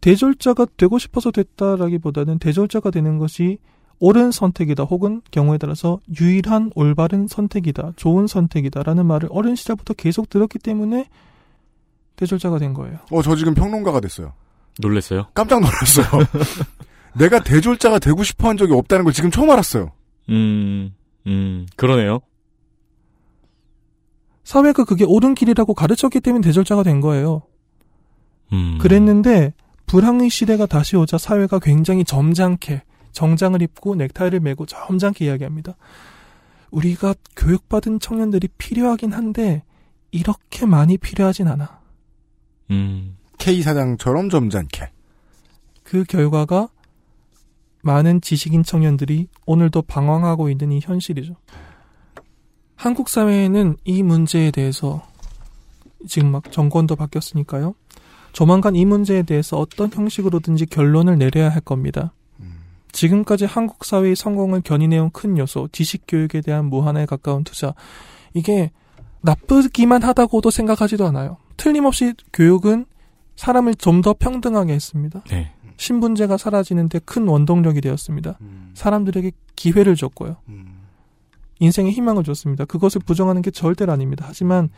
[0.00, 3.58] 대졸자가 되고 싶어서 됐다라기보다는 대졸자가 되는 것이
[3.98, 10.58] 옳은 선택이다 혹은 경우에 따라서 유일한 올바른 선택이다 좋은 선택이다라는 말을 어린 시절부터 계속 들었기
[10.58, 11.06] 때문에
[12.16, 12.98] 대졸자가 된 거예요.
[13.10, 14.32] 어, 저 지금 평론가가 됐어요.
[14.80, 15.28] 놀랬어요?
[15.34, 16.06] 깜짝 놀랐어요.
[17.16, 19.92] 내가 대졸자가 되고 싶어 한 적이 없다는 걸 지금 처음 알았어요.
[20.28, 20.94] 음,
[21.26, 22.20] 음, 그러네요.
[24.44, 27.42] 사회가 그게 옳은 길이라고 가르쳤기 때문에 대졸자가 된 거예요.
[28.52, 28.78] 음.
[28.80, 29.54] 그랬는데
[29.86, 32.82] 불황의 시대가 다시 오자 사회가 굉장히 점잖게
[33.12, 35.74] 정장을 입고 넥타이를 메고 점잖게 이야기합니다.
[36.70, 39.64] 우리가 교육받은 청년들이 필요하긴 한데
[40.12, 41.80] 이렇게 많이 필요하진 않아.
[42.70, 43.16] 음.
[43.40, 44.90] K 사장처럼 점잖게.
[45.82, 46.68] 그 결과가
[47.82, 51.34] 많은 지식인 청년들이 오늘도 방황하고 있는 이 현실이죠.
[52.76, 55.02] 한국 사회에는 이 문제에 대해서
[56.06, 57.74] 지금 막 정권도 바뀌었으니까요.
[58.32, 62.12] 조만간 이 문제에 대해서 어떤 형식으로든지 결론을 내려야 할 겁니다.
[62.92, 67.74] 지금까지 한국 사회의 성공을 견인해온 큰 요소, 지식 교육에 대한 무한에 가까운 투자.
[68.34, 68.70] 이게
[69.22, 71.38] 나쁘기만 하다고도 생각하지도 않아요.
[71.56, 72.86] 틀림없이 교육은
[73.40, 75.22] 사람을 좀 더 평등하게 했습니다.
[75.30, 75.50] 네.
[75.78, 78.38] 신분제가 사라지는데 큰 원동력이 되었습니다.
[78.74, 80.36] 사람들에게 기회를 줬고요.
[81.58, 82.66] 인생에 희망을 줬습니다.
[82.66, 84.26] 그것을 부정하는 게 절대로 아닙니다.
[84.28, 84.68] 하지만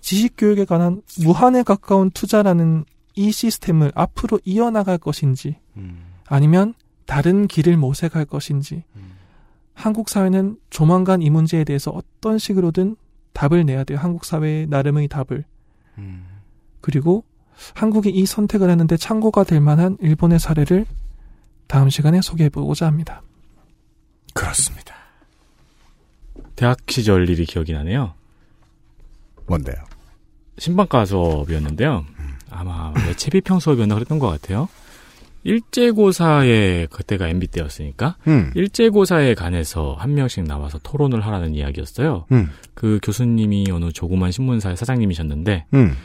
[0.00, 2.84] 지식 교육에 관한 무한에 가까운 투자라는
[3.16, 5.56] 이 시스템을 앞으로 이어나갈 것인지
[6.26, 8.84] 아니면 다른 길을 모색할 것인지
[9.74, 12.94] 한국 사회는 조만간 이 문제에 대해서 어떤 식으로든
[13.32, 13.98] 답을 내야 돼요.
[13.98, 15.44] 한국 사회의 나름의 답을.
[16.80, 17.24] 그리고
[17.74, 20.86] 한국이 이 선택을 하는데 참고가 될 만한 일본의 사례를
[21.66, 23.22] 다음 시간에 소개해 보고자 합니다.
[24.34, 24.94] 그렇습니다.
[26.56, 28.14] 대학 시절 일이 기억이 나네요.
[29.46, 29.76] 뭔데요?
[30.58, 32.04] 신방과 수업이었는데요.
[32.50, 34.68] 아마 매체비평 수업이었나 그랬던 것 같아요.
[35.44, 38.50] 일제고사에 그때가 MB 때였으니까 음.
[38.54, 42.26] 일제고사에 관해서 한 명씩 나와서 토론을 하라는 이야기였어요.
[42.32, 42.50] 음.
[42.74, 45.96] 그 교수님이 어느 조그만 신문사의 사장님이셨는데 음.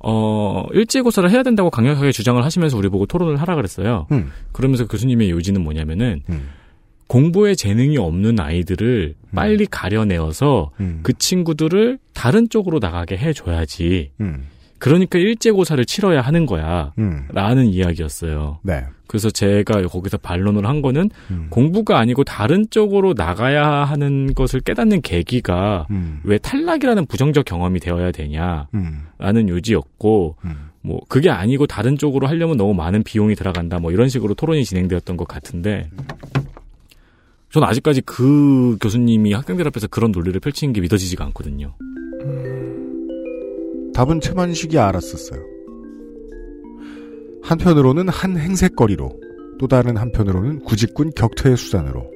[0.00, 4.06] 어 일제고사를 해야 된다고 강력하게 주장을 하시면서 우리 보고 토론을 하라 그랬어요.
[4.12, 4.30] 음.
[4.52, 6.22] 그러면서 교수님의 요지는 뭐냐면은
[7.08, 11.00] 공부에 재능이 없는 아이들을 빨리 가려내어서 음.
[11.02, 14.12] 그 친구들을 다른 쪽으로 나가게 해줘야지.
[14.20, 14.46] 음.
[14.78, 16.92] 그러니까 일제고사를 치러야 하는 거야.
[16.98, 17.26] 음.
[17.32, 18.60] 라는 이야기였어요.
[18.62, 18.84] 네.
[19.08, 21.46] 그래서 제가 거기서 반론을 한 거는 음.
[21.50, 26.20] 공부가 아니고 다른 쪽으로 나가야 하는 것을 깨닫는 계기가 음.
[26.22, 28.68] 왜 탈락이라는 부정적 경험이 되어야 되냐.
[28.74, 29.06] 음.
[29.18, 30.36] 라는 요지였고,
[30.82, 33.78] 뭐, 그게 아니고 다른 쪽으로 하려면 너무 많은 비용이 들어간다.
[33.78, 35.90] 뭐 이런 식으로 토론이 진행되었던 것 같은데,
[37.50, 41.74] 전 아직까지 그 교수님이 학생들 앞에서 그런 논리를 펼치는 게 믿어지지가 않거든요.
[43.94, 45.57] 답은 최만식이 알았었어요.
[47.48, 49.08] 한편으로는 한 행색거리로
[49.58, 52.06] 또 다른 한편으로는 구직군 격퇴의 수단으로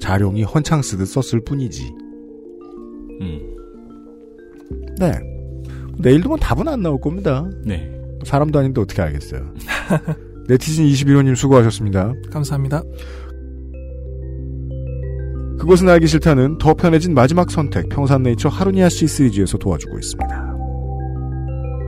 [0.00, 1.92] 자룡이 헌창 쓰듯 썼을 뿐이지.
[3.20, 3.56] 음.
[4.98, 5.12] 네.
[5.98, 7.48] 내일도 뭐 답은 안 나올 겁니다.
[7.64, 7.88] 네.
[8.24, 9.54] 사람도 아닌데 어떻게 알겠어요.
[10.48, 12.12] 네티즌 21호님 수고하셨습니다.
[12.32, 12.82] 감사합니다.
[15.60, 20.56] 그것은 알기 싫다는 더 편해진 마지막 선택 평산네이처 하루니아 씨 시리즈에서 도와주고 있습니다.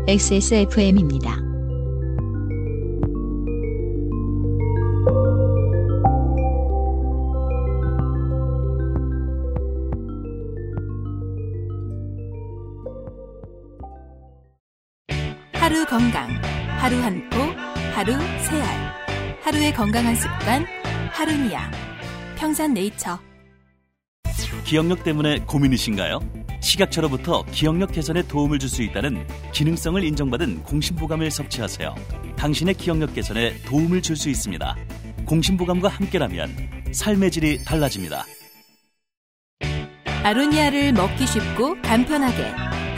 [0.06, 1.51] XSFM입니다.
[15.72, 16.28] 하루 건강,
[16.76, 17.38] 하루 한 포,
[17.94, 18.94] 하루 세 알.
[19.40, 20.66] 하루의 건강한 습관,
[21.12, 21.70] 하루니아.
[22.36, 23.18] 평산네이처.
[24.64, 26.20] 기억력 때문에 고민이신가요?
[26.60, 31.94] 식약처로부터 기억력 개선에 도움을 줄 수 있다는 기능성을 인정받은 공심보감을 섭취하세요.
[32.36, 34.76] 당신의 기억력 개선에 도움을 줄 수 있습니다.
[35.24, 36.54] 공심보감과 함께라면
[36.92, 38.26] 삶의 질이 달라집니다.
[40.22, 42.42] 아로니아를 먹기 쉽고 간편하게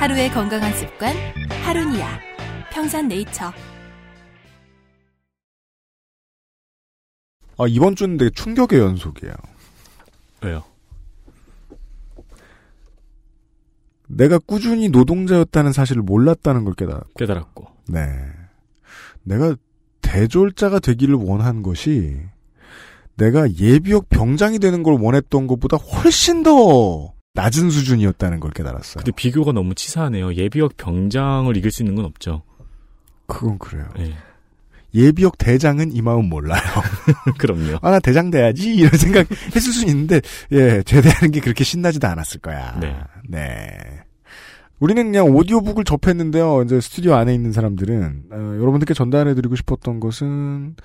[0.00, 1.14] 하루의 건강한 습관
[1.62, 2.33] 하루니아
[2.74, 3.52] 평산네이처
[7.56, 9.32] 아, 이번 주는 되게 충격의 연속이에요.
[10.42, 10.64] 왜요?
[14.08, 17.12] 내가 꾸준히 노동자였다는 사실을 몰랐다는 걸 깨달았고.
[17.16, 17.66] 깨달았고.
[17.90, 18.00] 네.
[19.22, 19.54] 내가
[20.02, 22.20] 대졸자가 되기를 원한 것이
[23.14, 29.04] 내가 예비역 병장이 되는 걸 원했던 것보다 훨씬 더 낮은 수준이었다는 걸 깨달았어요.
[29.04, 30.34] 근데 비교가 너무 치사하네요.
[30.34, 32.42] 예비역 병장을 이길 수 있는 건 없죠.
[33.26, 33.86] 그건 그래요.
[33.98, 34.14] 예.
[34.94, 36.62] 예비역 대장은 이 마음 몰라요.
[37.38, 37.78] 그럼요.
[37.82, 38.74] 아, 나 대장 돼야지.
[38.74, 40.20] 이런 생각 했을 수 있는데,
[40.52, 42.78] 예, 제대하는 게 그렇게 신나지도 않았을 거야.
[42.80, 42.96] 네.
[43.28, 43.68] 네.
[44.78, 46.62] 우리는 그냥 오디오북을 접했는데요.
[46.62, 50.76] 이제 스튜디오 안에 있는 사람들은, 어, 여러분들께 전달해드리고 싶었던 것은,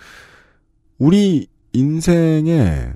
[0.97, 2.93] 우리 인생의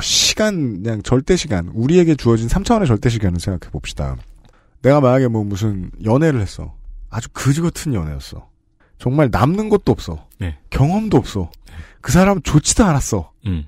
[0.00, 4.16] 시간, 그냥 절대 시간, 우리에게 주어진 3차원의 절대 시간을 생각해 봅시다.
[4.82, 6.74] 내가 만약에 뭐 무슨 연애를 했어.
[7.10, 8.48] 아주 그지 같은 연애였어.
[8.98, 10.26] 정말 남는 것도 없어.
[10.38, 10.58] 네.
[10.70, 11.50] 경험도 없어.
[12.00, 13.32] 그 사람 좋지도 않았어.
[13.46, 13.66] 음.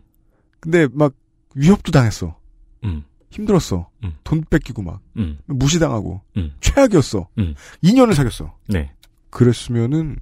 [0.60, 1.14] 근데 막
[1.54, 2.36] 위협도 당했어.
[2.84, 3.04] 음.
[3.30, 3.88] 힘들었어.
[4.04, 4.14] 음.
[4.24, 5.38] 돈 뺏기고 막 음.
[5.46, 6.52] 무시당하고 음.
[6.60, 7.28] 최악이었어.
[7.38, 7.54] 음.
[7.82, 8.54] 2년을 사귀었어.
[8.68, 8.92] 네.
[9.30, 10.16] 그랬으면은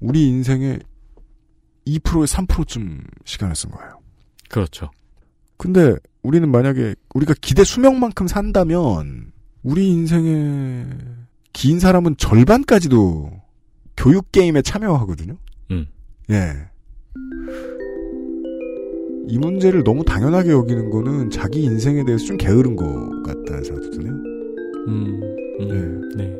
[0.00, 0.80] 우리 인생의
[1.86, 4.00] 2%에 3%쯤 시간을 쓴 거예요.
[4.48, 4.90] 그렇죠.
[5.56, 9.32] 근데 우리는 만약에 우리가 기대 수명만큼 산다면
[9.62, 10.88] 우리 인생의
[11.52, 13.41] 긴 사람은 절반까지도
[13.96, 15.36] 교육 게임에 참여하거든요.
[15.70, 15.86] 음.
[16.30, 16.52] 예.
[19.28, 22.84] 이 문제를 너무 당연하게 여기는 거는 자기 인생에 대해서 좀 게으른 것
[23.24, 24.12] 같다는 생각도 드네요.
[24.88, 25.20] 음.
[25.60, 26.10] 음.
[26.16, 26.36] 네.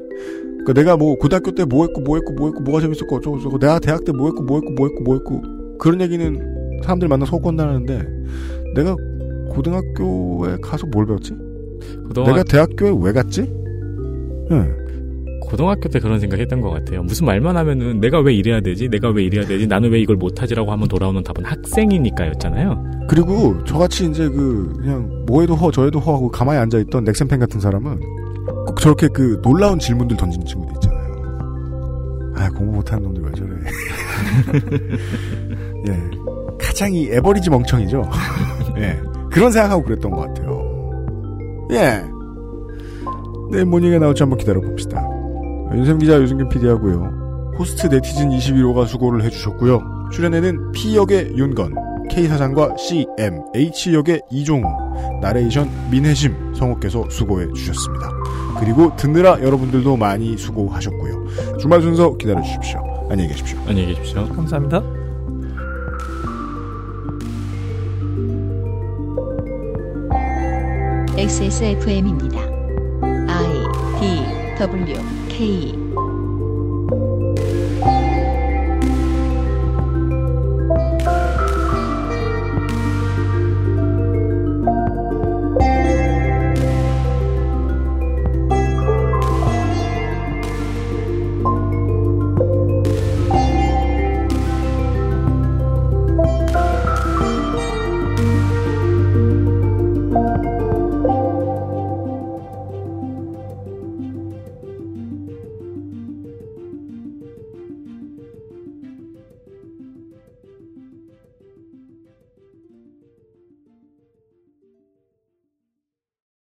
[0.64, 3.58] 그러니까 내가 뭐 고등학교 때 뭐 했고 뭐 했고 뭐 했고 뭐가 재밌었고 어쩌고 저쩌고
[3.58, 5.42] 내가 대학 때 뭐 했고 뭐 했고 뭐 했고 뭐 했고
[5.78, 8.06] 그런 얘기는 사람들 만나 서 건다는데
[8.74, 8.94] 내가
[9.50, 11.34] 고등학교에 가서 뭘 배웠지?
[12.14, 13.42] 내가 대학교에 왜 갔지?
[13.42, 14.81] 예.
[15.52, 17.02] 고등학교 때 그런 생각했던 것 같아요.
[17.02, 18.88] 무슨 말만 하면은 내가 왜 이래야 되지?
[18.88, 19.66] 내가 왜 이래야 되지?
[19.66, 23.02] 나는 왜 이걸 못하지라고 하면 돌아오는 답은 학생이니까였잖아요.
[23.06, 28.00] 그리고 저같이 이제 그 그냥 뭐해도 허 저해도 허하고 가만히 앉아 있던 넥센팬 같은 사람은
[28.66, 32.32] 꼭 저렇게 그 놀라운 질문들 던지는 친구들 있잖아요.
[32.34, 33.50] 아 공부 못하는 놈들 왜 저래?
[35.92, 36.00] 예,
[36.58, 38.10] 가장 이 에버리지 멍청이죠.
[38.80, 38.98] 예,
[39.30, 40.62] 그런 생각하고 그랬던 것 같아요.
[41.72, 42.02] 예.
[43.50, 45.11] 네, 뭔 얘기가 나올지 한번 기다려 봅시다.
[45.74, 47.54] 윤샘 기자, 유승균 PD하고요.
[47.58, 50.08] 호스트 네티즌 21호가 수고를 해주셨고요.
[50.12, 51.74] 출연에는 P역의 윤건,
[52.10, 54.64] K사장과 CM, H역의 이종우,
[55.20, 58.08] 나레이션 민혜심 성우께서 수고해 주셨습니다.
[58.60, 61.58] 그리고 듣느라 여러분들도 많이 수고하셨고요.
[61.58, 62.80] 주말 순서 기다려 주십시오.
[63.10, 63.58] 안녕히 계십시오.
[63.66, 64.28] 안녕히 계십시오.
[64.28, 64.82] 감사합니다.
[71.16, 72.40] XSFM입니다.
[73.28, 73.62] I
[74.00, 75.81] D W 可以